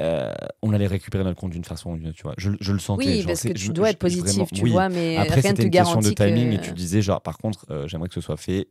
euh, 0.00 0.32
on 0.62 0.72
allait 0.72 0.86
récupérer 0.86 1.22
notre 1.24 1.38
compte 1.40 1.50
d'une 1.52 1.64
façon 1.64 1.90
ou 1.92 1.96
d'une 1.98 2.08
autre, 2.08 2.16
tu 2.16 2.22
vois. 2.22 2.34
Je, 2.38 2.50
je 2.60 2.72
le 2.72 2.78
sentais. 2.78 3.04
oui 3.06 3.16
genre, 3.18 3.26
parce 3.28 3.42
que 3.42 3.48
tu 3.48 3.66
je- 3.66 3.72
dois 3.72 3.90
être 3.90 3.98
positif 3.98 4.24
vraiment- 4.32 4.46
tu 4.46 4.62
oui. 4.62 4.70
vois 4.70 4.88
mais 4.88 5.16
Après, 5.16 5.40
rien 5.40 5.52
ne 5.52 5.56
te 5.56 5.62
une 5.62 5.70
question 5.70 6.00
de 6.00 6.10
timing 6.10 6.50
que... 6.50 6.54
et 6.56 6.60
tu 6.60 6.72
disais 6.72 7.02
genre, 7.02 7.20
par 7.20 7.38
contre, 7.38 7.66
euh, 7.70 7.86
j'aimerais 7.86 8.08
que 8.08 8.14
ce 8.14 8.20
soit 8.20 8.36
fait 8.36 8.68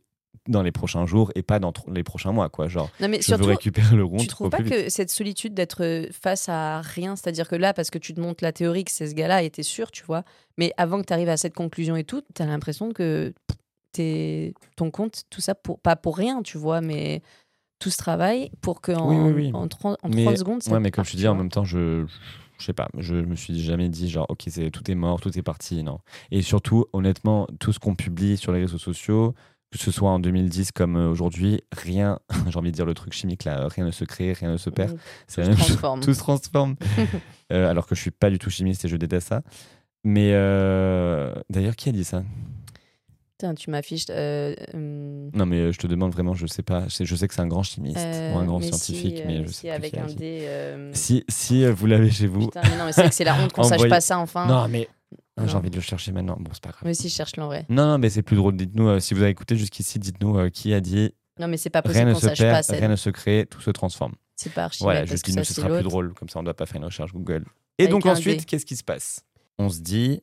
dans 0.48 0.62
les 0.62 0.72
prochains 0.72 1.06
jours 1.06 1.30
et 1.34 1.42
pas 1.42 1.58
dans 1.58 1.72
les 1.92 2.02
prochains 2.02 2.32
mois, 2.32 2.48
quoi. 2.48 2.66
Genre, 2.66 2.90
Non 3.00 3.08
mais 3.08 3.18
je 3.18 3.22
surtout 3.26 3.44
veux 3.44 3.50
récupérer 3.50 3.94
le 3.96 4.08
compte. 4.08 4.20
Tu 4.20 4.26
trouves 4.26 4.48
pas 4.50 4.62
vite. 4.62 4.72
que 4.72 4.88
cette 4.90 5.10
solitude 5.10 5.52
d'être 5.54 5.84
euh, 5.84 6.06
face 6.10 6.48
à 6.48 6.80
rien, 6.80 7.16
c'est-à-dire 7.16 7.48
que 7.48 7.54
là, 7.54 7.72
parce 7.74 7.90
que 7.90 7.98
tu 7.98 8.14
te 8.14 8.20
montres 8.20 8.42
la 8.42 8.52
théorie 8.52 8.84
que 8.84 8.90
c'est 8.90 9.06
ce 9.06 9.14
gars-là, 9.14 9.42
et 9.42 9.50
t'es 9.50 9.62
sûr, 9.62 9.90
tu 9.90 10.04
vois, 10.04 10.24
mais 10.58 10.72
avant 10.78 11.00
que 11.00 11.06
tu 11.06 11.12
arrives 11.12 11.28
à 11.28 11.36
cette 11.36 11.54
conclusion 11.54 11.96
et 11.96 12.04
tout, 12.04 12.22
t'as 12.34 12.46
l'impression 12.46 12.92
que 12.92 13.32
t'es 13.92 14.54
ton 14.76 14.90
compte, 14.90 15.22
tout 15.30 15.40
ça, 15.42 15.54
pour, 15.54 15.78
pas 15.78 15.96
pour 15.96 16.16
rien, 16.16 16.42
tu 16.42 16.56
vois, 16.58 16.80
mais 16.80 17.20
tout 17.82 17.90
ce 17.90 17.96
travail 17.96 18.50
pour 18.60 18.80
que 18.80 18.92
en, 18.92 19.08
Oui, 19.08 19.16
oui, 19.16 19.32
oui. 19.46 19.50
en, 19.54 19.66
30, 19.68 19.98
en 20.02 20.08
Mais- 20.08 20.24
30 20.24 20.36
secondes, 20.38 20.62
ça 20.62 20.70
Ouais, 20.72 20.80
mais 20.80 20.90
comme 20.90 21.04
je 21.04 21.12
te 21.12 21.16
dis, 21.16 21.26
en 21.26 21.34
même 21.34 21.48
temps, 21.50 21.64
je, 21.64 22.06
je 22.58 22.64
sais 22.64 22.72
pas, 22.72 22.88
je 22.98 23.14
me 23.16 23.34
suis 23.34 23.60
jamais 23.60 23.88
dit 23.88 24.08
genre, 24.08 24.26
ok, 24.28 24.44
c'est 24.48 24.70
tout 24.70 24.88
est 24.90 24.94
mort, 24.94 25.20
tout 25.20 25.36
est 25.36 25.42
parti, 25.42 25.82
non. 25.82 25.98
Et 26.30 26.42
surtout, 26.42 26.86
honnêtement, 26.92 27.46
tout 27.58 27.72
ce 27.72 27.78
qu'on 27.80 27.94
publie 27.94 28.36
sur 28.36 28.52
les 28.52 28.60
réseaux 28.60 28.78
sociaux, 28.78 29.34
que 29.72 29.78
ce 29.78 29.90
soit 29.90 30.10
en 30.10 30.18
2010 30.20 30.70
comme 30.72 30.96
euh, 30.96 31.08
aujourd'hui, 31.08 31.62
rien, 31.72 32.18
j'ai 32.48 32.58
envie 32.58 32.70
de 32.70 32.76
dire 32.76 32.84
le 32.86 32.94
truc 32.94 33.12
chimique 33.14 33.44
là, 33.44 33.66
rien 33.68 33.86
ne 33.86 33.90
se 33.90 34.04
crée, 34.04 34.32
rien 34.34 34.52
ne 34.52 34.58
se 34.58 34.68
perd. 34.70 34.92
Mm. 34.92 34.98
C'est 35.26 35.42
Tout 35.42 35.48
la 35.48 35.54
se 35.56 35.58
même 35.58 35.58
chose, 35.58 35.76
transforme. 35.76 36.00
tout 36.04 36.14
se 36.14 36.18
transforme. 36.18 36.76
Euh, 37.52 37.68
alors 37.70 37.86
que 37.86 37.94
je 37.94 38.00
suis 38.00 38.10
pas 38.10 38.30
du 38.30 38.38
tout 38.38 38.48
chimiste 38.48 38.86
et 38.86 38.88
je 38.88 38.96
déteste 38.96 39.28
ça. 39.28 39.42
Mais 40.04 40.30
euh, 40.32 41.34
d'ailleurs, 41.50 41.76
qui 41.76 41.90
a 41.90 41.92
dit 41.92 42.02
ça? 42.04 42.22
Putain, 43.42 43.54
tu 43.56 43.70
m'affiches. 43.70 44.04
euh, 44.10 44.54
hum, 44.72 45.30
Non, 45.34 45.46
mais 45.46 45.56
euh, 45.58 45.72
je 45.72 45.78
te 45.78 45.88
demande 45.88 46.12
vraiment, 46.12 46.32
je 46.32 46.46
sais 46.46 46.62
pas. 46.62 46.86
Je 46.86 47.02
je 47.04 47.16
sais 47.16 47.26
que 47.26 47.34
c'est 47.34 47.40
un 47.40 47.48
grand 47.48 47.64
chimiste 47.64 47.98
euh, 47.98 48.32
ou 48.32 48.38
un 48.38 48.44
grand 48.46 48.60
mais 48.60 48.66
scientifique, 48.68 49.16
si, 49.16 49.24
mais 49.26 49.38
euh, 49.40 49.42
je 49.46 49.48
si, 49.52 49.54
sais 49.62 49.70
avec 49.70 49.94
un 49.98 50.06
dé. 50.06 50.44
euh, 50.46 50.90
Si, 50.94 51.24
si 51.28 51.64
euh, 51.64 51.72
vous 51.72 51.86
l'avez 51.86 52.08
chez 52.12 52.28
vous. 52.28 52.46
Putain, 52.46 52.60
mais 52.62 52.76
non, 52.76 52.84
mais 52.84 52.92
c'est 52.92 53.00
vrai 53.00 53.10
que 53.10 53.16
c'est 53.16 53.24
la 53.24 53.34
honte 53.34 53.52
qu'on 53.52 53.62
sache 53.64 53.88
pas 53.88 54.00
ça 54.00 54.20
enfin. 54.20 54.46
Non, 54.46 54.68
mais 54.68 54.88
Ah, 55.36 55.44
j'ai 55.48 55.56
envie 55.56 55.70
de 55.70 55.74
le 55.74 55.80
chercher 55.80 56.12
maintenant. 56.12 56.36
Bon, 56.38 56.50
c'est 56.52 56.62
pas 56.62 56.68
grave. 56.70 56.82
Mais 56.84 56.94
si, 56.94 57.08
je 57.08 57.14
cherche 57.16 57.34
l'en 57.34 57.46
vrai. 57.46 57.66
Non, 57.68 57.84
non, 57.86 57.98
mais 57.98 58.10
c'est 58.10 58.22
plus 58.22 58.36
drôle. 58.36 58.54
Dites-nous, 58.54 58.86
euh, 58.86 59.00
si 59.00 59.12
vous 59.12 59.22
avez 59.22 59.32
écouté 59.32 59.56
jusqu'ici, 59.56 59.98
dites-nous 59.98 60.38
euh, 60.38 60.48
qui 60.48 60.72
a 60.72 60.80
dit 60.80 61.10
Non, 61.40 61.48
mais 61.48 61.56
c'est 61.56 61.68
pas 61.70 61.82
possible 61.82 62.12
qu'on 62.12 62.20
sache 62.20 62.38
pas. 62.38 62.62
c'est- 62.62 62.78
rien 62.78 62.86
ne 62.86 62.94
se 62.96 63.10
crée, 63.10 63.46
tout 63.50 63.60
se 63.60 63.70
transforme. 63.72 64.14
C'est 64.36 64.52
pas 64.54 64.66
archi 64.66 64.84
Voilà, 64.84 65.04
dis-nous, 65.04 65.18
ça, 65.38 65.44
ce 65.44 65.54
sera 65.54 65.68
plus 65.68 65.82
drôle. 65.82 66.14
Comme 66.14 66.28
ça, 66.28 66.38
on 66.38 66.42
ne 66.42 66.46
doit 66.46 66.54
pas 66.54 66.66
faire 66.66 66.76
une 66.76 66.84
recherche 66.84 67.12
Google. 67.12 67.44
Et 67.78 67.84
Avec 67.84 67.90
donc 67.90 68.06
ensuite, 68.06 68.46
qu'est-ce 68.46 68.66
qui 68.66 68.76
se 68.76 68.84
passe? 68.84 69.24
On 69.58 69.68
se 69.68 69.80
dit, 69.80 70.22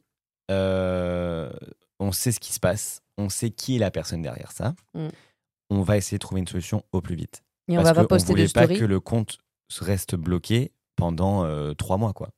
euh, 0.50 1.52
on 2.00 2.12
sait 2.12 2.32
ce 2.32 2.40
qui 2.40 2.54
se 2.54 2.60
passe, 2.60 3.02
on 3.18 3.30
sait 3.30 3.50
qui 3.50 3.76
est 3.76 3.80
la 3.80 3.92
personne 3.92 4.22
derrière 4.22 4.52
ça. 4.52 4.76
Mm. 4.94 5.08
On 5.70 5.82
va 5.82 5.98
essayer 5.98 6.18
de 6.18 6.22
trouver 6.22 6.42
une 6.42 6.48
solution 6.48 6.84
au 6.92 7.02
plus 7.02 7.16
vite. 7.16 7.44
Et 7.68 7.74
on 7.78 7.84
Parce 7.84 7.96
va 7.96 8.02
pas 8.04 8.08
poster 8.08 8.34
de 8.34 8.42
pas 8.52 8.64
story. 8.64 8.80
que 8.80 8.86
le 8.86 9.00
compte 9.00 9.38
reste 9.80 10.16
bloqué 10.16 10.72
pendant 10.96 11.44
euh, 11.46 11.74
trois 11.74 11.98
mois, 11.98 12.14
quoi. 12.14 12.30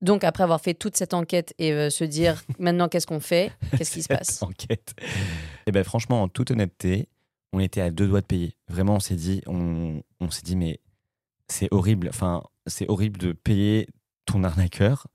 Donc, 0.00 0.24
après 0.24 0.42
avoir 0.42 0.60
fait 0.60 0.74
toute 0.74 0.96
cette 0.96 1.14
enquête 1.14 1.54
et 1.58 1.72
euh, 1.72 1.90
se 1.90 2.04
dire 2.04 2.42
maintenant 2.58 2.88
qu'est-ce 2.88 3.06
qu'on 3.06 3.20
fait, 3.20 3.52
qu'est-ce 3.76 3.92
qui 3.92 4.02
se 4.02 4.08
passe? 4.08 4.42
enquête. 4.42 4.94
Et 5.66 5.72
ben 5.72 5.84
franchement, 5.84 6.22
en 6.22 6.28
toute 6.28 6.50
honnêteté, 6.50 7.08
on 7.52 7.60
était 7.60 7.80
à 7.80 7.90
deux 7.90 8.08
doigts 8.08 8.20
de 8.20 8.26
payer. 8.26 8.56
Vraiment, 8.68 8.96
on 8.96 9.00
s'est 9.00 9.14
dit, 9.16 9.42
on, 9.46 10.02
on 10.20 10.30
s'est 10.30 10.42
dit, 10.42 10.56
mais 10.56 10.80
c'est 11.48 11.68
horrible. 11.70 12.08
Enfin, 12.08 12.42
c'est 12.66 12.88
horrible 12.88 13.18
de 13.18 13.32
payer 13.32 13.86
ton 14.26 14.42
arnaqueur. 14.44 15.06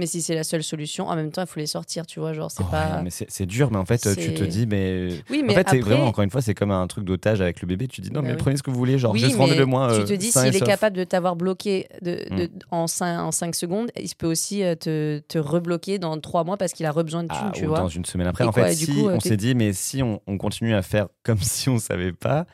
Mais 0.00 0.06
si 0.06 0.22
c'est 0.22 0.34
la 0.34 0.44
seule 0.44 0.62
solution, 0.64 1.06
en 1.08 1.14
même 1.14 1.30
temps, 1.30 1.42
il 1.42 1.46
faut 1.46 1.60
les 1.60 1.66
sortir, 1.66 2.06
tu 2.06 2.18
vois. 2.20 2.32
Genre, 2.32 2.50
c'est 2.50 2.62
Oh, 2.66 2.70
pas. 2.70 3.02
mais 3.02 3.10
c'est 3.10 3.44
dur, 3.46 3.70
mais 3.70 3.76
en 3.76 3.84
fait, 3.84 3.98
tu 4.16 4.32
te 4.34 4.42
dis, 4.44 4.66
mais. 4.66 5.10
Oui, 5.30 5.42
mais 5.44 5.52
en 5.52 5.54
fait, 5.54 5.60
après. 5.60 5.80
vraiment, 5.80 6.06
encore 6.06 6.24
une 6.24 6.30
fois, 6.30 6.40
c'est 6.40 6.54
comme 6.54 6.70
un 6.70 6.86
truc 6.86 7.04
d'otage 7.04 7.40
avec 7.42 7.60
le 7.60 7.66
bébé. 7.68 7.86
Tu 7.86 8.00
dis, 8.00 8.10
non, 8.10 8.20
Bah 8.22 8.28
mais 8.28 8.34
oui. 8.34 8.38
prenez 8.38 8.56
ce 8.56 8.62
que 8.62 8.70
vous 8.70 8.78
voulez, 8.78 8.98
genre, 8.98 9.12
oui, 9.12 9.18
juste 9.20 9.36
rendez-le 9.36 9.66
moi. 9.66 9.88
tu 9.94 10.00
euh, 10.00 10.04
te 10.06 10.12
dis, 10.14 10.32
s'il 10.32 10.56
est 10.56 10.60
capable 10.60 10.96
de 10.96 11.04
t'avoir 11.04 11.36
bloqué 11.36 11.86
de, 12.02 12.24
de- 12.34 12.44
Mm. 12.46 12.48
en, 12.70 12.86
5, 12.86 13.18
en 13.20 13.30
cinq 13.30 13.54
secondes, 13.54 13.90
il 14.00 14.08
peut 14.16 14.26
aussi 14.26 14.62
euh, 14.62 14.74
te, 14.74 15.18
te 15.28 15.38
rebloquer 15.38 15.98
dans 15.98 16.18
3 16.18 16.44
mois 16.44 16.56
parce 16.56 16.72
qu'il 16.72 16.86
a 16.86 16.92
besoin 16.92 17.22
de 17.24 17.28
thunes, 17.28 17.36
Ah, 17.48 17.52
tu 17.54 17.64
ou 17.66 17.68
vois. 17.68 17.78
dans 17.78 17.88
une 17.88 18.04
semaine 18.06 18.26
après. 18.26 18.44
Et 18.44 18.46
en 18.48 18.52
quoi, 18.52 18.66
fait, 18.66 18.74
si 18.74 18.86
coup, 18.86 19.08
euh, 19.08 19.14
on 19.16 19.20
s'est 19.20 19.36
dit, 19.36 19.54
mais 19.54 19.72
si 19.74 20.02
on, 20.02 20.20
on 20.26 20.38
continue 20.38 20.74
à 20.74 20.82
faire 20.82 21.08
comme 21.22 21.38
si 21.38 21.68
on 21.68 21.78
savait 21.78 22.12
pas, 22.12 22.46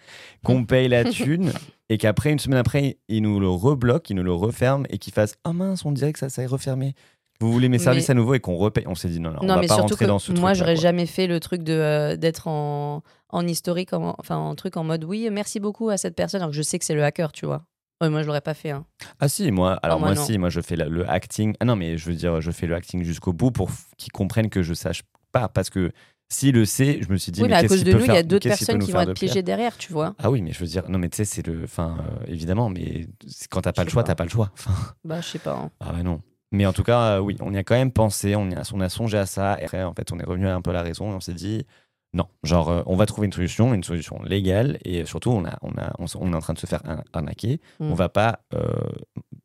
qu'on 0.45 0.65
paye 0.65 0.89
la 0.89 1.05
thune, 1.11 1.53
et 1.89 1.99
qu'après, 1.99 2.33
une 2.33 2.41
semaine 2.41 2.59
après, 2.59 2.99
il 3.09 3.23
nous 3.23 3.39
le 3.39 3.49
rebloque, 3.49 4.11
il 4.11 4.17
nous 4.17 4.25
le 4.25 4.33
referme, 4.33 4.87
et 4.91 4.99
qu'il 4.99 5.13
fasse, 5.13 5.37
ah 5.45 5.53
mince, 5.53 5.85
on 5.85 5.93
dirait 5.93 6.13
que 6.13 6.19
ça 6.19 6.29
s'est 6.29 6.47
refermé. 6.47 6.95
Vous 7.40 7.53
voulez 7.53 7.68
mes 7.68 7.79
services 7.79 8.09
Mais- 8.09 8.12
à 8.12 8.14
nouveau 8.14 8.35
et 8.35 8.40
qu'on 8.40 8.57
repaye. 8.57 8.85
On 8.87 8.94
s'est 8.94 9.09
dit, 9.09 9.20
non, 9.20 9.31
non, 9.31 9.38
on 9.42 9.46
non, 9.46 9.55
va 9.57 9.61
mais 9.61 9.66
pas 9.66 9.75
surtout 9.75 9.90
rentrer 9.94 10.05
que 10.07 10.09
dans 10.09 10.18
ce 10.18 10.33
moi, 10.33 10.55
j'aurais 10.55 10.77
jamais 10.77 11.07
fait 11.07 11.27
le 11.27 11.38
truc 11.40 11.62
de 11.62 11.72
euh, 11.75 12.16
d'être 12.16 12.49
en, 12.49 13.03
en 13.29 13.46
historique, 13.46 13.92
en, 13.92 14.14
enfin 14.18 14.37
en 14.37 14.55
truc 14.55 14.77
en 14.77 14.85
mode 14.85 15.05
oui, 15.05 15.29
merci 15.31 15.61
beaucoup 15.61 15.88
à 15.90 15.96
cette 15.99 16.14
personne, 16.16 16.40
alors 16.40 16.51
que 16.51 16.57
je 16.57 16.62
sais 16.62 16.79
que 16.79 16.85
c'est 16.85 16.94
le 16.94 17.05
hacker, 17.05 17.33
tu 17.33 17.46
vois. 17.46 17.64
Ouais, 18.03 18.11
moi, 18.11 18.20
je 18.22 18.27
l'aurais 18.27 18.42
pas 18.42 18.53
fait. 18.55 18.70
hein. 18.72 18.85
Ah 19.20 19.29
si, 19.29 19.51
moi, 19.51 19.79
alors 19.83 19.99
moi, 20.01 20.12
moi, 20.14 20.22
si, 20.25 20.37
moi 20.38 20.51
je 20.51 20.61
fais 20.61 20.77
la- 20.77 20.87
le 20.88 21.09
acting. 21.09 21.55
Ah 21.61 21.64
non, 21.64 21.77
mais 21.77 21.96
je 21.96 22.07
veux 22.11 22.14
dire, 22.16 22.40
je 22.42 22.51
fais 22.51 22.66
le 22.66 22.75
acting 22.75 23.03
jusqu'au 23.03 23.33
bout 23.33 23.51
pour 23.51 23.70
qu'ils 23.96 24.12
comprennent 24.12 24.51
que 24.51 24.62
je 24.62 24.75
sache 24.75 25.03
pas. 25.33 25.49
Parce 25.49 25.70
que 25.70 25.92
s'il 26.29 26.55
le 26.55 26.64
sait, 26.66 26.99
je 27.03 27.11
me 27.11 27.16
suis 27.16 27.33
dit, 27.33 27.40
oui, 27.40 27.49
mais, 27.49 27.55
mais 27.59 27.64
à 27.64 27.68
cause 27.68 27.85
de 27.85 27.92
nous, 27.92 28.05
il 28.05 28.12
y 28.12 28.16
a 28.16 28.22
d'autres 28.22 28.49
personnes 28.49 28.81
qui 28.81 28.92
vont 28.92 29.01
être 29.01 29.14
piégées 29.14 29.42
derrière, 29.42 29.79
tu 29.79 29.92
vois. 29.92 30.14
Ah 30.18 30.31
oui, 30.31 30.42
mais 30.42 30.53
je 30.53 30.59
veux 30.59 30.66
dire, 30.66 30.88
non, 30.90 30.99
mais 30.99 31.09
tu 31.09 31.16
sais, 31.16 31.25
c'est 31.25 31.46
le. 31.46 31.64
Enfin, 31.64 31.96
euh, 32.01 32.25
évidemment, 32.27 32.68
mais 32.68 33.07
quand 33.51 33.62
t'as 33.62 33.72
pas 33.72 33.83
Je 33.83 33.87
le 33.87 33.90
choix, 33.92 34.03
pas. 34.03 34.09
t'as 34.09 34.14
pas 34.14 34.25
le 34.25 34.31
choix. 34.31 34.51
Bah, 35.05 35.20
je 35.22 35.27
sais 35.29 35.38
pas. 35.38 35.55
hein. 35.55 35.70
ah 35.81 35.94
ouais, 35.94 36.03
non. 36.03 36.20
Mais 36.53 36.65
en 36.67 36.73
tout 36.73 36.85
cas, 36.85 37.17
euh, 37.17 37.19
oui, 37.21 37.37
on 37.41 37.53
y 37.53 37.59
a 37.59 37.65
quand 37.65 37.75
même 37.75 37.91
pensé, 37.93 38.37
on, 38.37 38.49
y 38.49 38.55
a, 38.55 38.63
on 38.73 38.81
a 38.81 38.89
songé 38.89 39.19
à 39.19 39.27
ça. 39.27 39.61
Et 39.61 39.65
après, 39.65 39.83
en 39.83 39.95
fait, 39.95 40.13
on 40.13 40.19
est 40.19 40.25
revenu 40.25 40.47
à 40.47 40.55
un 40.55 40.63
peu 40.63 40.71
à 40.71 40.75
la 40.75 40.83
raison 40.83 41.11
et 41.11 41.15
on 41.15 41.21
s'est 41.21 41.35
dit, 41.35 41.67
non, 42.13 42.29
genre, 42.45 42.69
euh, 42.71 42.83
on 42.87 42.97
va 42.97 43.05
trouver 43.05 43.27
une 43.27 43.33
solution, 43.33 43.75
une 43.75 43.83
solution 43.83 44.23
légale. 44.23 44.79
Et 44.85 45.05
surtout, 45.07 45.31
on, 45.31 45.45
a, 45.45 45.59
on, 45.63 45.73
a, 45.77 45.93
on, 45.99 46.33
est 46.33 46.37
en 46.37 46.41
train 46.41 46.55
de 46.55 46.59
se 46.59 46.67
faire 46.67 46.81
ar- 46.89 47.03
arnaquer. 47.13 47.61
Mm. 47.81 47.91
On 47.91 47.95
va 47.95 48.09
pas, 48.09 48.41
euh, 48.55 48.63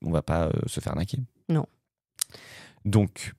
on 0.06 0.12
va 0.12 0.22
pas 0.22 0.44
euh, 0.46 0.52
se 0.68 0.80
faire 0.80 0.94
arnaquer. 0.94 1.18
Non. 1.50 1.66
Donc, 2.86 3.34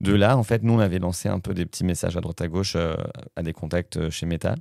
de 0.00 0.12
là, 0.14 0.36
en 0.36 0.42
fait, 0.42 0.62
nous, 0.62 0.74
on 0.74 0.78
avait 0.78 0.98
lancé 0.98 1.28
un 1.28 1.40
peu 1.40 1.54
des 1.54 1.64
petits 1.64 1.84
messages 1.84 2.16
à 2.16 2.20
droite 2.20 2.40
à 2.40 2.48
gauche 2.48 2.76
à 2.76 3.42
des 3.42 3.52
contacts 3.52 4.10
chez 4.10 4.26
Meta. 4.26 4.56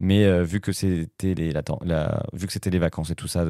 Mais 0.00 0.42
vu 0.44 0.60
que 0.60 0.72
c'était 0.72 1.34
les, 1.34 1.52
la, 1.52 1.62
la- 1.82 2.22
vu 2.32 2.46
que 2.46 2.52
c'était 2.52 2.70
les 2.70 2.78
vacances 2.78 3.10
et 3.10 3.14
tout 3.14 3.28
ça 3.28 3.44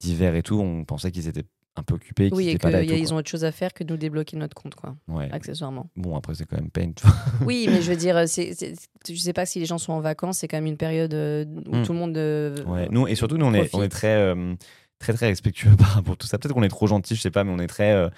d'hiver 0.00 0.34
et 0.34 0.42
tout, 0.42 0.58
on 0.58 0.84
pensait 0.84 1.12
qu'ils 1.12 1.28
étaient 1.28 1.44
un 1.76 1.82
peu 1.82 1.94
occupés, 1.94 2.28
Oui, 2.32 2.48
et 2.50 2.56
qu'ils 2.86 3.12
ont 3.12 3.16
autre 3.16 3.28
chose 3.30 3.44
à 3.44 3.50
faire 3.52 3.72
que 3.74 3.82
de 3.82 3.92
nous 3.92 3.96
débloquer 3.96 4.36
notre 4.36 4.54
compte, 4.54 4.74
quoi, 4.76 4.94
Ouais. 5.08 5.28
accessoirement. 5.32 5.90
Bon, 5.96 6.16
après, 6.16 6.34
c'est 6.34 6.44
quand 6.46 6.56
même 6.56 6.70
vois. 6.70 7.02
Oui, 7.46 7.66
mais 7.68 7.82
je 7.82 7.90
veux 7.90 7.96
dire, 7.96 8.28
c'est, 8.28 8.54
c'est- 8.54 8.74
je 9.08 9.14
sais 9.20 9.32
pas 9.32 9.44
si 9.44 9.58
les 9.58 9.66
gens 9.66 9.78
sont 9.78 9.92
en 9.92 10.00
vacances, 10.00 10.38
c'est 10.38 10.48
quand 10.48 10.56
même 10.56 10.66
une 10.66 10.76
période 10.76 11.14
euh, 11.14 11.44
où 11.66 11.76
Mm. 11.76 11.82
tout 11.82 11.92
le 11.92 11.98
monde. 11.98 12.16
euh, 12.16 12.62
Ouais. 12.64 12.88
Nous, 12.90 13.08
et 13.08 13.14
surtout, 13.16 13.36
nous, 13.38 13.46
on 13.46 13.54
est, 13.54 13.74
on 13.74 13.82
est 13.82 13.88
très, 13.88 14.14
euh, 14.14 14.54
très, 15.00 15.12
très 15.14 15.26
respectueux 15.26 15.74
par 15.78 15.88
rapport 15.88 16.12
à 16.14 16.16
tout 16.16 16.26
ça. 16.28 16.38
Peut-être 16.38 16.54
qu'on 16.54 16.62
est 16.62 16.68
trop 16.68 16.86
gentil, 16.86 17.16
je 17.16 17.20
sais 17.20 17.30
pas, 17.32 17.42
mais 17.44 17.50
on 17.52 17.58
est 17.58 17.66
très. 17.66 17.92
euh, 17.92 18.08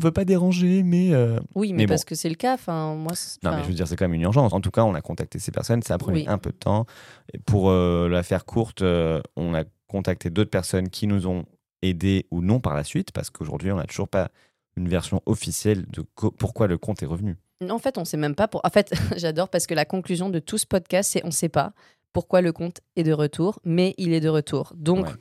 on 0.00 0.04
veut 0.04 0.10
pas 0.10 0.24
déranger, 0.24 0.82
mais. 0.82 1.12
euh, 1.12 1.38
Oui, 1.54 1.72
mais, 1.72 1.82
Mais 1.82 1.86
bon. 1.86 1.90
parce 1.90 2.06
que 2.06 2.14
c'est 2.14 2.30
le 2.30 2.34
cas. 2.34 2.54
Enfin, 2.54 2.94
moi, 2.94 3.12
c'est- 3.14 3.42
Non, 3.44 3.50
mais 3.54 3.62
je 3.62 3.68
veux 3.68 3.74
dire, 3.74 3.86
c'est 3.86 3.94
quand 3.96 4.06
même 4.06 4.14
une 4.14 4.22
urgence. 4.22 4.54
En 4.54 4.60
tout 4.62 4.70
cas, 4.70 4.84
on 4.84 4.94
a 4.94 5.02
contacté 5.02 5.38
ces 5.38 5.52
personnes. 5.52 5.82
Ça 5.82 5.94
a 5.94 5.98
pris 5.98 6.12
Oui. 6.12 6.24
un 6.26 6.38
peu 6.38 6.50
de 6.50 6.56
temps. 6.56 6.86
Et 7.34 7.38
pour 7.38 7.68
euh, 7.68 8.08
la 8.08 8.22
faire 8.22 8.46
courte, 8.46 8.80
on 9.36 9.54
a 9.54 9.64
contacté 9.86 10.30
d'autres 10.30 10.50
personnes 10.50 10.88
qui 10.88 11.06
nous 11.06 11.26
ont 11.26 11.44
aidés 11.82 12.26
ou 12.30 12.40
non 12.42 12.60
par 12.60 12.74
la 12.74 12.84
suite, 12.84 13.12
parce 13.12 13.30
qu'aujourd'hui, 13.30 13.70
on 13.72 13.76
n'a 13.76 13.84
toujours 13.86 14.08
pas 14.08 14.30
une 14.76 14.88
version 14.88 15.20
officielle 15.26 15.84
de 15.90 16.02
pourquoi 16.38 16.66
le 16.66 16.78
compte 16.78 17.02
est 17.02 17.06
revenu. 17.06 17.36
En 17.70 17.78
fait, 17.78 17.98
on 17.98 18.04
sait 18.04 18.16
même 18.16 18.34
pas. 18.34 18.48
Pour... 18.48 18.60
En 18.64 18.70
fait, 18.70 18.92
j'adore 19.16 19.48
parce 19.48 19.66
que 19.66 19.74
la 19.74 19.84
conclusion 19.84 20.30
de 20.30 20.38
tout 20.38 20.58
ce 20.58 20.66
podcast, 20.66 21.10
c'est 21.12 21.24
on 21.24 21.30
sait 21.30 21.48
pas 21.48 21.72
pourquoi 22.12 22.42
le 22.42 22.52
compte 22.52 22.80
est 22.96 23.04
de 23.04 23.12
retour, 23.12 23.58
mais 23.64 23.94
il 23.96 24.12
est 24.12 24.20
de 24.20 24.28
retour. 24.28 24.72
Donc, 24.76 25.06
Ouais. 25.06 25.12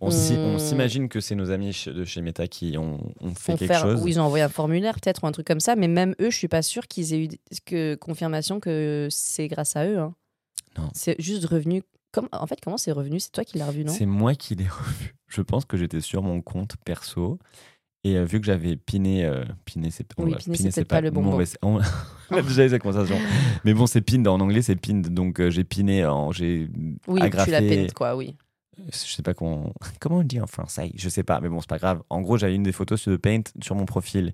On 0.00 0.10
s'i- 0.10 0.34
on 0.36 0.54
on- 0.56 0.58
s'imagine 0.58 1.08
que 1.08 1.20
c'est 1.20 1.34
nos 1.34 1.50
amis 1.50 1.74
de 1.86 2.04
chez 2.04 2.20
Meta 2.20 2.46
qui 2.46 2.76
ont, 2.76 3.00
ont 3.20 3.34
fait 3.34 3.54
on 3.54 3.56
quelque 3.56 3.72
faire... 3.72 3.80
chose. 3.82 4.02
ou 4.02 4.08
ils 4.08 4.20
ont 4.20 4.24
envoyé 4.24 4.44
un 4.44 4.48
formulaire 4.50 4.94
peut-être 5.00 5.24
ou 5.24 5.26
un 5.26 5.32
truc 5.32 5.46
comme 5.46 5.58
ça, 5.58 5.74
mais 5.74 5.88
même 5.88 6.14
eux, 6.20 6.30
je 6.30 6.36
suis 6.36 6.48
pas 6.48 6.60
sûre 6.62 6.86
qu'ils 6.86 7.14
aient 7.14 7.24
eu 7.24 7.28
que 7.64 7.94
confirmation 7.96 8.60
que 8.60 9.08
c'est 9.10 9.48
grâce 9.48 9.74
à 9.74 9.86
eux. 9.88 9.98
hein. 9.98 10.14
Non. 10.78 10.90
C'est 10.92 11.16
juste 11.20 11.46
revenu. 11.46 11.82
Comme... 12.16 12.28
En 12.32 12.46
fait, 12.46 12.58
comment 12.62 12.78
c'est 12.78 12.92
revenu? 12.92 13.20
C'est 13.20 13.30
toi 13.30 13.44
qui 13.44 13.58
l'as 13.58 13.66
revu, 13.66 13.84
non? 13.84 13.92
C'est 13.92 14.06
moi 14.06 14.34
qui 14.34 14.54
l'ai 14.56 14.66
revu. 14.68 15.14
Je 15.28 15.42
pense 15.42 15.64
que 15.64 15.76
j'étais 15.76 16.00
sur 16.00 16.22
mon 16.22 16.40
compte 16.40 16.74
perso. 16.84 17.38
Et 18.04 18.16
euh, 18.16 18.24
vu 18.24 18.40
que 18.40 18.46
j'avais 18.46 18.76
piné, 18.76 19.24
euh, 19.24 19.44
piné, 19.64 19.90
c'est 19.90 20.06
Oui, 20.18 20.34
peut-être 20.34 20.84
pas 20.88 21.00
le 21.00 21.10
bon 21.10 21.22
mot. 21.22 21.40
on, 21.62 21.80
on 22.30 22.36
a 22.36 22.42
déjà 22.42 22.64
eu 22.64 22.68
cette 22.70 22.82
conversation. 22.82 23.18
Mais 23.64 23.74
bon, 23.74 23.86
c'est 23.86 24.00
pinned 24.00 24.26
en 24.28 24.40
anglais, 24.40 24.62
c'est 24.62 24.76
pinned. 24.76 25.08
Donc 25.12 25.40
euh, 25.40 25.50
j'ai 25.50 25.64
piné, 25.64 26.04
en, 26.06 26.30
j'ai 26.32 26.68
Oui, 27.08 27.20
agrafé. 27.22 27.66
tu 27.68 27.74
l'as 27.86 27.92
quoi, 27.92 28.16
oui. 28.16 28.36
Je 28.78 28.96
sais 28.96 29.22
pas 29.22 29.34
comment, 29.34 29.72
comment 30.00 30.18
on 30.18 30.22
dit 30.22 30.40
en 30.40 30.46
français. 30.46 30.92
Je 30.94 31.08
sais 31.08 31.22
pas, 31.24 31.40
mais 31.40 31.48
bon, 31.48 31.60
c'est 31.60 31.68
pas 31.68 31.78
grave. 31.78 32.02
En 32.10 32.20
gros, 32.20 32.36
j'avais 32.38 32.54
une 32.54 32.62
des 32.62 32.72
photos 32.72 33.00
sur 33.00 33.10
de 33.12 33.16
Paint 33.16 33.42
sur 33.62 33.74
mon 33.74 33.86
profil. 33.86 34.32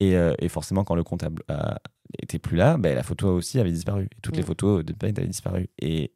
Et, 0.00 0.14
euh, 0.16 0.34
et 0.38 0.48
forcément, 0.48 0.84
quand 0.84 0.94
le 0.94 1.04
compte 1.04 1.22
a, 1.22 1.30
a- 1.48 1.78
était 2.20 2.38
plus 2.38 2.56
là, 2.56 2.76
ben, 2.76 2.94
la 2.94 3.02
photo 3.02 3.34
aussi 3.34 3.58
avait 3.58 3.72
disparu. 3.72 4.04
Et 4.14 4.20
toutes 4.22 4.36
les 4.36 4.42
Mm. 4.42 4.46
photos 4.46 4.84
de 4.84 4.92
Paint 4.92 5.12
avaient 5.16 5.26
disparu. 5.26 5.68
Et 5.80 6.12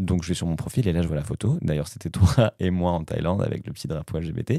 donc, 0.00 0.22
je 0.22 0.28
vais 0.28 0.34
sur 0.34 0.46
mon 0.46 0.56
profil 0.56 0.88
et 0.88 0.92
là, 0.92 1.02
je 1.02 1.06
vois 1.06 1.16
la 1.16 1.22
photo. 1.22 1.58
D'ailleurs, 1.62 1.88
c'était 1.88 2.10
toi 2.10 2.52
et 2.58 2.70
moi 2.70 2.92
en 2.92 3.04
Thaïlande 3.04 3.42
avec 3.42 3.66
le 3.66 3.72
petit 3.72 3.86
drapeau 3.88 4.18
LGBT. 4.18 4.58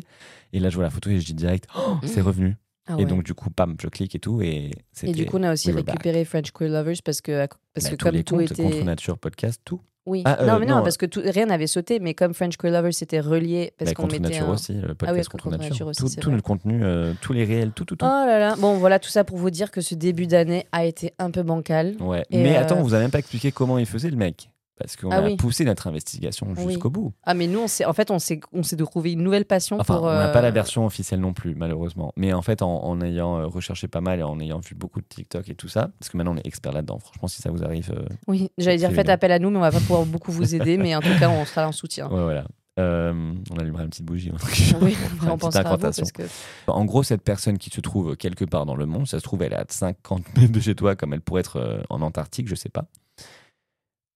Et 0.54 0.60
là, 0.60 0.69
je 0.69 0.75
vois 0.75 0.84
la 0.86 0.89
photo 0.89 1.10
et 1.10 1.19
je 1.19 1.25
dis 1.25 1.34
direct, 1.34 1.67
oh, 1.77 1.97
c'est 2.06 2.21
revenu. 2.21 2.56
Ah 2.88 2.95
Et 2.97 3.06
donc, 3.06 3.23
du 3.23 3.34
coup, 3.34 3.49
pam, 3.51 3.75
je 3.82 3.88
clique 3.88 4.15
et 4.15 4.19
tout. 4.19 4.41
Et, 4.41 4.71
Et 5.04 5.12
du 5.12 5.25
coup, 5.25 5.38
on 5.38 5.43
a 5.43 5.54
aussi 5.54 5.71
back. 5.71 5.88
récupéré 5.89 6.25
French 6.25 6.51
Queer 6.51 6.69
Lovers 6.69 6.95
parce 7.06 7.21
que, 7.21 7.45
parce 7.73 7.86
Bah, 7.86 7.91
que 7.91 7.95
comme 8.04 8.23
tout 8.23 8.36
comptes, 8.38 8.51
était. 8.51 8.63
Contre 8.63 8.84
Nature 8.84 9.17
Podcast, 9.19 9.62
tout. 9.63 9.82
Oui, 10.08 10.23
Ah, 10.25 10.38
euh, 10.41 10.47
non, 10.47 10.58
mais 10.60 10.65
non, 10.65 10.77
non, 10.77 10.82
parce 10.84 10.97
que 10.97 11.06
tout- 11.06 11.21
rien 11.23 11.45
n'avait 11.45 11.67
sauté, 11.67 11.99
mais 11.99 12.15
comme 12.15 12.34
French 12.34 12.58
Queer 12.58 12.71
Lovers 12.73 12.91
c'était 12.95 13.19
relié, 13.19 13.71
parce 13.77 13.91
Bah, 13.91 13.95
qu'on 13.95 14.08
mettait 14.08 14.19
Nature 14.19 14.49
un... 14.49 14.54
aussi, 14.54 14.73
le 14.73 14.95
podcast 14.95 15.10
Ah 15.10 15.13
oui, 15.13 15.23
contre, 15.25 15.43
contre 15.43 15.58
Nature. 15.60 15.69
Nature 15.69 15.88
aussi, 15.88 16.15
tout 16.15 16.21
tout 16.21 16.32
le 16.32 16.41
contenu, 16.41 16.84
euh, 16.84 17.13
tous 17.21 17.34
les 17.34 17.45
réels, 17.45 17.71
tout, 17.71 17.86
tout, 17.86 17.95
tout. 17.95 18.04
Oh 18.04 18.10
là 18.25 18.39
là, 18.39 18.56
bon 18.58 18.80
voilà, 18.80 18.97
tout 18.97 19.12
ça 19.12 19.23
pour 19.23 19.38
vous 19.38 19.51
dire 19.51 19.69
que 19.69 19.80
ce 19.80 19.93
début 19.93 20.25
d'année 20.25 20.65
a 20.71 20.86
été 20.86 21.13
un 21.19 21.30
peu 21.30 21.43
bancal. 21.43 21.93
Ouais. 21.99 22.25
Et, 22.32 22.41
Mais 22.41 22.58
euh, 22.58 22.62
attends, 22.62 22.80
on 22.80 22.82
vous 22.82 22.95
a 22.95 22.99
même 22.99 23.12
pas 23.12 23.19
expliqué 23.19 23.51
comment 23.51 23.77
il 23.77 23.86
faisait 23.86 24.10
le 24.10 24.17
mec. 24.17 24.49
Parce 24.84 24.96
qu'on 24.96 25.12
Ah 25.12 25.17
a 25.17 25.24
oui. 25.24 25.36
poussé 25.38 25.63
notre 25.65 25.88
investigation 25.88 26.48
Oui. 26.58 26.74
jusqu'au 26.74 26.89
bout. 26.89 27.13
Ah 27.24 27.34
mais 27.34 27.48
nous, 27.48 27.60
on 27.60 27.67
s'est, 27.67 27.86
en 27.86 27.94
fait, 27.94 28.12
on 28.12 28.20
s'est, 28.20 28.39
on 28.54 28.63
s'est 28.63 28.78
trouvé 28.78 29.12
une 29.13 29.22
nouvelle 29.24 29.46
passion 29.46 29.78
Enfin, 29.80 29.96
pour... 29.96 30.04
on 30.06 30.13
n'a 30.13 30.30
pas 30.30 30.39
euh, 30.39 30.41
la 30.44 30.52
version 30.52 30.86
officielle 30.86 31.20
non 31.20 31.34
plus, 31.34 31.56
malheureusement. 31.56 32.12
Mais 32.15 32.34
en 32.34 32.41
fait, 32.41 32.62
en, 32.62 32.84
en 32.84 33.02
ayant 33.02 33.38
euh, 33.38 33.46
recherché 33.48 33.88
pas 33.88 34.02
mal 34.02 34.20
et 34.20 34.24
en 34.24 34.39
ayant 34.39 34.60
vu 34.60 34.76
beaucoup 34.76 35.00
de 35.02 35.06
TikTok 35.08 35.50
et 35.50 35.56
tout 35.56 35.67
ça, 35.67 35.89
parce 36.00 36.10
que 36.10 36.17
maintenant 36.17 36.34
on 36.34 36.38
est 36.38 36.48
expert 36.48 36.72
là-dedans, 36.72 37.00
franchement, 37.00 37.28
si 37.28 37.41
ça 37.41 37.52
vous 37.52 37.63
arrive, 37.63 37.91
euh, 37.96 38.06
Oui, 38.28 38.52
j'allais 38.58 38.78
dire 38.78 38.91
faites 38.91 39.10
appel 39.10 39.32
à 39.32 39.39
nous, 39.39 39.50
mais 39.50 39.58
on 39.58 39.62
va 39.62 39.72
pas 39.72 39.80
pouvoir 39.80 40.06
beaucoup 40.06 40.32
vous 40.32 40.56
aider, 40.56 40.78
mais 40.78 40.96
en 40.96 41.02
tout 41.02 41.17
cas, 41.20 41.30
on 41.30 41.46
sera 41.46 41.67
en 41.67 41.72
soutien. 41.72 42.08
ouais, 42.10 42.24
voilà. 42.24 42.46
Euh, 42.80 43.34
on 43.52 43.58
allumera 43.60 43.84
une 43.84 43.89
petite 43.89 44.06
bougie. 44.06 44.32
truc. 44.32 44.74
Oui, 44.82 44.96
on 45.24 45.26
petite 45.26 45.39
pensera 45.39 45.60
à 45.60 45.63
vous 45.63 45.70
incantation. 45.74 46.04
parce 46.04 46.12
que... 46.13 46.72
En 46.72 46.86
gros, 46.86 47.04
cette 47.04 47.22
personne 47.22 47.58
qui 47.58 47.70
se 47.70 47.82
trouve 47.82 48.15
quelque 48.15 48.46
part 48.46 48.65
dans 48.65 48.76
le 48.78 48.86
monde, 48.86 49.08
ça 49.08 49.20
se 49.20 49.24
trouve, 49.24 49.44
elle 49.44 49.52
est 49.52 49.58
à 49.58 49.65
50 49.67 50.38
mètres 50.38 50.54
de 50.54 50.60
chez 50.62 50.74
toi, 50.74 50.96
comme 50.96 51.13
elle 51.13 51.20
pourrait 51.22 51.41
être 51.41 51.58
euh, 51.58 51.82
en 51.89 52.02
Antarctique, 52.02 52.48
je 52.48 52.56
sais 52.56 52.70
pas. 52.70 52.86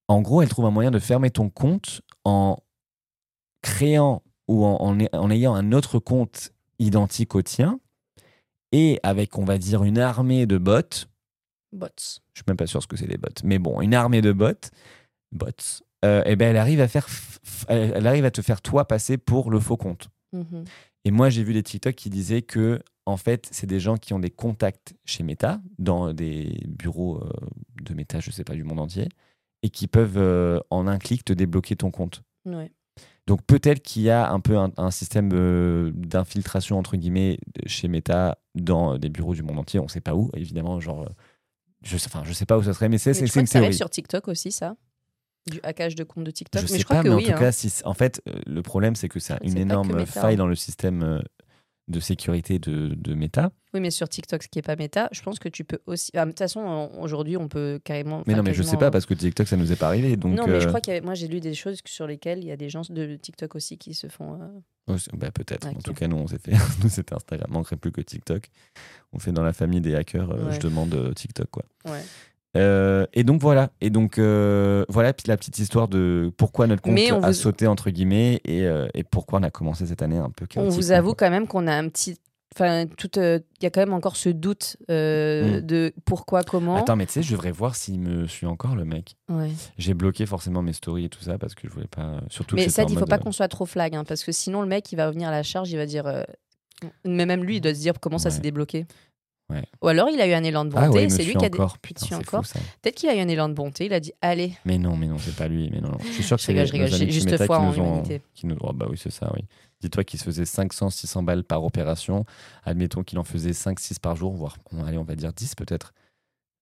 En 0.07 0.21
gros, 0.21 0.41
elle 0.41 0.49
trouve 0.49 0.65
un 0.65 0.71
moyen 0.71 0.91
de 0.91 0.99
fermer 0.99 1.31
ton 1.31 1.49
compte 1.49 2.01
en 2.23 2.57
créant 3.61 4.21
ou 4.47 4.65
en, 4.65 4.75
en- 4.95 5.07
en 5.13 5.31
ayant 5.31 5.55
un 5.55 5.71
autre 5.71 5.99
compte 5.99 6.51
identique 6.79 7.35
au 7.35 7.41
tien 7.41 7.79
et 8.71 8.99
avec, 9.03 9.37
on 9.37 9.45
va 9.45 9.57
dire, 9.57 9.83
une 9.83 9.97
armée 9.97 10.45
de 10.45 10.57
bots. 10.57 10.81
Bots. 11.71 11.87
Je 12.33 12.39
suis 12.39 12.43
même 12.47 12.57
pas 12.57 12.67
sûr 12.67 12.81
ce 12.83 12.87
que 12.87 12.97
c'est 12.97 13.07
des 13.07 13.17
bots, 13.17 13.29
mais 13.43 13.57
bon, 13.59 13.81
une 13.81 13.93
armée 13.93 14.21
de 14.21 14.31
bots, 14.31 14.53
bots. 15.31 15.47
euh, 16.03 16.21
eh 16.25 16.35
ben, 16.35 16.49
elle 16.51 16.57
arrive 16.57 16.81
à 16.81 16.87
faire, 16.87 17.07
elle 17.67 18.05
arrive 18.05 18.25
à 18.25 18.31
te 18.31 18.41
faire 18.41 18.61
toi 18.61 18.87
passer 18.87 19.17
pour 19.17 19.49
le 19.49 19.59
faux 19.59 19.77
compte. 19.77 20.09
Mhm. 20.33 20.65
Et 21.05 21.11
moi, 21.11 21.29
j'ai 21.29 21.43
vu 21.43 21.53
des 21.53 21.63
TikTok 21.63 21.95
qui 21.95 22.09
disaient 22.09 22.41
que, 22.41 22.81
en 23.05 23.17
fait, 23.17 23.47
c'est 23.51 23.67
des 23.67 23.79
gens 23.79 23.95
qui 23.97 24.13
ont 24.13 24.19
des 24.19 24.31
contacts 24.31 24.95
chez 25.05 25.23
Meta, 25.23 25.61
dans 25.77 26.13
des 26.13 26.59
bureaux 26.67 27.17
euh, 27.21 27.29
de 27.81 27.93
Meta, 27.93 28.19
je 28.19 28.31
sais 28.31 28.43
pas, 28.43 28.53
du 28.55 28.63
monde 28.63 28.79
entier, 28.79 29.07
et 29.65 29.69
qui 29.69 29.88
peuvent, 29.88 30.17
euh, 30.17 30.60
en 30.69 30.86
un 30.86 30.99
clic, 30.99 31.25
te 31.25 31.34
débloquer 31.34 31.75
ton 31.75 31.89
compte. 31.89 32.21
Ouais. 32.45 32.71
Donc 33.25 33.41
peut-être 33.47 33.82
qu'il 33.82 34.04
y 34.04 34.12
a 34.12 34.32
un 34.32 34.39
peu 34.39 34.56
un, 34.58 34.71
un 34.78 34.91
système 34.91 35.32
euh, 35.34 35.91
d'infiltration, 35.95 36.78
entre 36.78 36.95
guillemets, 36.97 37.39
chez 37.65 37.88
Meta, 37.88 38.38
dans 38.54 38.99
des 38.99 39.10
bureaux 39.10 39.34
du 39.34 39.41
monde 39.41 39.58
entier. 39.58 39.80
On 39.80 39.88
sait 39.88 40.01
pas 40.01 40.13
où, 40.13 40.30
évidemment, 40.36 40.80
genre... 40.80 41.01
euh, 41.01 41.10
Je 41.82 41.95
enfin, 41.95 42.21
je 42.23 42.32
sais 42.32 42.45
pas 42.45 42.60
où 42.60 42.63
ça 42.63 42.73
serait, 42.75 42.89
mais 42.89 42.99
c'est 42.99 43.19
une 43.19 43.25
que 43.28 43.45
ça 43.47 43.60
théorie. 43.60 43.73
sur 43.73 43.89
TikTok 43.89 44.28
aussi, 44.28 44.51
ça 44.51 44.75
Du 45.49 45.60
hackage 45.63 45.95
de 45.95 46.04
compte 46.04 46.25
de 46.25 46.32
TikTok 46.32 46.62
Je 46.62 46.65
Mais 46.67 46.71
sais 46.73 46.80
je 46.80 46.86
crois 46.86 46.97
pas, 46.97 47.04
que 47.04 47.10
mais 47.10 47.15
oui. 47.15 47.23
en 47.23 47.28
tout 47.30 47.34
hein. 47.34 47.39
cas, 47.39 47.51
si, 47.51 47.73
en 47.86 47.95
fait, 47.95 48.21
le 48.45 48.62
problème, 48.62 48.95
c'est 48.95 49.10
que 49.10 49.19
c'est 49.19 49.36
une 49.43 49.58
énorme 49.58 49.93
Meta, 49.95 50.06
faille 50.06 50.36
hein. 50.36 50.38
dans 50.38 50.47
le 50.47 50.56
système 50.56 51.23
de 51.88 52.00
sécurité 52.00 52.58
de, 52.60 52.89
de 52.95 53.13
Meta. 53.13 53.52
Oui, 53.74 53.80
mais 53.80 53.91
sur 53.91 54.08
TikTok, 54.10 54.41
ce 54.43 54.48
qui 54.48 54.58
est 54.60 54.63
pas 54.63 54.76
méta, 54.76 55.10
je 55.12 55.21
pense 55.21 55.38
que 55.38 55.50
tu 55.50 55.63
peux 55.65 55.80
aussi. 55.86 56.10
Ah, 56.15 56.26
De 56.26 56.32
toute 56.32 56.39
façon, 56.39 56.89
aujourd'hui, 57.00 57.38
on 57.38 57.48
peut 57.48 57.80
carrément. 57.84 58.24
Mais 58.26 58.34
non, 58.34 58.41
mais 58.41 58.54
je 58.54 58.62
sais 58.62 58.67
quasiment- 58.71 58.80
pas, 58.80 58.91
parce 58.91 59.06
que 59.06 59.13
TikTok, 59.13 59.48
ça 59.48 59.58
nous 59.58 59.71
est 59.71 59.76
pas 59.76 59.88
arrivé. 59.88 60.15
Donc, 60.17 60.34
non, 60.36 60.48
mais 60.48 60.60
je 60.62 60.65
euh, 60.65 60.69
crois 60.69 60.82
qu'il 60.82 60.93
y 60.93 60.98
avait- 60.98 61.06
moi 61.06 61.13
j'ai 61.13 61.28
lu 61.28 61.39
des 61.41 61.54
choses 61.54 61.80
sur 61.86 62.08
lesquelles 62.08 62.39
il 62.39 62.48
y 62.48 62.52
a 62.52 62.58
des 62.58 62.69
gens 62.69 62.82
de 62.89 63.15
TikTok 63.17 63.56
aussi 63.56 63.78
qui 63.78 63.93
se 63.93 64.08
font. 64.08 64.41
euh, 64.41 64.48
oh, 64.88 64.95
bah, 65.13 65.30
peut-être. 65.32 65.67
En 65.67 65.74
tout 65.74 65.93
cas, 65.93 66.08
nous, 66.08 66.15
on 66.17 66.28
s'est 66.28 66.39
fait. 66.39 66.54
nous, 66.84 66.89
c'était 66.89 67.13
Instagram. 67.13 67.52
Manquerait 67.52 67.76
plus 67.78 67.91
que 67.91 68.02
TikTok. 68.02 68.50
On 69.13 69.19
fait 69.19 69.32
dans 69.34 69.43
la 69.43 69.54
famille 69.54 69.82
des 69.82 69.93
hackers. 69.95 70.32
euh, 70.32 70.45
Ouais. 70.48 70.54
Je 70.56 70.60
demande 70.62 70.93
euh, 70.95 71.13
TikTok, 71.13 71.50
quoi. 71.52 71.65
Ouais. 71.86 72.02
Euh, 72.55 73.05
et 73.13 73.23
donc 73.23 73.41
voilà, 73.41 73.69
et 73.81 73.89
donc 73.89 74.17
euh, 74.17 74.85
voilà 74.87 75.11
puis 75.13 75.25
la 75.27 75.35
petite 75.35 75.59
histoire 75.59 75.87
de 75.87 76.31
pourquoi 76.37 76.67
notre 76.67 76.81
compte 76.81 76.97
a 76.97 77.27
vous- 77.27 77.33
sauté 77.33 77.67
entre 77.67 77.89
guillemets 77.89 78.39
et, 78.45 78.65
euh, 78.65 78.87
et 78.93 79.03
pourquoi 79.03 79.39
on 79.39 79.43
a 79.43 79.49
commencé 79.51 79.85
cette 79.85 80.01
année 80.01 80.17
un 80.17 80.29
peu 80.29 80.45
On 80.55 80.69
vous 80.69 80.91
avoue 80.91 81.13
quand 81.13 81.29
même 81.29 81.47
qu'on 81.47 81.67
a 81.67 81.73
un 81.75 81.89
petit. 81.89 82.17
Enfin, 82.55 82.85
tout. 82.97 83.19
euh, 83.19 83.39
Il 83.59 83.63
y 83.63 83.65
a 83.65 83.69
quand 83.69 83.81
même 83.81 83.93
encore 83.93 84.15
ce 84.15 84.29
doute 84.29 84.77
Mm. 84.87 85.59
de 85.59 85.91
pourquoi, 86.05 86.43
comment. 86.43 86.77
Attends, 86.77 86.95
mais 86.95 87.05
tu 87.05 87.11
sais, 87.11 87.23
je 87.23 87.31
devrais 87.31 87.51
voir 87.51 87.75
s'il 87.75 87.99
me 87.99 88.25
suit 88.27 88.45
encore 88.45 88.77
le 88.77 88.85
mec. 88.85 89.15
Ouais. 89.29 89.49
J'ai 89.77 89.93
bloqué 89.93 90.25
forcément 90.25 90.61
mes 90.61 90.71
stories 90.71 91.05
et 91.05 91.09
tout 91.09 91.21
ça 91.21 91.37
parce 91.37 91.53
que 91.55 91.67
je 91.67 91.73
voulais 91.73 91.87
pas. 91.87 92.21
Surtout 92.29 92.55
Mais 92.55 92.69
ça, 92.69 92.83
il 92.83 92.93
faut 92.93 93.01
mode, 93.01 93.09
pas 93.09 93.17
qu'on 93.17 93.33
soit 93.33 93.49
trop 93.49 93.65
flag, 93.65 93.93
hein, 93.95 94.05
parce 94.05 94.23
que 94.23 94.31
sinon 94.31 94.61
le 94.61 94.67
mec 94.69 94.89
il 94.93 94.95
va 94.95 95.07
revenir 95.07 95.27
à 95.27 95.31
la 95.31 95.43
charge, 95.43 95.69
il 95.71 95.75
va 95.77 95.85
dire. 95.85 96.05
Mais 97.05 97.25
même 97.25 97.43
lui, 97.43 97.57
il 97.57 97.61
doit 97.61 97.73
se 97.73 97.79
dire 97.79 97.93
comment 97.99 98.17
ça 98.17 98.29
s'est 98.29 98.41
débloqué. 98.41 98.85
Ouais. 99.49 99.63
Ou 99.84 99.88
alors 99.89 100.10
il 100.10 100.19
a 100.19 100.27
eu 100.27 100.34
un 100.34 100.43
élan 100.43 100.65
de 100.65 100.71
bonté, 100.71 100.84
Ah 100.88 100.89
ouais, 100.91 101.08
c'est 101.10 101.23
lui 101.23 101.36
qui 101.36 101.45
a 101.45 101.49
des- 101.49 101.58
Putain, 101.81 102.17
encore. 102.17 102.41
Peut-être 102.81 102.95
qu'il 102.95 103.10
a 103.10 103.15
eu 103.15 103.19
un 103.19 103.27
élan 103.27 103.47
de 103.47 103.53
bonté, 103.53 103.86
il 103.86 103.93
a 103.93 103.99
dit 103.99 104.12
allez. 104.21 104.53
Mais 104.65 104.79
non, 104.79 104.97
mais 104.97 105.05
non, 105.05 105.17
c'est 105.19 105.36
pas 105.36 105.47
lui. 105.47 105.69
Mais 105.71 105.81
non, 105.81 105.89
non. 105.89 105.97
Je 106.03 106.12
suis 106.13 106.23
sûr 106.23 106.38
que 106.38 106.41
c'est 106.43 106.53
rigole, 106.60 106.88
je 106.88 106.95
j'ai 106.97 107.12
juste 107.12 107.38
foi 107.38 107.45
qui 107.60 107.63
en 107.63 107.71
nous 107.71 107.79
ont- 107.79 107.84
l'humanité. 107.84 108.21
qui 108.34 108.47
nous- 108.47 108.58
oh, 108.62 108.73
bah 108.73 108.88
oui, 108.89 108.97
c'est 108.97 109.12
ça, 109.12 109.31
oui. 109.36 109.43
Dis-toi 109.81 110.03
qu'il 110.03 110.19
se 110.19 110.25
faisait 110.25 110.45
500, 110.45 110.89
600 110.89 111.21
balles 111.21 111.43
par 111.43 111.63
opération. 111.63 112.25
Admettons 112.63 113.03
qu'il 113.03 113.19
en 113.19 113.23
faisait 113.23 113.53
5, 113.53 113.79
6 113.79 113.99
par 113.99 114.15
jour, 114.15 114.34
voire, 114.34 114.58
bon, 114.71 114.84
allez, 114.84 114.97
on 114.97 115.03
va 115.03 115.15
dire 115.15 115.31
10 115.31 115.53
peut-être. 115.53 115.93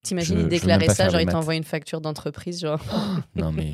T'imagines, 0.04 0.40
il 0.40 0.48
déclarait 0.50 0.90
ça, 0.90 1.08
genre 1.10 1.22
il 1.22 1.28
t'envoie 1.28 1.56
une 1.56 1.64
facture 1.64 2.02
d'entreprise, 2.02 2.60
genre. 2.60 2.82
Non, 3.38 3.54
mais. 3.54 3.74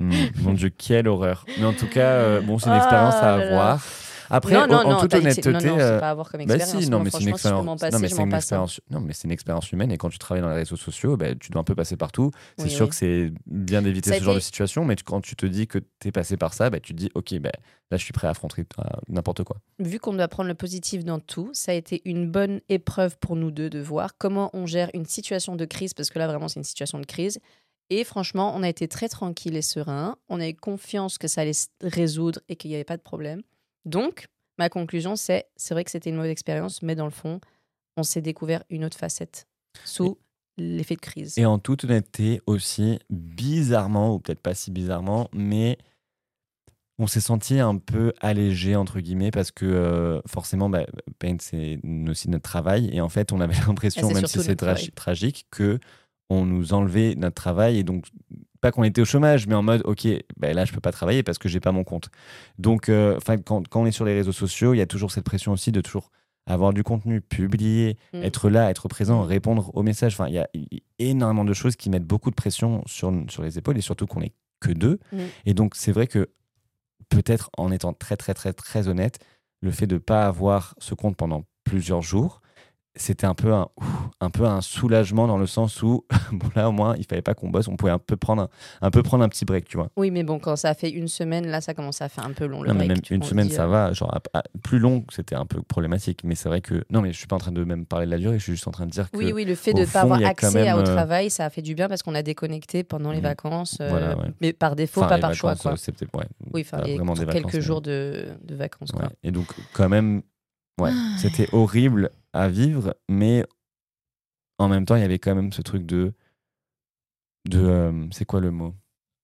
Hmm, 0.00 0.12
mon 0.42 0.52
Dieu, 0.54 0.70
quelle 0.70 1.08
horreur. 1.08 1.44
Mais 1.58 1.64
en 1.66 1.72
tout 1.74 1.88
cas, 1.88 2.12
euh, 2.12 2.40
bon, 2.40 2.58
c'est 2.58 2.66
une 2.66 2.72
Ah 2.72 2.78
expérience 2.78 3.14
à 3.16 3.36
là. 3.36 3.78
Après, 4.30 4.54
non, 4.54 4.60
en- 4.62 4.66
non, 4.66 4.76
en, 4.76 4.90
non, 4.92 5.00
toute 5.00 5.14
honnêteté. 5.14 5.52
non, 5.52 5.60
non, 5.60 5.78
euh, 5.78 5.94
c'est 5.94 6.00
pas 6.00 6.08
à 6.08 6.10
avoir 6.10 6.30
comme 6.30 6.44
bah 6.44 6.58
si, 6.58 6.88
non, 6.90 7.00
mais 7.00 7.10
c'est 7.10 7.18
une 7.18 7.22
si 7.24 7.28
expérience. 7.30 7.64
Non, 7.64 7.98
mais 7.98 8.08
c'est 8.08 8.22
une 8.22 8.34
expérience. 8.34 8.80
Non, 8.90 9.00
mais 9.00 9.12
c'est 9.14 9.24
une 9.24 9.30
expérience 9.32 9.72
humaine. 9.72 9.90
Et 9.92 9.96
quand 9.98 10.10
tu 10.10 10.18
travailles 10.18 10.42
dans 10.42 10.50
les 10.50 10.56
réseaux 10.56 10.76
sociaux, 10.76 11.16
bah, 11.16 11.34
tu 11.34 11.50
dois 11.50 11.60
un 11.60 11.64
peu 11.64 11.74
passer 11.74 11.96
partout. 11.96 12.30
C'est 12.56 12.64
Oui, 12.64 12.70
sûr 12.70 12.84
oui. 12.86 12.90
que 12.90 12.94
c'est 12.96 13.32
bien 13.46 13.82
d'éviter 13.82 14.18
ce 14.18 14.22
genre 14.22 14.34
de 14.34 14.40
situation, 14.40 14.84
mais 14.84 14.96
tu- 14.96 15.04
quand 15.04 15.20
tu 15.20 15.34
te 15.36 15.46
dis 15.46 15.66
que 15.66 15.78
tu 15.78 16.08
es 16.08 16.12
passé 16.12 16.36
par 16.36 16.54
ça, 16.54 16.70
bah, 16.70 16.80
tu 16.80 16.92
te 16.94 16.98
dis, 16.98 17.10
ok, 17.14 17.38
bah, 17.40 17.50
là, 17.90 17.96
je 17.96 18.04
suis 18.04 18.12
prêt 18.12 18.26
à 18.26 18.30
affronter 18.30 18.62
euh, 18.78 18.82
n'importe 19.08 19.44
quoi. 19.44 19.56
Vu 19.78 19.98
qu'on 19.98 20.12
doit 20.12 20.28
prendre 20.28 20.48
le 20.48 20.54
positif 20.54 21.04
dans 21.04 21.20
tout, 21.20 21.50
ça 21.52 21.72
a 21.72 21.74
été 21.74 22.02
une 22.04 22.30
bonne 22.30 22.60
épreuve 22.68 23.16
pour 23.18 23.34
nous 23.36 23.50
deux 23.50 23.70
de 23.70 23.80
voir 23.80 24.16
comment 24.18 24.50
on 24.52 24.66
gère 24.66 24.90
une 24.94 25.06
situation 25.06 25.56
de 25.56 25.64
crise, 25.64 25.94
parce 25.94 26.10
que 26.10 26.18
là, 26.18 26.26
vraiment, 26.26 26.48
c'est 26.48 26.60
une 26.60 26.64
situation 26.64 26.98
de 26.98 27.06
crise. 27.06 27.38
Et 27.90 28.04
franchement, 28.04 28.52
on 28.54 28.62
a 28.62 28.68
été 28.68 28.86
très 28.86 29.08
tranquille 29.08 29.56
et 29.56 29.62
serein. 29.62 30.16
On 30.28 30.40
a 30.40 30.48
eu 30.48 30.54
confiance 30.54 31.16
que 31.16 31.26
ça 31.26 31.40
allait 31.40 31.54
se 31.54 31.68
résoudre 31.82 32.40
et 32.50 32.56
qu'il 32.56 32.68
n'y 32.68 32.74
avait 32.74 32.84
pas 32.84 32.98
de 32.98 33.02
problème. 33.02 33.40
Donc, 33.84 34.26
ma 34.58 34.68
conclusion, 34.68 35.16
c'est 35.16 35.46
c'est 35.56 35.74
vrai 35.74 35.84
que 35.84 35.90
c'était 35.90 36.10
une 36.10 36.16
mauvaise 36.16 36.30
expérience, 36.32 36.82
mais 36.82 36.94
dans 36.94 37.04
le 37.04 37.10
fond, 37.10 37.40
on 37.96 38.02
s'est 38.02 38.22
découvert 38.22 38.62
une 38.70 38.84
autre 38.84 38.96
facette 38.98 39.46
sous 39.84 40.18
l'effet 40.56 40.96
de 40.96 41.00
crise. 41.00 41.38
Et 41.38 41.46
en 41.46 41.58
toute 41.58 41.84
honnêteté 41.84 42.40
aussi, 42.46 42.98
bizarrement, 43.10 44.14
ou 44.14 44.18
peut-être 44.18 44.40
pas 44.40 44.54
si 44.54 44.70
bizarrement, 44.70 45.28
mais 45.32 45.78
on 47.00 47.06
s'est 47.06 47.20
senti 47.20 47.60
un 47.60 47.76
peu 47.76 48.12
allégé, 48.20 48.74
entre 48.74 48.98
guillemets, 48.98 49.30
parce 49.30 49.52
que 49.52 49.64
euh, 49.64 50.20
forcément, 50.26 50.68
bah, 50.68 50.84
Paint, 51.20 51.36
c'est 51.40 51.78
aussi 52.08 52.28
notre 52.28 52.42
travail. 52.42 52.90
Et 52.92 53.00
en 53.00 53.08
fait, 53.08 53.30
on 53.32 53.40
avait 53.40 53.54
l'impression, 53.68 54.08
Ah, 54.10 54.14
même 54.14 54.26
si 54.26 54.38
c'est 54.42 54.60
tra- 54.60 54.90
tragique, 54.94 55.46
que 55.50 55.78
on 56.30 56.44
nous 56.44 56.72
enlevait 56.72 57.14
notre 57.16 57.34
travail. 57.34 57.78
Et 57.78 57.82
donc, 57.84 58.06
pas 58.60 58.72
qu'on 58.72 58.84
était 58.84 59.00
au 59.00 59.04
chômage, 59.04 59.46
mais 59.46 59.54
en 59.54 59.62
mode, 59.62 59.82
OK, 59.84 60.06
bah, 60.36 60.52
là, 60.52 60.64
je 60.64 60.72
peux 60.72 60.80
pas 60.80 60.92
travailler 60.92 61.22
parce 61.22 61.38
que 61.38 61.48
j'ai 61.48 61.60
pas 61.60 61.72
mon 61.72 61.84
compte. 61.84 62.10
Donc, 62.58 62.88
euh, 62.88 63.16
enfin, 63.16 63.38
quand, 63.38 63.66
quand 63.68 63.82
on 63.82 63.86
est 63.86 63.92
sur 63.92 64.04
les 64.04 64.14
réseaux 64.14 64.32
sociaux, 64.32 64.74
il 64.74 64.78
y 64.78 64.82
a 64.82 64.86
toujours 64.86 65.10
cette 65.10 65.24
pression 65.24 65.52
aussi 65.52 65.72
de 65.72 65.80
toujours 65.80 66.10
avoir 66.46 66.72
du 66.72 66.82
contenu, 66.82 67.20
publier, 67.20 67.98
Mm. 68.14 68.22
être 68.22 68.48
là, 68.48 68.70
être 68.70 68.88
présent, 68.88 69.22
répondre 69.22 69.70
aux 69.74 69.82
messages. 69.82 70.14
Enfin, 70.14 70.28
il 70.28 70.34
y 70.34 70.38
a 70.38 70.48
énormément 70.98 71.44
de 71.44 71.52
choses 71.52 71.76
qui 71.76 71.90
mettent 71.90 72.06
beaucoup 72.06 72.30
de 72.30 72.34
pression 72.34 72.82
sur, 72.86 73.12
sur 73.28 73.42
les 73.42 73.58
épaules 73.58 73.76
et 73.76 73.82
surtout 73.82 74.06
qu'on 74.06 74.22
est 74.22 74.32
que 74.60 74.72
deux. 74.72 74.98
Mm. 75.12 75.18
Et 75.46 75.54
donc, 75.54 75.74
c'est 75.76 75.92
vrai 75.92 76.06
que 76.06 76.30
peut-être 77.10 77.50
en 77.56 77.70
étant 77.70 77.92
très, 77.92 78.16
très, 78.16 78.34
très, 78.34 78.52
très 78.52 78.88
honnête, 78.88 79.18
le 79.60 79.70
fait 79.70 79.86
de 79.86 79.94
ne 79.94 79.98
pas 80.00 80.26
avoir 80.26 80.74
ce 80.78 80.94
compte 80.94 81.16
pendant 81.16 81.44
plusieurs 81.64 82.02
jours, 82.02 82.40
c'était 83.00 83.26
un 83.26 83.34
peu 83.34 83.52
un, 83.52 83.68
un 84.20 84.30
peu 84.30 84.44
un 84.44 84.60
soulagement 84.60 85.26
dans 85.26 85.38
le 85.38 85.46
sens 85.46 85.82
où, 85.82 86.04
bon 86.32 86.48
là 86.54 86.68
au 86.68 86.72
moins, 86.72 86.94
il 86.98 87.04
fallait 87.06 87.22
pas 87.22 87.34
qu'on 87.34 87.48
bosse, 87.50 87.68
on 87.68 87.76
pouvait 87.76 87.92
un 87.92 87.98
peu 87.98 88.16
prendre 88.16 88.42
un, 88.42 88.48
un 88.82 88.90
peu 88.90 89.02
prendre 89.02 89.24
un 89.24 89.28
petit 89.28 89.44
break, 89.44 89.66
tu 89.66 89.76
vois. 89.76 89.88
Oui, 89.96 90.10
mais 90.10 90.24
bon, 90.24 90.38
quand 90.38 90.56
ça 90.56 90.70
a 90.70 90.74
fait 90.74 90.90
une 90.90 91.08
semaine, 91.08 91.46
là, 91.46 91.60
ça 91.60 91.74
commence 91.74 92.02
à 92.02 92.08
faire 92.08 92.24
un 92.26 92.32
peu 92.32 92.46
long. 92.46 92.62
Le 92.62 92.68
Non, 92.68 92.74
mais 92.74 92.78
break, 92.86 92.88
même 92.90 93.00
tu 93.00 93.14
une 93.14 93.22
semaine, 93.22 93.48
ça 93.50 93.64
euh, 93.64 93.68
va. 93.68 93.92
Genre, 93.92 94.12
à- 94.14 94.38
à- 94.38 94.42
plus 94.62 94.78
long, 94.78 95.04
c'était 95.10 95.34
un 95.34 95.46
peu 95.46 95.62
problématique. 95.62 96.20
Mais 96.24 96.34
c'est 96.34 96.48
vrai 96.48 96.60
que. 96.60 96.84
Non, 96.90 97.00
mais 97.00 97.12
je 97.12 97.18
suis 97.18 97.26
pas 97.26 97.36
en 97.36 97.40
train 97.40 97.52
de 97.52 97.64
même 97.64 97.86
parler 97.86 98.06
de 98.06 98.10
la 98.10 98.18
durée, 98.18 98.38
je 98.38 98.42
suis 98.44 98.52
juste 98.52 98.68
en 98.68 98.72
train 98.72 98.86
de 98.86 98.90
dire 98.90 99.10
que. 99.10 99.16
Oui, 99.16 99.32
oui, 99.32 99.44
le 99.44 99.54
fait 99.54 99.72
de 99.74 99.80
ne 99.80 99.86
pas 99.86 100.00
avoir 100.02 100.22
accès 100.24 100.68
à- 100.68 100.74
au 100.74 100.78
même, 100.80 100.86
euh, 100.88 100.94
travail, 100.94 101.30
ça 101.30 101.44
a 101.44 101.50
fait 101.50 101.62
du 101.62 101.74
bien 101.74 101.88
parce 101.88 102.02
qu'on 102.02 102.14
a 102.14 102.22
déconnecté 102.22 102.84
pendant 102.84 103.10
les 103.12 103.18
Mhm. 103.18 103.22
vacances, 103.24 103.78
euh, 103.80 103.88
Voilà, 103.88 104.16
ouais. 104.18 104.26
mais 104.40 104.52
par 104.52 104.76
défaut, 104.76 105.00
Enfin, 105.02 105.08
pas 105.10 105.18
par 105.18 105.34
choix. 105.34 105.54
Quoi. 105.56 105.72
euh, 105.72 106.06
ouais, 106.18 106.24
Oui, 106.52 106.64
enfin, 106.66 106.78
vraiment 106.82 107.14
des 107.14 107.20
quelques 107.26 107.34
vacances, 107.34 107.54
mais- 107.54 107.60
jours 107.60 107.80
de, 107.82 108.26
de 108.44 108.54
vacances. 108.54 108.90
Quoi. 108.92 109.08
Et 109.22 109.30
donc, 109.30 109.46
quand 109.72 109.88
même, 109.88 110.22
ouais, 110.80 110.90
c'était 111.18 111.48
horrible 111.52 112.10
à 112.32 112.48
vivre, 112.48 112.94
mais 113.08 113.44
en 114.58 114.68
même 114.68 114.84
temps, 114.84 114.96
il 114.96 115.02
y 115.02 115.04
avait 115.04 115.18
quand 115.18 115.34
même 115.34 115.52
ce 115.52 115.62
truc 115.62 115.86
de. 115.86 116.12
de 117.48 117.60
euh, 117.60 118.06
c'est 118.10 118.24
quoi 118.24 118.40
le 118.40 118.50
mot? 118.50 118.74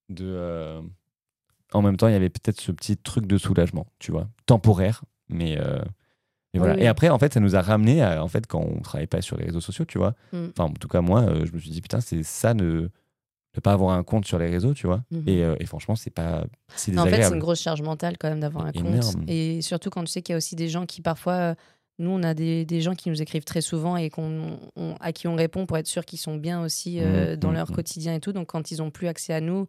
De. 0.08 0.24
euh, 0.26 0.82
en 1.72 1.82
même 1.82 1.96
temps, 1.96 2.08
il 2.08 2.12
y 2.12 2.16
avait 2.16 2.30
peut-être 2.30 2.60
ce 2.60 2.72
petit 2.72 2.96
truc 2.96 3.26
de 3.26 3.36
soulagement, 3.36 3.86
tu 3.98 4.12
vois, 4.12 4.28
temporaire, 4.46 5.04
mais. 5.28 5.58
euh, 5.58 5.82
et, 6.54 6.58
voilà. 6.58 6.74
Oui, 6.74 6.82
et 6.82 6.86
après, 6.86 7.08
en 7.08 7.18
fait, 7.18 7.34
ça 7.34 7.40
nous 7.40 7.56
a 7.56 7.60
ramené 7.60 8.00
à, 8.00 8.22
en 8.22 8.28
fait, 8.28 8.46
quand 8.46 8.60
on 8.60 8.80
travaillait 8.80 9.08
pas 9.08 9.20
sur 9.20 9.36
les 9.36 9.44
réseaux 9.46 9.60
sociaux, 9.60 9.84
tu 9.84 9.98
vois. 9.98 10.14
Mm. 10.32 10.46
Enfin, 10.50 10.70
en 10.70 10.72
tout 10.72 10.86
cas, 10.86 11.00
moi, 11.00 11.22
euh, 11.22 11.44
je 11.44 11.52
me 11.52 11.58
suis 11.58 11.70
dit, 11.70 11.80
putain, 11.80 12.00
c'est 12.00 12.22
ça 12.22 12.54
de 12.54 12.92
ne 13.56 13.60
pas 13.60 13.72
avoir 13.72 13.96
un 13.96 14.04
compte 14.04 14.24
sur 14.24 14.38
les 14.38 14.48
réseaux, 14.48 14.72
tu 14.72 14.86
vois. 14.86 15.02
Mhm. 15.10 15.24
Et, 15.26 15.42
euh, 15.42 15.56
et 15.58 15.66
franchement, 15.66 15.96
c'est 15.96 16.10
pas 16.10 16.44
si 16.76 16.90
En 16.92 17.04
fait, 17.04 17.10
c'est 17.10 17.10
désagréable. 17.10 17.34
une 17.34 17.40
grosse 17.40 17.60
charge 17.60 17.82
mentale 17.82 18.18
quand 18.18 18.28
même 18.28 18.40
d'avoir 18.40 18.66
un 18.66 18.72
compte. 18.72 18.86
Énorme. 18.86 19.24
Et 19.26 19.62
surtout 19.62 19.90
quand 19.90 20.02
tu 20.04 20.12
sais 20.12 20.22
qu'il 20.22 20.32
y 20.32 20.34
a 20.34 20.36
aussi 20.36 20.54
des 20.56 20.68
gens 20.68 20.86
qui 20.86 21.00
parfois. 21.02 21.54
Nous, 21.98 22.11
on 22.11 22.22
a 22.24 22.35
des, 22.35 22.64
des 22.64 22.80
gens 22.80 22.94
qui 22.94 23.09
nous 23.09 23.22
écrivent 23.22 23.44
très 23.44 23.61
souvent 23.61 23.96
et 23.96 24.11
qu'on, 24.11 24.59
on- 24.76 24.94
à 25.00 25.12
qui 25.12 25.28
on 25.28 25.37
répond 25.37 25.64
pour 25.66 25.78
être 25.78 25.87
sûr 25.87 26.04
qu'ils 26.04 26.18
sont 26.18 26.37
bien 26.37 26.62
aussi 26.62 26.98
euh, 27.00 27.30
Mhm, 27.33 27.37
dans 27.37 27.52
leur 27.52 27.68
mhm. 27.70 27.76
quotidien 27.76 28.14
et 28.14 28.20
tout. 28.20 28.33
Donc, 28.33 28.48
quand 28.48 28.70
ils 28.72 28.78
n'ont 28.78 28.90
plus 28.90 29.07
accès 29.07 29.33
à 29.33 29.40
nous, 29.40 29.66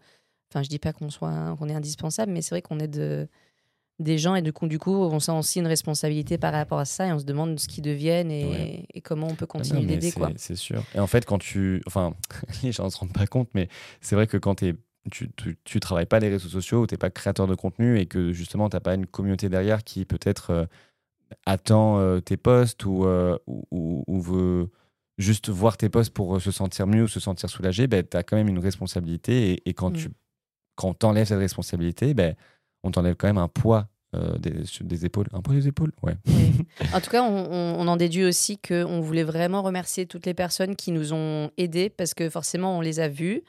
enfin, 0.52 0.64
je 0.64 0.70
dis 0.70 0.80
pas 0.80 0.92
qu'on 0.94 1.10
soit, 1.12 1.56
qu'on 1.60 1.70
est 1.70 1.74
indispensable, 1.76 2.32
mais 2.32 2.42
c'est 2.42 2.52
vrai 2.56 2.62
qu'on 2.64 2.80
aide 2.80 3.30
des 4.00 4.18
gens 4.18 4.36
et 4.36 4.42
du 4.42 4.52
coup, 4.52 4.68
du 4.68 4.78
coup, 4.78 4.94
on 4.94 5.20
sent 5.22 5.32
aussi 5.32 5.60
une 5.60 5.68
responsabilité 5.68 6.38
par 6.38 6.52
rapport 6.52 6.80
à 6.80 6.86
ça 6.86 7.08
et 7.08 7.14
on 7.14 7.20
se 7.20 7.24
demande 7.24 7.58
ce 7.60 7.68
qu'ils 7.68 7.84
deviennent 7.84 8.30
et, 8.32 8.46
Ouais. 8.46 8.86
et 8.94 9.00
comment 9.02 9.28
on 9.28 9.36
peut 9.36 9.46
Ah 9.48 9.54
continuer 9.54 9.86
d'aider, 9.86 10.10
c'est- 10.12 10.20
quoi. 10.20 10.32
C'est 10.36 10.56
sûr. 10.58 10.84
Et 10.96 11.00
en 11.00 11.08
fait, 11.08 11.26
quand 11.26 11.38
tu. 11.38 11.82
Enfin, 11.88 12.14
les 12.64 12.72
gens 12.74 12.86
ne 12.86 12.90
se 12.90 12.98
rendent 12.98 13.14
pas 13.14 13.28
compte, 13.28 13.50
mais 13.54 13.70
c'est 14.02 14.16
vrai 14.16 14.28
que 14.28 14.36
quand 14.38 14.56
tu, 14.56 14.76
tu, 15.12 15.58
tu 15.64 15.80
travailles 15.80 16.08
pas 16.08 16.20
les 16.20 16.28
réseaux 16.30 16.50
sociaux, 16.50 16.82
ou 16.82 16.88
tu 16.88 16.94
n'es 16.96 16.98
pas 16.98 17.10
créateur 17.10 17.48
de 17.48 17.56
contenu 17.56 17.98
et 18.00 18.06
que 18.06 18.34
justement, 18.34 18.68
tu 18.70 18.76
n'as 18.76 18.82
pas 18.82 18.96
une 18.96 19.06
communauté 19.06 19.48
derrière 19.48 19.84
qui 19.84 20.04
peut-être 20.04 20.50
euh, 20.50 20.66
attend 21.46 22.00
euh, 22.00 22.20
tes 22.20 22.38
posts 22.38 22.86
ou, 22.86 23.06
euh, 23.06 23.38
ou, 23.48 23.64
ou- 23.72 24.04
ou 24.08 24.22
veut 24.22 24.70
juste 25.18 25.50
voir 25.50 25.78
tes 25.78 25.90
posts 25.90 26.14
pour 26.14 26.36
euh, 26.36 26.40
se 26.40 26.52
sentir 26.52 26.88
mieux 26.88 27.04
ou 27.04 27.08
se 27.08 27.20
sentir 27.20 27.50
soulagé, 27.50 27.88
ben, 27.88 28.04
tu 28.10 28.18
as 28.18 28.24
quand 28.24 28.36
même 28.36 28.48
une 28.50 28.60
responsabilité. 28.60 29.52
Et, 29.54 29.70
et 29.70 29.74
quand 29.74 29.92
Mm. 29.92 29.94
tu 29.98 30.10
quand 30.76 30.94
t'enlèves 30.94 31.28
cette 31.28 31.40
responsabilité, 31.40 32.14
ben, 32.14 32.36
on 32.84 32.92
t'enlève 32.92 33.16
quand 33.16 33.28
même 33.28 33.38
un 33.38 33.48
poids 33.48 33.88
euh, 34.14 34.38
des, 34.38 34.52
des 34.82 35.06
épaules. 35.06 35.28
Un 35.34 35.42
poids 35.42 35.56
des 35.56 35.68
épaules 35.68 35.92
Ouais. 36.04 36.16
En 36.94 37.00
tout 37.02 37.10
cas, 37.10 37.24
on, 37.24 37.34
on- 37.52 37.76
on 37.80 37.88
en 37.88 37.96
déduit 37.98 38.26
aussi 38.26 38.58
qu'on 38.58 39.00
voulait 39.02 39.24
vraiment 39.24 39.62
remercier 39.62 40.06
toutes 40.06 40.26
les 40.26 40.34
personnes 40.34 40.76
qui 40.76 40.92
nous 40.92 41.14
ont 41.14 41.50
aidés 41.58 41.90
parce 41.90 42.14
que 42.14 42.30
forcément, 42.30 42.78
on 42.78 42.82
les 42.82 43.00
a 43.00 43.08
vus. 43.08 43.42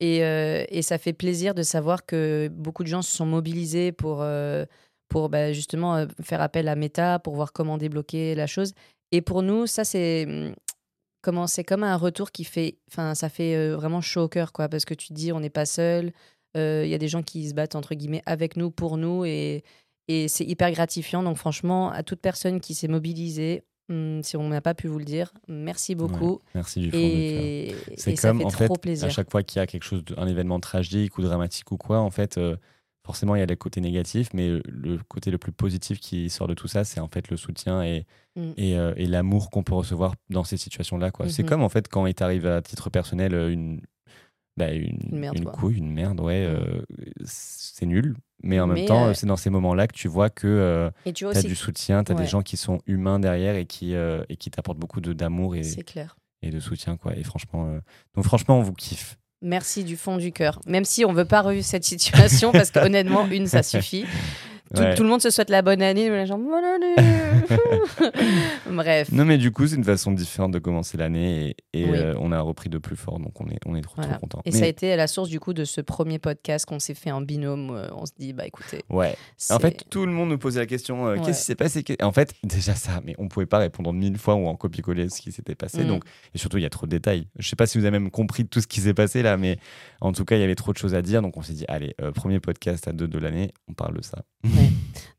Et, 0.00 0.24
euh, 0.24 0.64
et 0.70 0.82
ça 0.82 0.98
fait 0.98 1.12
plaisir 1.12 1.54
de 1.54 1.62
savoir 1.62 2.04
que 2.06 2.48
beaucoup 2.52 2.82
de 2.84 2.88
gens 2.88 3.02
se 3.02 3.16
sont 3.16 3.26
mobilisés 3.26 3.90
pour, 3.92 4.18
euh, 4.22 4.64
pour 5.08 5.28
bah, 5.28 5.52
justement 5.52 5.96
euh, 5.96 6.06
faire 6.22 6.40
appel 6.40 6.68
à 6.68 6.74
Meta, 6.76 7.18
pour 7.18 7.34
voir 7.34 7.52
comment 7.52 7.78
débloquer 7.78 8.34
la 8.34 8.46
chose. 8.46 8.72
Et 9.12 9.20
pour 9.22 9.42
nous, 9.42 9.66
ça, 9.66 9.84
c'est. 9.84 10.24
hum, 10.26 10.54
Comment 11.20 11.48
c'est 11.48 11.64
comme 11.64 11.82
un 11.82 11.96
retour 11.96 12.30
qui 12.30 12.44
fait, 12.44 12.78
enfin, 12.92 13.16
ça 13.16 13.28
fait 13.28 13.56
euh, 13.56 13.74
vraiment 13.74 14.00
chaud 14.00 14.22
au 14.22 14.28
cœur, 14.28 14.52
quoi, 14.52 14.68
parce 14.68 14.84
que 14.84 14.94
tu 14.94 15.08
te 15.08 15.14
dis, 15.14 15.32
on 15.32 15.40
n'est 15.40 15.50
pas 15.50 15.66
seul. 15.66 16.12
euh, 16.56 16.82
Il 16.86 16.90
y 16.90 16.94
a 16.94 16.98
des 16.98 17.08
gens 17.08 17.24
qui 17.24 17.48
se 17.48 17.54
battent 17.54 17.74
entre 17.74 17.96
guillemets 17.96 18.22
avec 18.24 18.56
nous, 18.56 18.70
pour 18.70 18.96
nous, 18.96 19.24
et, 19.24 19.64
et 20.06 20.28
c'est 20.28 20.44
hyper 20.44 20.70
gratifiant. 20.70 21.24
Donc, 21.24 21.36
franchement, 21.36 21.90
à 21.90 22.04
toute 22.04 22.20
personne 22.20 22.60
qui 22.60 22.72
s'est 22.72 22.86
mobilisée, 22.86 23.64
hum, 23.90 24.22
si 24.22 24.36
on 24.36 24.48
n'a 24.48 24.60
pas 24.60 24.74
pu 24.74 24.86
vous 24.86 25.00
le 25.00 25.04
dire, 25.04 25.32
merci 25.48 25.96
beaucoup. 25.96 26.34
Ouais, 26.34 26.38
merci 26.54 26.78
du 26.80 26.90
fond 26.92 26.96
du 26.98 27.02
cœur. 27.02 27.10
et 27.10 27.74
C'est 27.96 28.12
et 28.12 28.16
ça 28.16 28.28
comme 28.28 28.38
fait 28.38 28.44
en 28.44 28.48
trop 28.50 28.74
fait, 28.74 28.80
plaisir. 28.80 29.06
à 29.08 29.10
chaque 29.10 29.28
fois 29.30 29.42
qu'il 29.42 29.58
y 29.58 29.62
a 29.62 29.66
quelque 29.66 29.82
chose, 29.84 30.04
un 30.16 30.28
événement 30.28 30.60
tragique 30.60 31.18
ou 31.18 31.22
dramatique 31.22 31.72
ou 31.72 31.76
quoi, 31.78 31.98
en 31.98 32.10
fait, 32.10 32.38
euh, 32.38 32.56
forcément, 33.08 33.34
il 33.36 33.38
y 33.38 33.42
a 33.42 33.46
les 33.46 33.56
côtés 33.56 33.80
négatifs, 33.80 34.28
mais 34.34 34.60
le 34.66 34.98
côté 35.08 35.30
le 35.30 35.38
plus 35.38 35.50
positif 35.50 35.98
qui 35.98 36.28
sort 36.28 36.46
de 36.46 36.52
tout 36.52 36.68
ça, 36.68 36.84
c'est 36.84 37.00
en 37.00 37.08
fait 37.08 37.30
le 37.30 37.38
soutien 37.38 37.82
et, 37.82 38.04
Mm. 38.36 38.50
et, 38.58 38.76
euh, 38.76 38.92
et 38.98 39.06
l'amour 39.06 39.48
qu'on 39.50 39.62
peut 39.62 39.72
recevoir 39.74 40.12
dans 40.28 40.44
ces 40.44 40.58
situations-là. 40.58 41.10
quoi. 41.10 41.26
C'est 41.30 41.42
Mhm. 41.42 41.48
comme 41.48 41.62
en 41.62 41.70
fait 41.70 41.88
quand 41.88 42.04
il 42.04 42.14
t'arrive 42.14 42.46
à 42.46 42.60
titre 42.60 42.90
personnel 42.90 43.32
euh, 43.32 43.50
une, 43.50 43.80
bah, 44.58 44.72
une, 44.72 44.98
Une 45.12 45.18
merde, 45.20 45.42
quoi. 45.42 45.52
couille, 45.52 45.78
une 45.78 45.90
merde, 45.90 46.20
ouais, 46.20 46.46
Mm. 46.46 46.50
euh, 46.54 46.82
c'est 47.24 47.86
nul. 47.86 48.14
Mais 48.42 48.60
en 48.60 48.66
même 48.66 48.84
temps, 48.86 49.06
euh, 49.06 49.14
c'est 49.14 49.26
dans 49.26 49.36
ces 49.36 49.48
moments-là 49.50 49.86
que 49.88 49.94
tu 49.94 50.06
vois 50.08 50.28
que 50.30 50.46
euh, 50.46 50.90
tu 51.14 51.24
as 51.24 51.30
aussi, 51.30 51.46
du 51.46 51.54
soutien, 51.56 52.04
tu 52.04 52.12
as 52.12 52.14
Ouais. 52.14 52.20
des 52.22 52.28
gens 52.28 52.42
qui 52.42 52.58
sont 52.58 52.80
humains 52.86 53.18
derrière 53.18 53.56
et 53.56 53.64
qui, 53.64 53.94
et 53.94 54.36
qui 54.36 54.50
t'apportent 54.50 54.78
beaucoup 54.78 55.00
de- 55.00 55.14
d'amour 55.14 55.56
et, 55.56 55.62
c'est 55.62 55.82
clair. 55.82 56.16
et 56.42 56.50
de 56.50 56.60
soutien. 56.60 56.96
Quoi. 56.98 57.16
Et 57.16 57.24
franchement, 57.24 57.78
donc 58.14 58.24
franchement, 58.24 58.58
on 58.58 58.62
vous 58.62 58.74
kiffe. 58.74 59.16
Merci 59.40 59.84
du 59.84 59.96
fond 59.96 60.16
du 60.16 60.32
cœur. 60.32 60.60
Même 60.66 60.84
si 60.84 61.04
on 61.04 61.12
veut 61.12 61.24
pas 61.24 61.42
revivre 61.42 61.64
cette 61.64 61.84
situation, 61.84 62.50
parce 62.50 62.70
qu'honnêtement, 62.72 63.26
une, 63.28 63.46
ça 63.46 63.62
suffit. 63.62 64.04
Tout, 64.74 64.82
Ouais. 64.82 64.94
tout 64.94 65.02
le 65.02 65.08
monde 65.08 65.22
se 65.22 65.30
souhaite 65.30 65.50
la 65.50 65.62
bonne 65.62 65.80
année, 65.82 66.10
mais 66.10 66.18
les 66.18 66.26
gens, 66.26 66.38
bonne 66.38 66.62
année 66.64 66.94
Bref. 68.70 69.10
Non, 69.12 69.24
mais 69.24 69.38
du 69.38 69.50
coup, 69.50 69.66
c'est 69.66 69.76
une 69.76 69.84
façon 69.84 70.12
différente 70.12 70.52
de 70.52 70.58
commencer 70.58 70.96
l'année 70.98 71.54
et, 71.72 71.80
et, 71.80 71.84
Oui. 71.90 71.96
euh, 71.98 72.14
on 72.20 72.32
a 72.32 72.40
repris 72.40 72.68
de 72.68 72.78
plus 72.78 72.96
fort, 72.96 73.18
donc 73.18 73.40
on 73.40 73.48
est, 73.48 73.58
on 73.66 73.74
est 73.74 73.80
trop, 73.80 73.94
Voilà. 73.96 74.12
trop 74.12 74.20
content. 74.20 74.42
Et 74.44 74.52
ça 74.52 74.64
a 74.64 74.68
été 74.68 74.94
la 74.96 75.06
source 75.06 75.28
du 75.28 75.40
coup 75.40 75.52
de 75.54 75.64
ce 75.64 75.80
premier 75.80 76.18
podcast 76.18 76.66
qu'on 76.66 76.78
s'est 76.78 76.94
fait 76.94 77.10
en 77.10 77.20
binôme. 77.22 77.70
Euh, 77.70 77.88
On 77.96 78.06
se 78.06 78.12
dit, 78.18 78.32
bah 78.32 78.46
écoutez, 78.46 78.82
Ouais. 78.90 79.16
En 79.50 79.58
fait, 79.58 79.84
tout 79.90 80.04
le 80.06 80.12
monde 80.12 80.28
nous 80.28 80.38
posait 80.38 80.60
la 80.60 80.66
question 80.66 81.06
euh, 81.06 81.14
Ouais. 81.16 81.22
qu'est-ce 81.24 81.40
qui 81.40 81.44
s'est 81.46 81.54
passé 81.54 81.84
En 82.02 82.12
fait, 82.12 82.34
déjà 82.44 82.74
ça, 82.74 83.00
mais 83.04 83.14
on 83.18 83.28
pouvait 83.28 83.46
pas 83.46 83.58
répondre 83.58 83.92
mille 83.92 84.18
fois 84.18 84.34
ou 84.34 84.46
en 84.46 84.54
copier-coller 84.54 85.08
ce 85.08 85.20
qui 85.20 85.32
s'était 85.32 85.54
passé. 85.54 85.82
Mm. 85.84 85.88
Donc, 85.88 86.04
et 86.34 86.38
surtout, 86.38 86.58
il 86.58 86.62
y 86.62 86.66
a 86.66 86.70
trop 86.70 86.86
de 86.86 86.90
détails. 86.90 87.26
Je 87.38 87.48
sais 87.48 87.56
pas 87.56 87.66
si 87.66 87.78
vous 87.78 87.84
avez 87.84 87.98
même 87.98 88.10
compris 88.10 88.46
tout 88.46 88.60
ce 88.60 88.66
qui 88.66 88.80
s'est 88.80 88.94
passé 88.94 89.22
là, 89.22 89.36
mais 89.36 89.58
en 90.00 90.12
tout 90.12 90.24
cas, 90.24 90.36
il 90.36 90.40
y 90.40 90.44
avait 90.44 90.54
trop 90.54 90.72
de 90.72 90.78
choses 90.78 90.94
à 90.94 91.02
dire. 91.02 91.22
Donc, 91.22 91.36
on 91.36 91.42
s'est 91.42 91.54
dit 91.54 91.64
allez, 91.68 91.94
premier 92.14 92.40
podcast 92.40 92.86
à 92.88 92.92
deux 92.92 93.08
de 93.08 93.18
l'année, 93.18 93.52
on 93.68 93.72
parle 93.72 93.96
de 93.96 94.02
ça. 94.02 94.22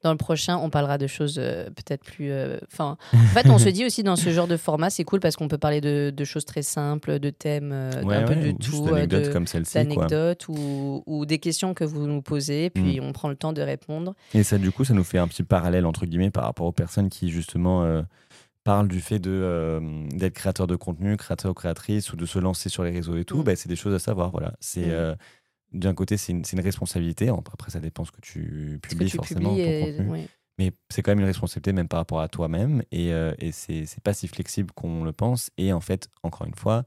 Dans 0.02 0.12
le 0.12 0.18
prochain, 0.18 0.58
on 0.58 0.70
parlera 0.70 0.98
de 0.98 1.08
choses 1.08 1.36
euh, 1.38 1.66
peut-être 1.66 2.04
plus. 2.06 2.32
euh, 2.32 2.58
en 2.80 2.96
fait, 3.34 3.50
on 3.50 3.58
se 3.60 3.68
dit 3.70 3.86
aussi 3.86 4.02
dans 4.04 4.16
ce 4.16 4.30
genre 4.30 4.48
de 4.48 4.56
format, 4.56 4.90
c'est 4.90 5.04
cool 5.04 5.20
parce 5.20 5.36
qu'on 5.36 5.48
peut 5.50 5.58
parler 5.58 5.82
de, 5.82 6.14
de 6.16 6.24
choses 6.24 6.46
très 6.46 6.62
simples, 6.62 7.20
de 7.20 7.30
thèmes, 7.30 7.72
euh, 7.74 8.02
Ouais, 8.04 8.16
un 8.16 8.24
peu 8.24 8.36
de 8.36 8.52
tout, 8.54 8.86
d'anecdotes 8.86 9.34
comme 9.34 9.46
celle-ci. 9.48 9.74
d'anecdotes 9.74 10.48
ou, 10.48 11.04
ou 11.06 11.26
des 11.26 11.40
questions 11.40 11.74
que 11.74 11.84
vous 11.84 12.08
nous 12.08 12.22
posez, 12.22 12.70
puis 12.70 13.00
on 13.02 13.12
prend 13.12 13.28
le 13.28 13.36
temps 13.36 13.52
de 13.52 13.62
répondre. 13.62 14.16
Et 14.34 14.44
ça, 14.44 14.58
du 14.58 14.72
coup, 14.72 14.86
ça 14.86 14.94
nous 14.94 15.04
fait 15.04 15.18
un 15.18 15.28
petit 15.28 15.44
parallèle, 15.44 15.86
entre 15.86 16.06
guillemets, 16.06 16.32
par 16.32 16.46
rapport 16.46 16.66
aux 16.68 16.72
personnes 16.72 17.10
qui, 17.10 17.30
justement, 17.30 18.04
parlent 18.64 18.88
du 18.90 19.00
fait 19.02 19.20
de, 19.20 19.32
euh, 19.32 19.80
d'être 20.14 20.34
créateur 20.34 20.68
de 20.68 20.76
contenu, 20.76 21.18
créateur 21.18 21.52
ou 21.52 21.54
créatrice, 21.54 22.14
ou 22.14 22.16
de 22.18 22.26
se 22.26 22.38
lancer 22.40 22.70
sur 22.70 22.84
les 22.84 22.92
réseaux 22.92 23.18
et 23.18 23.26
tout. 23.26 23.40
Mm. 23.40 23.44
Bah, 23.44 23.56
c'est 23.56 23.70
des 23.70 23.76
choses 23.76 23.94
à 23.94 24.00
savoir. 24.00 24.32
Voilà. 24.32 24.54
C'est, 24.60 24.88
Mm. 24.88 24.92
euh, 24.92 25.16
d'un 25.72 25.94
côté, 25.94 26.18
c'est 26.18 26.32
une, 26.32 26.44
une 26.52 26.60
responsabilité. 26.62 27.30
Après, 27.30 27.72
ça 27.72 27.80
dépend 27.80 28.06
ce 28.06 28.12
que 28.12 28.22
tu 28.22 28.80
que 28.82 28.90
publies, 28.90 29.10
tu 29.10 29.18
forcément, 29.18 29.56
publies 29.56 29.64
ton 29.64 29.86
contenu. 29.86 30.10
ouais. 30.10 30.28
Mais 30.58 30.72
c'est 30.90 31.02
quand 31.02 31.12
même 31.12 31.20
une 31.20 31.26
responsabilité, 31.26 31.72
même 31.72 31.88
par 31.88 32.00
rapport 32.00 32.20
à 32.20 32.28
toi-même. 32.28 32.84
Et, 32.92 33.14
euh, 33.14 33.34
et 33.40 33.52
c'est, 33.52 33.86
c'est 33.86 34.04
pas 34.04 34.14
si 34.14 34.28
flexible 34.28 34.72
qu'on 34.74 35.04
le 35.04 35.14
pense. 35.14 35.52
Et 35.58 35.72
en 35.72 35.80
fait, 35.80 36.10
encore 36.24 36.46
une 36.48 36.56
fois, 36.56 36.84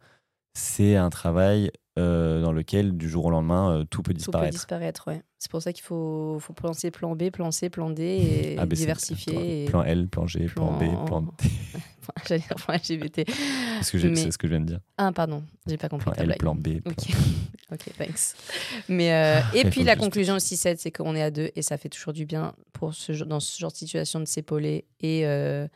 c'est 0.55 0.97
un 0.97 1.09
travail 1.09 1.71
euh, 1.99 2.41
dans 2.41 2.53
lequel, 2.53 2.97
du 2.97 3.09
jour 3.09 3.27
au 3.27 3.31
lendemain, 3.31 3.71
euh, 3.81 3.85
tout 3.85 4.03
peut 4.03 4.13
Tout 4.13 4.15
peut 4.15 4.19
disparaître. 4.19 4.53
disparaître, 4.57 5.05
ouais. 5.09 5.23
C'est 5.39 5.51
pour 5.51 5.61
ça 5.61 5.73
qu'il 5.73 5.83
faut, 5.85 6.39
faut 6.41 6.53
penser 6.55 6.91
plan 6.91 7.15
B, 7.17 7.31
plan 7.31 7.51
C, 7.51 7.69
plan 7.69 7.91
D 7.91 8.03
et 8.55 8.59
ABC, 8.59 8.81
diversifier. 8.83 9.65
et- 9.65 9.67
Plan 9.67 9.83
L, 9.83 10.09
plan 10.09 10.27
G, 10.27 10.47
plan, 10.47 10.73
B, 10.73 10.79
Plan- 10.85 11.05
plan 11.05 11.21
D. 11.23 11.29
J'allais 12.27 12.41
dire 12.41 12.57
plan 12.57 12.75
LGBT. 12.75 13.25
C'est 13.27 13.83
ce 13.85 13.93
que 13.93 13.99
j'ai- 13.99 14.09
Mais- 14.09 14.17
c'est 14.17 14.31
ce 14.31 14.39
que 14.39 14.47
je 14.47 14.53
viens 14.53 14.61
de 14.61 14.67
dire. 14.67 14.81
Ah, 14.99 15.13
pardon, 15.13 15.43
j'ai 15.67 15.77
pas 15.77 15.89
compris 15.89 16.05
Plan 16.05 16.13
ta 16.15 16.21
L, 16.23 16.27
blague. 16.29 16.39
plan 16.39 16.55
B. 16.55 16.81
plan- 16.81 16.93
Ok, 16.93 17.09
ok, 17.73 17.93
thanks. 17.99 18.35
Mais 18.89 19.13
euh, 19.13 19.41
et 19.55 19.65
puis 19.71 19.83
la 19.85 19.93
juste- 19.93 20.03
conclusion 20.05 20.35
aussi, 20.37 20.57
c'est 20.57 20.91
qu'on 20.91 21.15
est 21.15 21.23
à 21.23 21.31
deux 21.31 21.51
et 21.55 21.63
ça 21.63 21.77
fait 21.77 21.89
toujours 21.91 22.13
du 22.13 22.25
bien 22.27 22.55
pour 22.73 22.95
ce, 22.95 23.13
dans 23.25 23.41
ce 23.41 23.59
genre 23.59 23.71
de 23.73 23.77
situation 23.77 24.19
de 24.21 24.25
s'épauler 24.27 24.87
et 25.01 25.27
euh, 25.27 25.67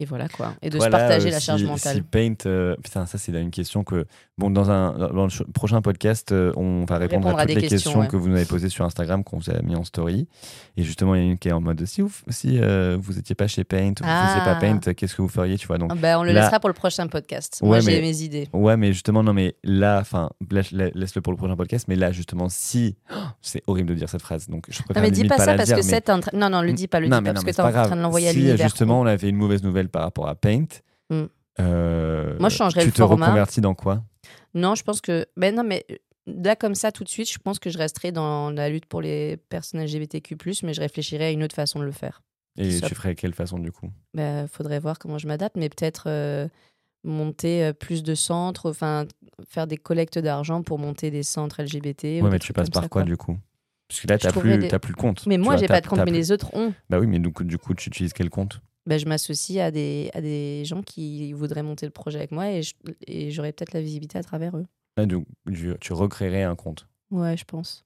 et 0.00 0.04
voilà 0.04 0.28
quoi, 0.28 0.54
et 0.62 0.70
de 0.70 0.76
Voilà, 0.78 0.96
se 0.98 1.00
partager 1.02 1.28
euh, 1.28 1.32
la 1.32 1.40
si- 1.40 1.46
charge 1.46 1.64
mentale. 1.64 1.96
Si 1.96 2.02
Paint, 2.02 2.34
euh, 2.46 2.74
putain, 2.82 3.06
ça 3.06 3.18
c'est 3.18 3.32
une 3.32 3.50
question 3.50 3.84
que, 3.84 4.06
bon, 4.38 4.50
dans 4.50 4.70
un 4.70 4.92
dans 5.12 5.24
le 5.24 5.30
ch- 5.30 5.44
prochain 5.54 5.80
podcast, 5.80 6.32
euh, 6.32 6.52
on 6.56 6.84
va 6.84 6.98
répondre 6.98 7.26
Répondre 7.26 7.38
à 7.38 7.42
à 7.42 7.46
toutes 7.46 7.54
des 7.54 7.60
les 7.60 7.68
questions, 7.68 7.76
questions 7.90 8.00
ouais. 8.00 8.08
que 8.08 8.16
vous 8.16 8.28
nous 8.28 8.34
avez 8.36 8.44
posées 8.44 8.68
sur 8.68 8.84
Instagram, 8.84 9.22
qu'on 9.22 9.38
vous 9.38 9.50
a 9.50 9.60
mis 9.62 9.76
en 9.76 9.84
story. 9.84 10.26
Et 10.76 10.82
justement, 10.82 11.14
il 11.14 11.22
y 11.22 11.24
en 11.24 11.28
a 11.28 11.30
une 11.32 11.38
qui 11.38 11.48
est 11.48 11.52
en 11.52 11.60
mode 11.60 11.84
si 11.86 12.00
vous, 12.00 12.10
si 12.30 12.58
vous 12.98 13.18
étiez 13.18 13.34
pas 13.34 13.46
chez 13.46 13.62
Paint, 13.64 13.90
vous 14.00 14.04
Ah. 14.06 14.28
faisiez 14.28 14.44
pas 14.44 14.54
Paint, 14.56 14.92
qu'est-ce 14.94 15.14
que 15.14 15.22
vous 15.22 15.28
feriez, 15.28 15.56
tu 15.56 15.66
vois 15.68 15.78
Donc, 15.78 15.90
Ah 15.92 15.96
bah, 15.96 16.18
on 16.18 16.24
le 16.24 16.32
là- 16.32 16.40
laissera 16.42 16.58
pour 16.58 16.68
le 16.68 16.74
prochain 16.74 17.06
podcast. 17.06 17.60
Moi, 17.62 17.78
j'ai 17.80 18.00
mes 18.00 18.22
idées. 18.22 18.48
ouais, 18.52 18.76
mais 18.76 18.92
justement, 18.92 19.22
non, 19.22 19.32
mais 19.34 19.54
là, 19.62 19.98
enfin, 20.00 20.30
laisse- 20.50 20.72
laisse-le 20.72 21.20
pour 21.22 21.32
le 21.32 21.36
prochain 21.36 21.54
podcast. 21.56 21.86
Mais 21.88 21.96
là, 21.96 22.10
justement, 22.12 22.48
si, 22.48 22.96
c'est 23.40 23.62
horrible 23.68 23.90
de 23.90 23.94
dire 23.94 24.08
cette 24.08 24.22
phrase, 24.22 24.48
donc 24.48 24.66
je 24.68 24.82
préfère 24.82 25.02
Non, 25.02 25.08
mais 25.08 25.10
dis 25.12 25.24
pas 25.28 25.38
ça 25.38 25.54
parce 25.54 25.66
dire, 25.68 25.76
que 25.76 25.82
mais- 25.84 25.88
c'est. 25.88 26.32
Non, 26.34 26.48
non, 26.50 26.62
le 26.62 26.72
dis 26.72 26.88
pas, 26.88 26.98
le 27.00 27.08
non, 27.08 27.18
dis 27.18 27.24
pas 27.24 27.32
parce 27.34 27.44
que 27.44 27.50
t'es 27.50 27.60
en 27.62 27.70
train 27.70 27.96
de 27.96 28.00
l'envoyer 28.00 28.28
à 28.28 28.32
l'univers. 28.32 28.66
justement, 28.66 29.00
on 29.00 29.06
avait 29.06 29.28
une 29.28 29.36
mauvaise 29.36 29.62
nouvelle 29.62 29.88
par 29.92 30.02
rapport 30.02 30.26
à 30.28 30.34
Paint. 30.34 30.64
Mm. 31.10 31.22
euh, 31.60 32.36
Moi, 32.40 32.48
je 32.48 32.56
changerais 32.56 32.80
tu 32.82 32.86
le 32.88 32.92
te 32.92 32.98
format. 32.98 33.26
reconvertis 33.26 33.60
dans 33.60 33.74
quoi? 33.74 34.02
Non, 34.54 34.74
je 34.74 34.82
pense 34.82 35.00
que. 35.00 35.26
Ben 35.36 35.54
non, 35.54 35.62
mais 35.64 35.86
là, 36.26 36.56
comme 36.56 36.74
ça, 36.74 36.90
tout 36.92 37.04
de 37.04 37.08
suite, 37.08 37.30
je 37.30 37.38
pense 37.38 37.58
que 37.58 37.70
je 37.70 37.78
resterai 37.78 38.12
dans 38.12 38.50
la 38.50 38.68
lutte 38.68 38.86
pour 38.86 39.00
les 39.00 39.36
personnes 39.36 39.80
LGBTQ, 39.80 40.36
mais 40.64 40.74
je 40.74 40.80
réfléchirai 40.80 41.26
à 41.26 41.30
une 41.30 41.42
autre 41.42 41.54
façon 41.54 41.78
de 41.78 41.84
le 41.84 41.92
faire. 41.92 42.22
Et 42.58 42.80
tu 42.80 42.94
ferais 42.94 43.14
quelle 43.14 43.32
façon 43.34 43.58
du 43.58 43.72
coup? 43.72 43.90
Ben, 44.14 44.46
faudrait 44.48 44.78
voir 44.78 44.98
comment 44.98 45.16
je 45.18 45.26
m'adapte, 45.26 45.56
mais 45.56 45.70
peut-être 45.70 46.04
euh, 46.06 46.46
monter 47.02 47.64
euh, 47.64 47.72
plus 47.72 48.02
de 48.02 48.14
centres, 48.14 48.68
enfin, 48.70 49.06
faire 49.48 49.66
des 49.66 49.78
collectes 49.78 50.18
d'argent 50.18 50.62
pour 50.62 50.78
monter 50.78 51.10
des 51.10 51.22
centres 51.22 51.60
LGBT. 51.60 52.20
ou 52.20 52.24
Ouais, 52.24 52.30
mais 52.30 52.38
tu 52.38 52.52
passes 52.52 52.68
par 52.70 52.82
ça, 52.84 52.88
quoi, 52.88 53.02
du 53.04 53.16
coup? 53.16 53.38
Parce 53.88 54.00
que 54.00 54.08
là, 54.08 54.18
t'as 54.18 54.30
trouverais 54.30 54.58
plus, 54.58 54.68
des- 54.68 54.78
plus 54.78 54.92
le 54.92 55.00
compte. 55.00 55.26
Mais 55.26 55.36
tu 55.36 55.42
moi, 55.42 55.56
j'ai 55.56 55.66
pas 55.66 55.80
de 55.80 55.86
compte, 55.86 56.00
mais 56.04 56.10
les 56.12 56.30
autres 56.30 56.54
ont. 56.54 56.72
Bah 56.90 56.98
oui, 56.98 57.06
mais 57.06 57.18
donc, 57.18 57.42
du 57.42 57.58
coup, 57.58 57.74
tu 57.74 57.88
utilises 57.88 58.12
quel 58.12 58.30
compte? 58.30 58.60
Ben, 58.86 58.98
je 58.98 59.06
m'associe 59.06 59.60
à 59.64 59.70
des, 59.70 60.10
à 60.12 60.20
des 60.20 60.64
gens 60.64 60.82
qui 60.82 61.32
voudraient 61.34 61.62
monter 61.62 61.86
le 61.86 61.92
projet 61.92 62.18
avec 62.18 62.32
moi 62.32 62.50
et 62.50 62.62
je- 62.62 62.74
et 63.06 63.30
j'aurai 63.30 63.52
peut-être 63.52 63.72
la 63.74 63.80
visibilité 63.80 64.18
à 64.18 64.22
travers 64.22 64.56
eux. 64.56 64.66
Ah, 64.96 65.06
donc, 65.06 65.24
tu, 65.52 65.72
tu 65.80 65.92
recréerais 65.92 66.42
un 66.42 66.56
compte. 66.56 66.86
Ouais, 67.10 67.36
je 67.36 67.44
pense. 67.44 67.84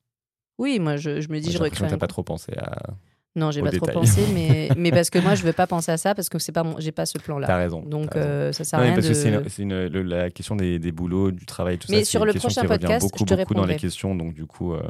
Oui, 0.58 0.78
moi, 0.78 0.96
je, 0.96 1.20
je 1.20 1.28
me 1.28 1.38
dis, 1.38 1.50
J'ai 1.50 1.58
je 1.58 1.62
recrée. 1.62 1.86
t'as 1.86 1.94
un 1.94 1.98
pas 1.98 2.06
trop 2.06 2.22
pensé 2.22 2.52
à. 2.56 2.94
Non, 3.34 3.50
j'ai 3.50 3.60
pas 3.60 3.70
trop 3.70 3.86
pensé, 3.86 4.22
mais, 4.32 4.70
mais 4.78 4.90
parce 4.90 5.10
que 5.10 5.18
moi, 5.18 5.34
je 5.34 5.42
veux 5.42 5.52
pas 5.52 5.66
penser 5.66 5.92
à 5.92 5.98
ça 5.98 6.14
parce 6.14 6.30
que 6.30 6.38
c'est 6.38 6.52
pas 6.52 6.62
mon, 6.62 6.80
j'ai 6.80 6.92
pas 6.92 7.04
ce 7.04 7.18
plan-là. 7.18 7.46
T'as 7.46 7.58
raison. 7.58 7.82
Donc, 7.82 8.08
t'as 8.10 8.20
raison. 8.20 8.30
euh, 8.30 8.52
ça 8.52 8.64
sert 8.64 8.78
à 8.78 8.82
mais 8.82 8.88
rien 8.88 8.94
parce 8.94 9.06
de. 9.08 9.12
que 9.12 9.18
c'est 9.18 9.28
une- 9.28 9.48
c'est 9.50 9.62
une- 9.62 9.86
le- 9.88 10.02
la 10.02 10.30
question 10.30 10.56
des, 10.56 10.78
des 10.78 10.92
boulots, 10.92 11.30
du 11.30 11.44
travail, 11.44 11.76
tout 11.76 11.88
Mais 11.90 12.04
ça. 12.04 12.10
sur 12.12 12.20
c'est 12.20 12.26
une 12.28 12.32
le 12.32 12.38
prochain 12.40 12.62
podcast, 12.64 13.04
beaucoup, 13.04 13.18
je 13.18 13.24
te 13.26 13.34
beaucoup 13.34 13.52
dans 13.52 13.66
les 13.66 13.76
questions. 13.76 14.14
Donc, 14.14 14.32
du 14.32 14.46
coup, 14.46 14.72
euh, 14.72 14.80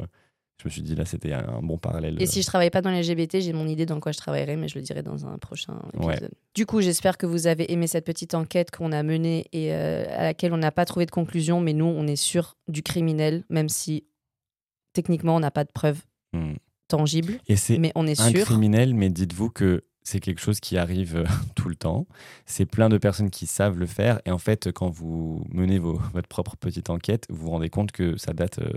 je 0.59 0.65
me 0.65 0.69
suis 0.71 0.81
dit, 0.81 0.95
là, 0.95 1.05
c'était 1.05 1.33
un 1.33 1.61
bon 1.61 1.77
parallèle. 1.77 2.21
Et 2.21 2.25
si 2.25 2.41
je 2.41 2.47
travaille 2.47 2.69
pas 2.71 2.81
dans 2.81 2.89
les 2.89 3.01
LGBT, 3.03 3.39
j'ai 3.41 3.53
mon 3.53 3.67
idée 3.67 3.85
dans 3.85 3.99
quoi 3.99 4.11
je 4.11 4.17
travaillerai, 4.17 4.55
mais 4.55 4.67
je 4.67 4.75
le 4.79 4.81
dirai 4.83 5.03
dans 5.03 5.25
un 5.27 5.37
prochain 5.37 5.79
Ouais. 5.95 6.13
épisode. 6.13 6.31
Du 6.55 6.65
coup, 6.65 6.81
j'espère 6.81 7.17
que 7.17 7.25
vous 7.27 7.45
avez 7.47 7.71
aimé 7.71 7.85
cette 7.87 8.05
petite 8.05 8.33
enquête 8.33 8.71
qu'on 8.71 8.91
a 8.91 9.03
menée 9.03 9.45
et 9.53 9.71
euh, 9.73 10.05
à 10.17 10.23
laquelle 10.23 10.53
on 10.53 10.57
n'a 10.57 10.71
pas 10.71 10.85
trouvé 10.85 11.05
de 11.05 11.11
conclusion, 11.11 11.61
mais 11.61 11.73
nous, 11.73 11.85
on 11.85 12.07
est 12.07 12.15
sûr 12.15 12.57
du 12.67 12.81
criminel, 12.81 13.43
même 13.49 13.69
si 13.69 14.05
techniquement, 14.93 15.35
on 15.35 15.39
n'a 15.39 15.51
pas 15.51 15.63
de 15.63 15.71
preuves 15.71 16.01
Hmm. 16.33 16.55
tangibles, 16.89 17.39
Et 17.47 17.55
c'est 17.55 17.77
mais 17.77 17.91
on 17.95 18.05
est 18.05 18.19
un 18.19 18.29
sûr. 18.31 18.43
criminel, 18.45 18.93
mais 18.93 19.09
dites-vous 19.09 19.49
que 19.49 19.83
c'est 20.03 20.19
quelque 20.19 20.41
chose 20.41 20.59
qui 20.59 20.77
arrive 20.77 21.17
euh, 21.17 21.23
tout 21.55 21.69
le 21.69 21.75
temps. 21.75 22.05
C'est 22.45 22.65
plein 22.65 22.89
de 22.89 22.97
personnes 22.97 23.29
qui 23.29 23.45
savent 23.45 23.77
le 23.77 23.85
faire. 23.85 24.19
Et 24.25 24.31
en 24.31 24.37
fait, 24.37 24.71
quand 24.71 24.89
vous 24.89 25.43
menez 25.49 25.79
vos, 25.79 25.99
votre 26.13 26.27
propre 26.27 26.55
petite 26.57 26.89
enquête, 26.89 27.25
vous 27.29 27.45
vous 27.45 27.51
rendez 27.51 27.69
compte 27.69 27.91
que 27.91 28.17
ça 28.17 28.33
date. 28.33 28.59
euh, 28.59 28.71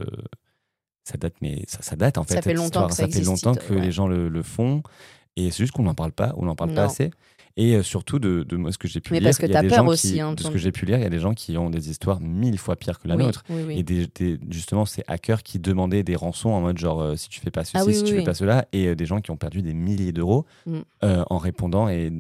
ça 1.10 1.16
date, 1.18 1.34
mais 1.42 1.64
ça, 1.68 1.78
ça 1.82 1.96
date 1.96 2.18
en 2.18 2.24
fait. 2.24 2.34
Ça 2.34 2.42
fait 2.42 2.54
longtemps 2.54 2.86
que 2.86 2.94
ça 2.94 3.02
fait 3.04 3.08
existe, 3.18 3.26
longtemps 3.26 3.54
que 3.54 3.74
ouais. 3.74 3.80
les 3.80 3.92
gens 3.92 4.06
le, 4.08 4.28
le 4.28 4.42
font. 4.42 4.82
Et 5.36 5.50
c'est 5.50 5.58
juste 5.58 5.72
qu'on 5.72 5.84
n'en 5.84 5.94
parle 5.94 6.12
pas, 6.12 6.32
on 6.36 6.44
n'en 6.44 6.54
parle 6.56 6.74
pas 6.74 6.84
assez. 6.84 7.10
Et 7.56 7.74
euh, 7.74 7.82
surtout, 7.82 8.18
de, 8.20 8.44
de 8.44 8.56
moi, 8.56 8.70
ce 8.72 8.78
que 8.78 8.86
j'ai 8.88 9.00
pu 9.00 9.12
Mais 9.12 9.18
lire, 9.20 9.26
parce 9.28 9.38
que 9.38 9.46
il 9.46 9.52
y 9.52 9.56
a 9.56 9.62
des 9.62 9.68
peur 9.68 9.78
gens 9.78 9.86
aussi, 9.88 10.12
qui, 10.12 10.20
hein, 10.20 10.32
de 10.34 10.42
ce 10.42 10.48
que 10.50 10.56
j'ai 10.58 10.70
pu 10.72 10.86
lire, 10.86 10.98
il 10.98 11.02
y 11.02 11.06
a 11.06 11.10
des 11.10 11.18
gens 11.18 11.34
qui 11.34 11.58
ont 11.58 11.68
des 11.68 11.90
histoires 11.90 12.20
mille 12.20 12.58
fois 12.58 12.76
pires 12.76 12.98
que 13.00 13.08
la 13.08 13.16
Oui, 13.16 13.24
nôtre. 13.24 13.42
oui, 13.50 13.62
oui. 13.66 13.78
Et 13.78 13.82
des, 13.82 14.06
des- 14.14 14.38
justement, 14.50 14.84
ces 14.86 15.02
hackers 15.08 15.42
qui 15.42 15.58
demandaient 15.58 16.02
des 16.04 16.14
rançons 16.16 16.50
en 16.50 16.60
mode 16.60 16.78
genre 16.78 17.00
euh, 17.02 17.16
si 17.16 17.28
tu 17.28 17.40
fais 17.40 17.50
pas 17.50 17.64
ceci, 17.64 17.76
Ah 17.76 17.92
si 17.92 18.04
tu 18.04 18.14
fais 18.16 18.22
pas 18.22 18.34
cela, 18.34 18.66
et 18.72 18.86
euh, 18.86 18.94
des 18.94 19.04
gens 19.04 19.20
qui 19.20 19.30
ont 19.32 19.36
perdu 19.36 19.62
des 19.62 19.74
milliers 19.74 20.12
d'euros 20.12 20.46
Mm. 20.66 20.78
euh, 21.04 21.24
en 21.28 21.38
répondant 21.38 21.88
et 21.88 22.12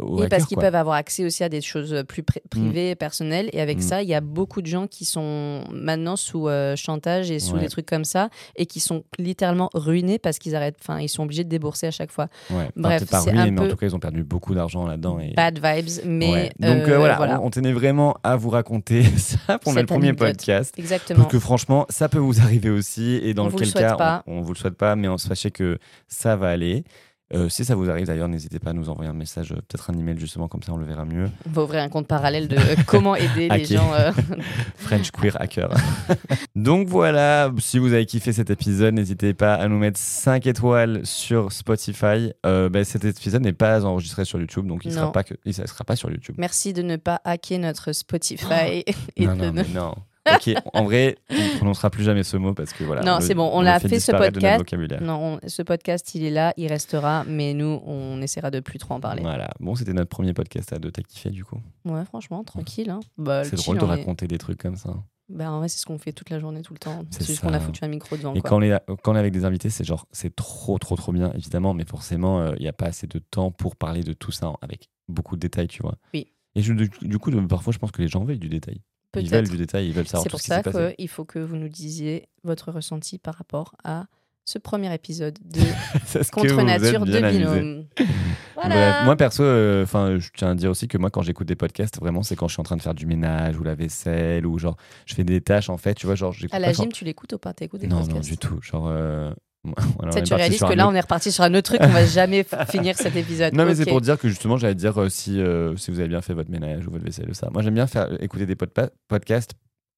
aux 0.00 0.16
Oui, 0.16 0.22
hackers, 0.24 0.28
parce 0.30 0.46
qu'ils 0.46 0.58
peuvent 0.58 0.74
avoir 0.74 0.96
accès 0.96 1.24
aussi 1.24 1.44
à 1.44 1.48
des 1.48 1.60
choses 1.60 2.04
plus 2.08 2.22
pri- 2.22 2.40
privées, 2.50 2.94
personnelles. 2.94 3.48
Et 3.52 3.60
avec 3.60 3.78
Mm. 3.78 3.82
ça, 3.82 4.02
il 4.02 4.08
y 4.08 4.14
a 4.14 4.20
beaucoup 4.20 4.62
de 4.62 4.66
gens 4.66 4.86
qui 4.86 5.04
sont 5.04 5.64
maintenant 5.72 6.16
sous 6.16 6.48
euh, 6.48 6.76
chantage 6.76 7.30
et 7.30 7.38
sous 7.38 7.54
Ouais. 7.54 7.60
des 7.60 7.68
trucs 7.68 7.86
comme 7.86 8.04
ça 8.04 8.28
et 8.56 8.66
qui 8.66 8.80
sont 8.80 9.04
littéralement 9.18 9.70
ruinés 9.74 10.18
parce 10.18 10.38
qu'ils 10.38 10.56
arrêtent, 10.56 10.76
enfin, 10.80 11.00
ils 11.00 11.08
sont 11.08 11.22
obligés 11.24 11.44
de 11.44 11.48
débourser 11.48 11.86
à 11.86 11.90
chaque 11.90 12.10
fois. 12.10 12.28
Ouais. 12.50 12.56
Enfin, 12.56 12.70
Bref, 12.76 13.06
pas 13.10 13.20
c'est 13.20 13.30
un 13.30 13.50
mais 13.50 13.60
en 13.60 13.64
peu- 13.64 13.68
tout 13.70 13.76
cas, 13.76 13.86
ils 13.86 13.94
ont 13.96 14.00
perdu 14.00 14.24
beaucoup 14.24 14.54
d'argent 14.54 14.86
là-dedans. 14.86 15.18
Et... 15.20 15.32
Bad 15.34 15.58
vibes, 15.62 16.04
mais 16.06 16.30
Ouais. 16.32 16.50
Donc 16.58 16.88
euh, 16.88 16.94
euh, 16.94 16.98
voilà, 16.98 17.40
On, 17.40 17.46
on 17.46 17.50
tenait 17.50 17.72
vraiment 17.72 18.16
à 18.22 18.36
vous 18.36 18.50
raconter 18.50 19.02
ça 19.18 19.58
pour 19.58 19.72
Cette 19.72 19.82
notre 19.82 19.86
premier 19.88 20.08
anecdote. 20.08 20.28
podcast. 20.36 20.74
Exactement. 20.78 21.20
Parce 21.20 21.32
que 21.32 21.38
franchement, 21.38 21.86
ça 21.88 22.08
peut 22.08 22.18
vous 22.18 22.40
arriver 22.40 22.70
aussi. 22.70 23.20
Et 23.22 23.34
dans 23.34 23.46
On 23.46 23.48
vous 23.48 23.58
le 23.58 23.66
cas, 23.66 23.96
pas. 23.96 24.22
on, 24.26 24.38
on 24.38 24.40
vous 24.42 24.52
le 24.52 24.58
souhaite 24.58 24.76
pas, 24.76 24.96
mais 24.96 25.08
on 25.08 25.18
sachez 25.18 25.50
que 25.50 25.78
ça 26.08 26.36
va 26.36 26.48
aller. 26.48 26.84
Euh, 27.32 27.48
si 27.48 27.64
ça 27.64 27.74
vous 27.76 27.88
arrive 27.88 28.06
d'ailleurs, 28.06 28.28
n'hésitez 28.28 28.58
pas 28.58 28.70
à 28.70 28.72
nous 28.72 28.88
envoyer 28.88 29.08
un 29.10 29.14
message, 29.14 29.52
euh, 29.52 29.56
peut-être 29.56 29.90
un 29.90 29.94
email 29.98 30.18
justement, 30.18 30.48
comme 30.48 30.62
ça 30.64 30.72
on 30.72 30.76
le 30.76 30.84
verra 30.84 31.04
mieux. 31.04 31.30
On 31.46 31.50
va 31.50 31.62
ouvrir 31.62 31.82
un 31.82 31.88
compte 31.88 32.06
parallèle 32.08 32.48
de 32.48 32.56
euh, 32.56 32.74
comment 32.86 33.14
aider 33.14 33.48
les 33.48 33.64
gens. 33.64 33.92
French 34.76 35.10
Queer 35.12 35.40
Hacker. 35.40 35.68
Donc 36.56 36.88
voilà, 36.88 37.52
si 37.58 37.78
vous 37.78 37.92
avez 37.92 38.06
kiffé 38.06 38.32
cet 38.32 38.50
épisode, 38.50 38.94
n'hésitez 38.94 39.34
pas 39.34 39.54
à 39.54 39.68
nous 39.68 39.78
mettre 39.78 39.98
5 39.98 40.46
étoiles 40.46 41.00
sur 41.04 41.52
Spotify. 41.52 42.32
Ben, 42.44 42.84
cet 42.84 43.04
épisode 43.04 43.42
n'est 43.42 43.52
pas 43.52 43.84
enregistré 43.84 44.24
sur 44.24 44.40
YouTube, 44.40 44.66
donc 44.66 44.84
il 44.84 44.88
ne 44.88 44.94
sera, 44.94 45.12
pas 45.12 45.22
que- 45.24 45.34
il 45.44 45.54
sera 45.54 45.84
pas 45.84 45.96
sur 45.96 46.10
YouTube. 46.10 46.34
Merci 46.38 46.72
de 46.72 46.82
ne 46.82 46.96
pas 46.96 47.20
hacker 47.24 47.58
notre 47.60 47.92
Spotify. 47.92 48.84
et 49.16 49.26
non, 49.26 49.36
de 49.36 49.40
non, 49.40 49.52
ne- 49.52 49.62
mais 49.62 49.68
non. 49.74 49.94
Ok, 50.34 50.54
en 50.74 50.84
vrai, 50.84 51.16
on 51.30 51.34
ne 51.34 51.56
prononcera 51.56 51.90
plus 51.90 52.04
jamais 52.04 52.22
ce 52.22 52.36
mot 52.36 52.54
parce 52.54 52.72
que 52.72 52.84
voilà. 52.84 53.02
Non, 53.02 53.18
c'est 53.20 53.34
bon, 53.34 53.50
on 53.52 53.60
l'a 53.62 53.80
fait, 53.80 54.00
ce 54.00 54.12
podcast. 54.12 54.64
Non, 55.00 55.38
on- 55.44 55.48
ce 55.48 55.62
podcast, 55.62 56.14
il 56.14 56.24
est 56.24 56.30
là, 56.30 56.52
il 56.56 56.66
restera, 56.68 57.24
mais 57.26 57.54
nous, 57.54 57.80
on 57.86 58.20
essaiera 58.22 58.50
de 58.50 58.60
plus 58.60 58.78
trop 58.78 58.94
en 58.94 59.00
parler. 59.00 59.22
Voilà. 59.22 59.50
Bon, 59.60 59.74
c'était 59.74 59.92
notre 59.92 60.08
premier 60.10 60.32
podcast 60.34 60.72
à 60.72 60.78
deux. 60.78 60.90
T'as 60.90 61.02
kiffé 61.02 61.30
du 61.30 61.44
coup 61.44 61.60
Ouais, 61.84 62.04
franchement, 62.04 62.44
tranquille. 62.44 62.90
Hein. 62.90 63.00
Bah, 63.18 63.44
C'est 63.44 63.52
le 63.52 63.62
drôle 63.62 63.78
de 63.78 63.84
est- 63.84 63.88
raconter 63.88 64.26
des 64.26 64.38
trucs 64.38 64.58
comme 64.58 64.76
ça. 64.76 64.94
Bah, 65.28 65.50
en 65.52 65.58
vrai, 65.58 65.68
c'est 65.68 65.78
ce 65.78 65.86
qu'on 65.86 65.98
fait 65.98 66.12
toute 66.12 66.30
la 66.30 66.40
journée, 66.40 66.60
tout 66.62 66.72
le 66.72 66.80
temps. 66.80 67.04
C'est 67.10 67.24
juste 67.24 67.40
qu'on 67.42 67.52
a 67.54 67.60
foutu 67.60 67.84
un 67.84 67.88
micro 67.88 68.16
devant. 68.16 68.34
Et 68.34 68.40
quoi. 68.40 68.50
quand 68.50 68.56
on, 68.58 68.62
est, 68.62 68.76
quand 69.02 69.12
on 69.12 69.14
est 69.14 69.20
avec 69.20 69.32
des 69.32 69.44
invités, 69.44 69.70
c'est 69.70 69.84
genre, 69.84 70.06
c'est 70.10 70.34
trop, 70.34 70.76
trop, 70.78 70.96
trop 70.96 71.12
bien, 71.12 71.30
évidemment, 71.34 71.72
mais 71.72 71.84
forcément, 71.84 72.52
il 72.54 72.60
n'y 72.62 72.66
a 72.68 72.72
pas 72.72 72.86
assez 72.86 73.06
de 73.06 73.18
temps 73.20 73.52
pour 73.52 73.76
parler 73.76 74.02
de 74.02 74.12
tout 74.12 74.32
ça 74.32 74.52
avec 74.60 74.88
beaucoup 75.08 75.36
de 75.36 75.40
détails, 75.40 75.68
tu 75.68 75.82
vois. 75.82 75.94
Oui. 76.14 76.32
Et 76.56 76.62
je- 76.62 76.72
du, 76.72 77.18
coup, 77.20 77.30
parfois, 77.46 77.72
je 77.72 77.78
pense 77.78 77.92
que 77.92 78.02
les 78.02 78.08
gens 78.08 78.24
veulent 78.24 78.40
du 78.40 78.48
détail. 78.48 78.80
Ils 79.16 79.28
veulent 79.30 79.48
du 79.48 79.56
détail, 79.56 79.88
ils 79.88 79.92
veulent 79.92 80.06
savoir 80.06 80.22
C'est 80.24 80.28
tout 80.28 80.34
pour 80.34 80.40
ce 80.40 80.44
qui 80.44 80.48
s'est 80.50 80.54
ça 80.56 80.62
passé. 80.62 80.94
qu'il 80.96 81.08
faut 81.08 81.24
que 81.24 81.38
vous 81.38 81.56
nous 81.56 81.68
disiez 81.68 82.28
votre 82.44 82.70
ressenti 82.72 83.18
par 83.18 83.34
rapport 83.34 83.74
à 83.84 84.06
ce 84.44 84.58
premier 84.58 84.92
épisode 84.94 85.38
de 85.44 85.60
C'est 86.06 86.28
Contre 86.30 86.62
Nature 86.62 87.04
de. 87.04 87.20
Binôme. 87.20 87.86
voilà. 88.54 88.74
Bref, 88.74 88.96
moi 89.04 89.16
perso, 89.16 89.42
euh, 89.42 89.84
je 89.86 90.30
tiens 90.36 90.50
à 90.50 90.54
dire 90.54 90.70
aussi 90.70 90.88
que 90.88 90.98
moi, 90.98 91.10
quand 91.10 91.22
j'écoute 91.22 91.46
des 91.46 91.54
podcasts, 91.56 91.98
vraiment, 92.00 92.22
c'est 92.22 92.36
quand 92.36 92.48
je 92.48 92.54
suis 92.54 92.60
en 92.60 92.64
train 92.64 92.76
de 92.76 92.82
faire 92.82 92.94
du 92.94 93.06
ménage 93.06 93.58
ou 93.58 93.62
la 93.64 93.74
vaisselle 93.74 94.46
ou 94.46 94.58
genre, 94.58 94.76
je 95.06 95.14
fais 95.14 95.24
des 95.24 95.40
tâches 95.40 95.70
en 95.70 95.76
fait, 95.76 95.94
tu 95.94 96.06
vois, 96.06 96.14
genre, 96.14 96.32
j'écoute 96.32 96.54
à 96.54 96.60
pas 96.60 96.66
la 96.66 96.72
for- 96.72 96.84
gym, 96.84 96.92
tu 96.92 97.04
l'écoutes 97.04 97.32
ou 97.32 97.38
pas? 97.38 97.52
T'écoutes 97.52 97.80
des 97.80 97.86
Non, 97.88 97.96
podcasts? 97.98 98.14
non, 98.16 98.20
du 98.20 98.38
tout. 98.38 98.60
Genre, 98.62 98.86
euh, 98.88 99.32
Ça, 100.12 100.22
tu 100.22 100.32
réalises 100.34 100.60
que 100.60 100.64
là, 100.72 100.84
autre- 100.84 100.92
on 100.92 100.94
est 100.94 101.00
reparti 101.00 101.30
sur 101.30 101.44
un 101.44 101.52
autre 101.54 101.74
truc, 101.74 101.80
on 101.82 101.88
va 101.92 102.06
jamais 102.06 102.44
finir 102.70 102.96
cet 102.96 103.14
épisode. 103.16 103.52
Non, 103.54 103.64
mais 103.66 103.74
c'est 103.74 103.84
pour 103.86 104.00
dire 104.00 104.18
que 104.18 104.28
justement, 104.28 104.56
j'allais 104.56 104.74
dire 104.74 104.98
euh, 105.00 105.08
si, 105.08 105.38
euh, 105.40 105.76
si 105.76 105.90
vous 105.90 106.00
avez 106.00 106.08
bien 106.08 106.22
fait 106.22 106.32
votre 106.34 106.50
ménage 106.50 106.86
ou 106.86 106.90
votre 106.90 107.04
vaisselle 107.04 107.28
ou 107.30 107.34
ça. 107.34 107.50
Moi, 107.50 107.62
j'aime 107.62 107.74
bien 107.74 107.86
faire 107.86 108.22
écouter 108.22 108.46
des 108.46 108.56
podcasts 108.56 109.52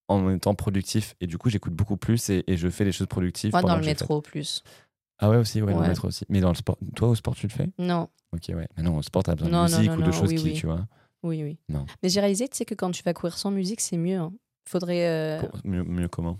en 0.08 0.30
étant 0.30 0.54
productif 0.54 1.14
et 1.20 1.26
du 1.28 1.38
coup, 1.38 1.48
j'écoute 1.48 1.72
beaucoup 1.74 1.96
plus 1.96 2.28
et, 2.30 2.42
et 2.48 2.56
je 2.56 2.68
fais 2.68 2.84
les 2.84 2.92
choses 2.92 3.06
productives. 3.06 3.52
Moi, 3.52 3.62
dans 3.62 3.76
le 3.76 3.84
métro, 3.84 4.20
plus. 4.20 4.62
Ah 5.20 5.30
ouais, 5.30 5.36
aussi, 5.36 5.62
ouais, 5.62 5.72
dans 5.72 5.80
le 5.82 5.88
métro 5.88 6.08
aussi. 6.08 6.24
Mais 6.28 6.40
dans 6.40 6.48
le 6.48 6.56
sport, 6.56 6.76
toi, 6.96 7.08
au 7.08 7.14
sport, 7.14 7.36
tu 7.36 7.46
le 7.46 7.52
fais? 7.52 7.68
Non, 7.78 8.08
Ok, 8.34 8.44
ouais. 8.48 8.66
Mais 8.76 8.82
non, 8.82 8.96
au 8.96 9.02
sport, 9.02 9.22
t'as 9.22 9.36
besoin 9.36 9.48
Non, 9.50 9.66
de 9.66 9.70
musique 9.76 9.90
non, 9.92 9.98
ou 9.98 10.02
de 10.02 10.10
choses 10.10 10.30
oui, 10.30 10.36
qui, 10.36 10.44
oui. 10.46 10.52
tu 10.54 10.66
vois. 10.66 10.86
oui, 11.22 11.42
oui. 11.44 11.58
Non. 11.68 11.86
Mais 12.02 12.08
j'ai 12.08 12.18
réalisé, 12.18 12.48
tu 12.48 12.56
sais, 12.56 12.64
que 12.64 12.74
quand 12.74 12.90
tu 12.90 13.02
vas 13.04 13.12
courir 13.14 13.38
sans 13.38 13.52
musique, 13.52 13.80
c'est 13.80 13.96
mieux. 13.98 14.16
hein. 14.18 14.32
Faudrait. 14.68 15.06
euh, 15.06 15.40
Mieux, 15.64 15.84
mieux 15.84 16.08
comment? 16.08 16.38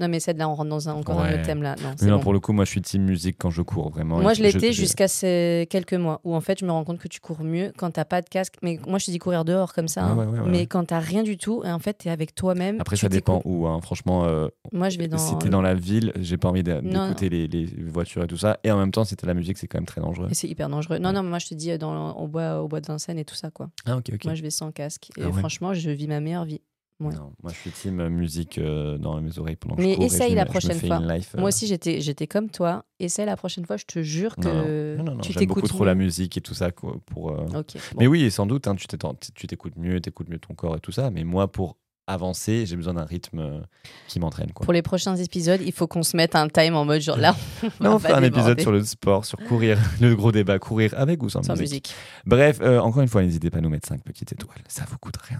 Non, 0.00 0.08
mais 0.08 0.20
celle-là, 0.20 0.48
on 0.48 0.54
rentre 0.54 0.70
dans 0.70 0.88
un, 0.88 0.94
encore 0.94 1.20
un 1.20 1.32
autre 1.34 1.42
thème 1.42 1.62
là. 1.62 1.74
Non, 1.82 1.90
Mais 1.90 1.94
c'est 1.98 2.06
non, 2.06 2.16
bon. 2.16 2.22
pour 2.22 2.32
le 2.32 2.40
coup, 2.40 2.52
moi, 2.52 2.64
je 2.64 2.70
suis 2.70 2.80
team 2.82 3.02
musique 3.04 3.36
quand 3.38 3.50
je 3.50 3.60
cours, 3.62 3.90
vraiment. 3.90 4.18
Moi, 4.20 4.32
je 4.34 4.42
l'étais 4.42 4.72
jusqu'à 4.72 5.06
ces 5.08 5.66
quelques 5.70 5.94
mois 5.94 6.20
où 6.24 6.34
en 6.34 6.40
fait, 6.40 6.58
je 6.60 6.64
me 6.64 6.70
rends 6.70 6.84
compte 6.84 6.98
que 6.98 7.08
tu 7.08 7.20
cours 7.20 7.42
mieux 7.44 7.72
quand 7.76 7.90
t'as 7.90 8.04
pas 8.06 8.22
de 8.22 8.28
casque. 8.28 8.54
Mais 8.62 8.80
moi, 8.86 8.98
je 8.98 9.06
te 9.06 9.10
dis 9.10 9.18
courir 9.18 9.44
dehors 9.44 9.74
comme 9.74 9.88
ça. 9.88 10.14
Ouais, 10.14 10.24
hein. 10.24 10.28
ouais, 10.44 10.50
mais 10.50 10.66
quand 10.66 10.84
t'as 10.86 10.98
rien 10.98 11.22
du 11.22 11.36
tout, 11.36 11.62
et 11.64 11.70
en 11.70 11.78
fait, 11.78 11.94
t'es 11.94 12.10
avec 12.10 12.34
toi-même. 12.34 12.80
Après, 12.80 12.96
ça 12.96 13.08
dépend 13.08 13.42
où. 13.44 13.66
hein. 13.66 13.80
Franchement, 13.82 14.24
euh, 14.24 14.48
Moi, 14.72 14.88
je 14.88 14.98
vais 14.98 15.08
dans. 15.08 15.18
si 15.18 15.36
t'es 15.38 15.48
dans 15.50 15.62
la 15.62 15.74
ville, 15.74 16.12
j'ai 16.16 16.36
pas 16.38 16.48
envie 16.48 16.62
d'écouter 16.62 17.28
les, 17.28 17.46
les 17.46 17.66
voitures 17.86 18.22
et 18.24 18.26
tout 18.26 18.38
ça. 18.38 18.58
Et 18.64 18.70
en 18.70 18.78
même 18.78 18.92
temps, 18.92 19.04
si 19.04 19.14
t'as 19.16 19.26
la 19.26 19.34
musique, 19.34 19.58
c'est 19.58 19.66
quand 19.68 19.78
même 19.78 19.86
très 19.86 20.00
dangereux. 20.00 20.28
C'est 20.32 20.48
hyper 20.48 20.68
dangereux. 20.68 20.98
Non, 20.98 21.12
non, 21.12 21.22
moi, 21.22 21.38
je 21.38 21.48
te 21.48 21.54
dis, 21.54 21.70
euh, 21.70 21.78
dans, 21.78 22.12
au, 22.16 22.26
bois, 22.28 22.62
au 22.62 22.68
bois 22.68 22.80
de 22.80 22.86
Vincennes 22.86 23.18
et 23.18 23.24
tout 23.24 23.34
ça, 23.34 23.50
quoi. 23.50 23.68
Ah, 23.84 23.96
ok, 23.98 24.10
ok. 24.14 24.24
Moi, 24.24 24.34
je 24.34 24.42
vais 24.42 24.50
sans 24.50 24.72
casque. 24.72 25.10
Et 25.18 25.22
Ah 25.24 25.32
franchement, 25.32 25.74
je 25.74 25.90
vis 25.90 26.08
ma 26.08 26.20
meilleure 26.20 26.44
vie. 26.46 26.60
Ouais. 27.00 27.14
Non, 27.14 27.32
moi, 27.42 27.52
je 27.52 27.58
suis 27.58 27.70
team 27.70 28.08
musique 28.08 28.58
euh, 28.58 28.98
dans 28.98 29.20
mes 29.20 29.38
oreilles 29.38 29.56
pendant 29.56 29.76
que 29.76 29.82
Mais 29.82 29.90
je 29.92 29.94
cours. 29.96 30.02
et 30.04 30.06
essaye 30.06 30.30
je 30.30 30.36
la 30.36 30.44
me 30.44 30.50
prochaine 30.50 30.78
fois. 30.80 30.98
life, 31.00 31.34
euh, 31.34 31.38
Moi 31.40 31.48
aussi, 31.48 31.66
j'étais, 31.66 32.00
j'étais 32.00 32.26
comme 32.26 32.50
toi. 32.50 32.84
Essaye 32.98 33.26
la 33.26 33.36
prochaine 33.36 33.64
fois, 33.66 33.76
je 33.76 33.84
te 33.84 34.02
jure 34.02 34.36
que 34.36 34.96
Non, 34.96 35.04
non, 35.04 35.14
non, 35.16 35.20
tu 35.20 35.32
j'aime 35.32 35.46
beaucoup 35.46 35.60
t'écoutes 35.60 35.70
trop 35.76 35.84
la 35.84 35.94
musique 35.94 36.36
et 36.36 36.40
tout 36.40 36.54
ça 36.54 36.70
quoi, 36.72 36.96
pour. 37.06 37.30
euh, 37.30 37.44
bon. 37.46 37.64
Mais 37.98 38.06
oui, 38.06 38.30
sans 38.30 38.46
doute, 38.46 38.66
hein, 38.68 38.74
tu 38.76 38.86
tu 39.34 39.46
t'écoutes 39.46 39.76
mieux, 39.76 40.00
t'écoutes 40.00 40.28
mieux 40.28 40.38
ton 40.38 40.54
corps 40.54 40.76
et 40.76 40.80
tout 40.80 40.92
ça. 40.92 41.10
Mais 41.10 41.24
moi, 41.24 41.50
pour 41.50 41.76
avancer, 42.08 42.66
j'ai 42.66 42.76
besoin 42.76 42.94
d'un 42.94 43.04
rythme 43.04 43.40
euh, 43.40 43.58
qui 44.06 44.20
m'entraîne. 44.20 44.52
Pour 44.52 44.72
les 44.72 44.80
prochains 44.80 45.16
épisodes, 45.16 45.60
il 45.60 45.72
faut 45.72 45.88
qu'on 45.88 46.04
se 46.04 46.16
mette 46.16 46.36
un 46.36 46.48
time 46.48 46.76
en 46.76 46.84
mode 46.84 47.00
genre 47.00 47.16
là. 47.16 47.34
On 47.80 47.84
Non, 47.84 47.90
va 47.90 47.96
on 47.96 47.98
pas 48.00 48.08
fait 48.10 48.14
un 48.14 48.22
épisode 48.22 48.60
sur 48.60 48.70
le 48.70 48.84
sport, 48.84 49.24
sur 49.24 49.38
courir, 49.40 49.76
le 50.00 50.14
gros 50.14 50.30
débat, 50.30 50.60
courir 50.60 50.94
avec 50.96 51.20
ou 51.24 51.28
sans, 51.28 51.42
sans 51.42 51.54
musique. 51.54 51.68
musique. 51.88 51.94
Bref, 52.24 52.58
euh, 52.62 52.78
encore 52.78 53.02
une 53.02 53.08
fois, 53.08 53.22
n'hésitez 53.24 53.50
pas 53.50 53.58
à 53.58 53.60
nous 53.60 53.70
mettre 53.70 53.88
5 53.88 54.04
petites 54.04 54.30
étoiles. 54.32 54.58
Ça 54.68 54.84
vous 54.88 54.98
coûte 54.98 55.16
rien. 55.16 55.38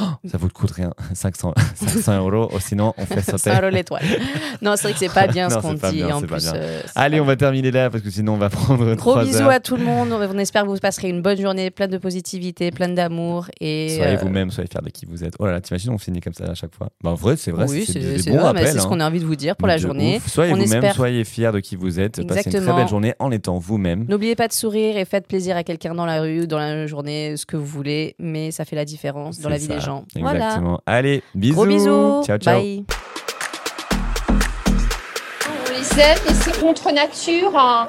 Oh, 0.00 0.28
ça 0.28 0.38
vous 0.38 0.48
coûte 0.48 0.70
rien. 0.72 0.92
500, 1.14 1.54
500 1.74 2.18
euros. 2.30 2.48
Oh, 2.52 2.58
sinon, 2.60 2.94
on 2.96 3.04
fait 3.06 3.20
sauter. 3.22 3.38
Ça 3.38 3.60
roule 3.60 3.70
l'étoile. 3.72 4.02
Non, 4.60 4.74
c'est 4.76 4.84
vrai 4.84 4.92
que 4.92 4.98
c'est 4.98 5.12
pas 5.12 5.26
bien 5.26 5.50
ce 5.50 5.58
qu'on 5.58 5.74
dit. 5.74 5.96
bien, 6.02 6.16
en 6.16 6.22
plus, 6.22 6.50
euh, 6.54 6.80
Allez, 6.94 7.20
on 7.20 7.24
va 7.24 7.36
terminer 7.36 7.70
là 7.70 7.90
parce 7.90 8.02
que 8.02 8.10
sinon, 8.10 8.34
on 8.34 8.38
va 8.38 8.48
prendre 8.50 8.94
Gros 8.94 9.18
bisous 9.20 9.38
heures. 9.42 9.50
à 9.50 9.60
tout 9.60 9.76
le 9.76 9.84
monde. 9.84 10.12
On 10.12 10.38
espère 10.38 10.62
que 10.62 10.68
vous 10.68 10.76
passerez 10.78 11.08
une 11.08 11.22
bonne 11.22 11.40
journée, 11.40 11.70
pleine 11.70 11.90
de 11.90 11.98
positivité, 11.98 12.70
pleine 12.70 12.94
d'amour. 12.94 13.46
Et 13.60 13.96
Soyez 13.96 14.16
euh, 14.16 14.20
vous-même, 14.20 14.50
soyez 14.50 14.68
fiers 14.70 14.80
de 14.82 14.90
qui 14.90 15.06
vous 15.06 15.24
êtes. 15.24 15.34
Oh 15.38 15.46
là 15.46 15.52
là, 15.52 15.60
t'imagines, 15.60 15.92
on 15.92 15.98
finit 15.98 16.20
comme 16.20 16.34
ça 16.34 16.44
à 16.44 16.54
chaque 16.54 16.74
fois. 16.74 16.88
Bah, 17.02 17.10
en 17.10 17.14
vrai, 17.14 17.36
c'est 17.36 17.50
vrai, 17.50 17.66
oui, 17.68 17.84
c'est 17.86 18.00
bons 18.30 18.38
vrai, 18.38 18.66
c'est 18.66 18.78
ce 18.78 18.84
hein. 18.84 18.88
qu'on 18.88 19.00
a 19.00 19.06
envie 19.06 19.20
de 19.20 19.26
vous 19.26 19.36
dire 19.36 19.56
pour 19.56 19.68
la 19.68 19.78
journée. 19.78 20.16
ouf. 20.16 20.26
Soyez 20.28 20.52
vous-même, 20.52 20.64
espère- 20.66 20.94
soyez 20.94 21.24
fiers 21.24 21.52
de 21.52 21.60
qui 21.60 21.76
vous 21.76 22.00
êtes. 22.00 22.12
Passez 22.16 22.22
une 22.22 22.28
très 22.28 22.38
Exactement. 22.40 22.76
belle 22.76 22.88
journée 22.88 23.14
en 23.18 23.30
étant 23.30 23.58
vous-même. 23.58 24.06
N'oubliez 24.08 24.36
pas 24.36 24.48
de 24.48 24.52
sourire 24.52 24.96
et 24.96 25.04
faites 25.04 25.26
plaisir 25.26 25.56
à 25.56 25.64
quelqu'un 25.64 25.94
dans 25.94 26.06
la 26.06 26.20
rue 26.20 26.42
ou 26.42 26.46
dans 26.46 26.58
la 26.58 26.86
journée, 26.86 27.36
ce 27.36 27.46
que 27.46 27.56
vous 27.56 27.66
voulez, 27.66 28.14
mais 28.18 28.50
ça 28.50 28.64
fait 28.64 28.76
la 28.76 28.84
différence 28.84 29.40
dans 29.40 29.48
la 29.48 29.58
vie 29.58 29.68
gens. 29.84 30.04
Voilà. 30.16 30.38
Exactement. 30.46 30.80
Allez, 30.86 31.22
bisous. 31.34 31.54
Gros 31.54 31.66
bisous. 31.66 32.22
Ciao, 32.24 32.38
ciao. 32.38 32.60
Bye. 32.60 32.84
On 35.48 35.70
les 35.70 36.00
aime 36.00 36.18
et 36.28 36.34
c'est 36.34 36.60
contre 36.60 36.92
nature. 36.92 37.52
hein. 37.58 37.88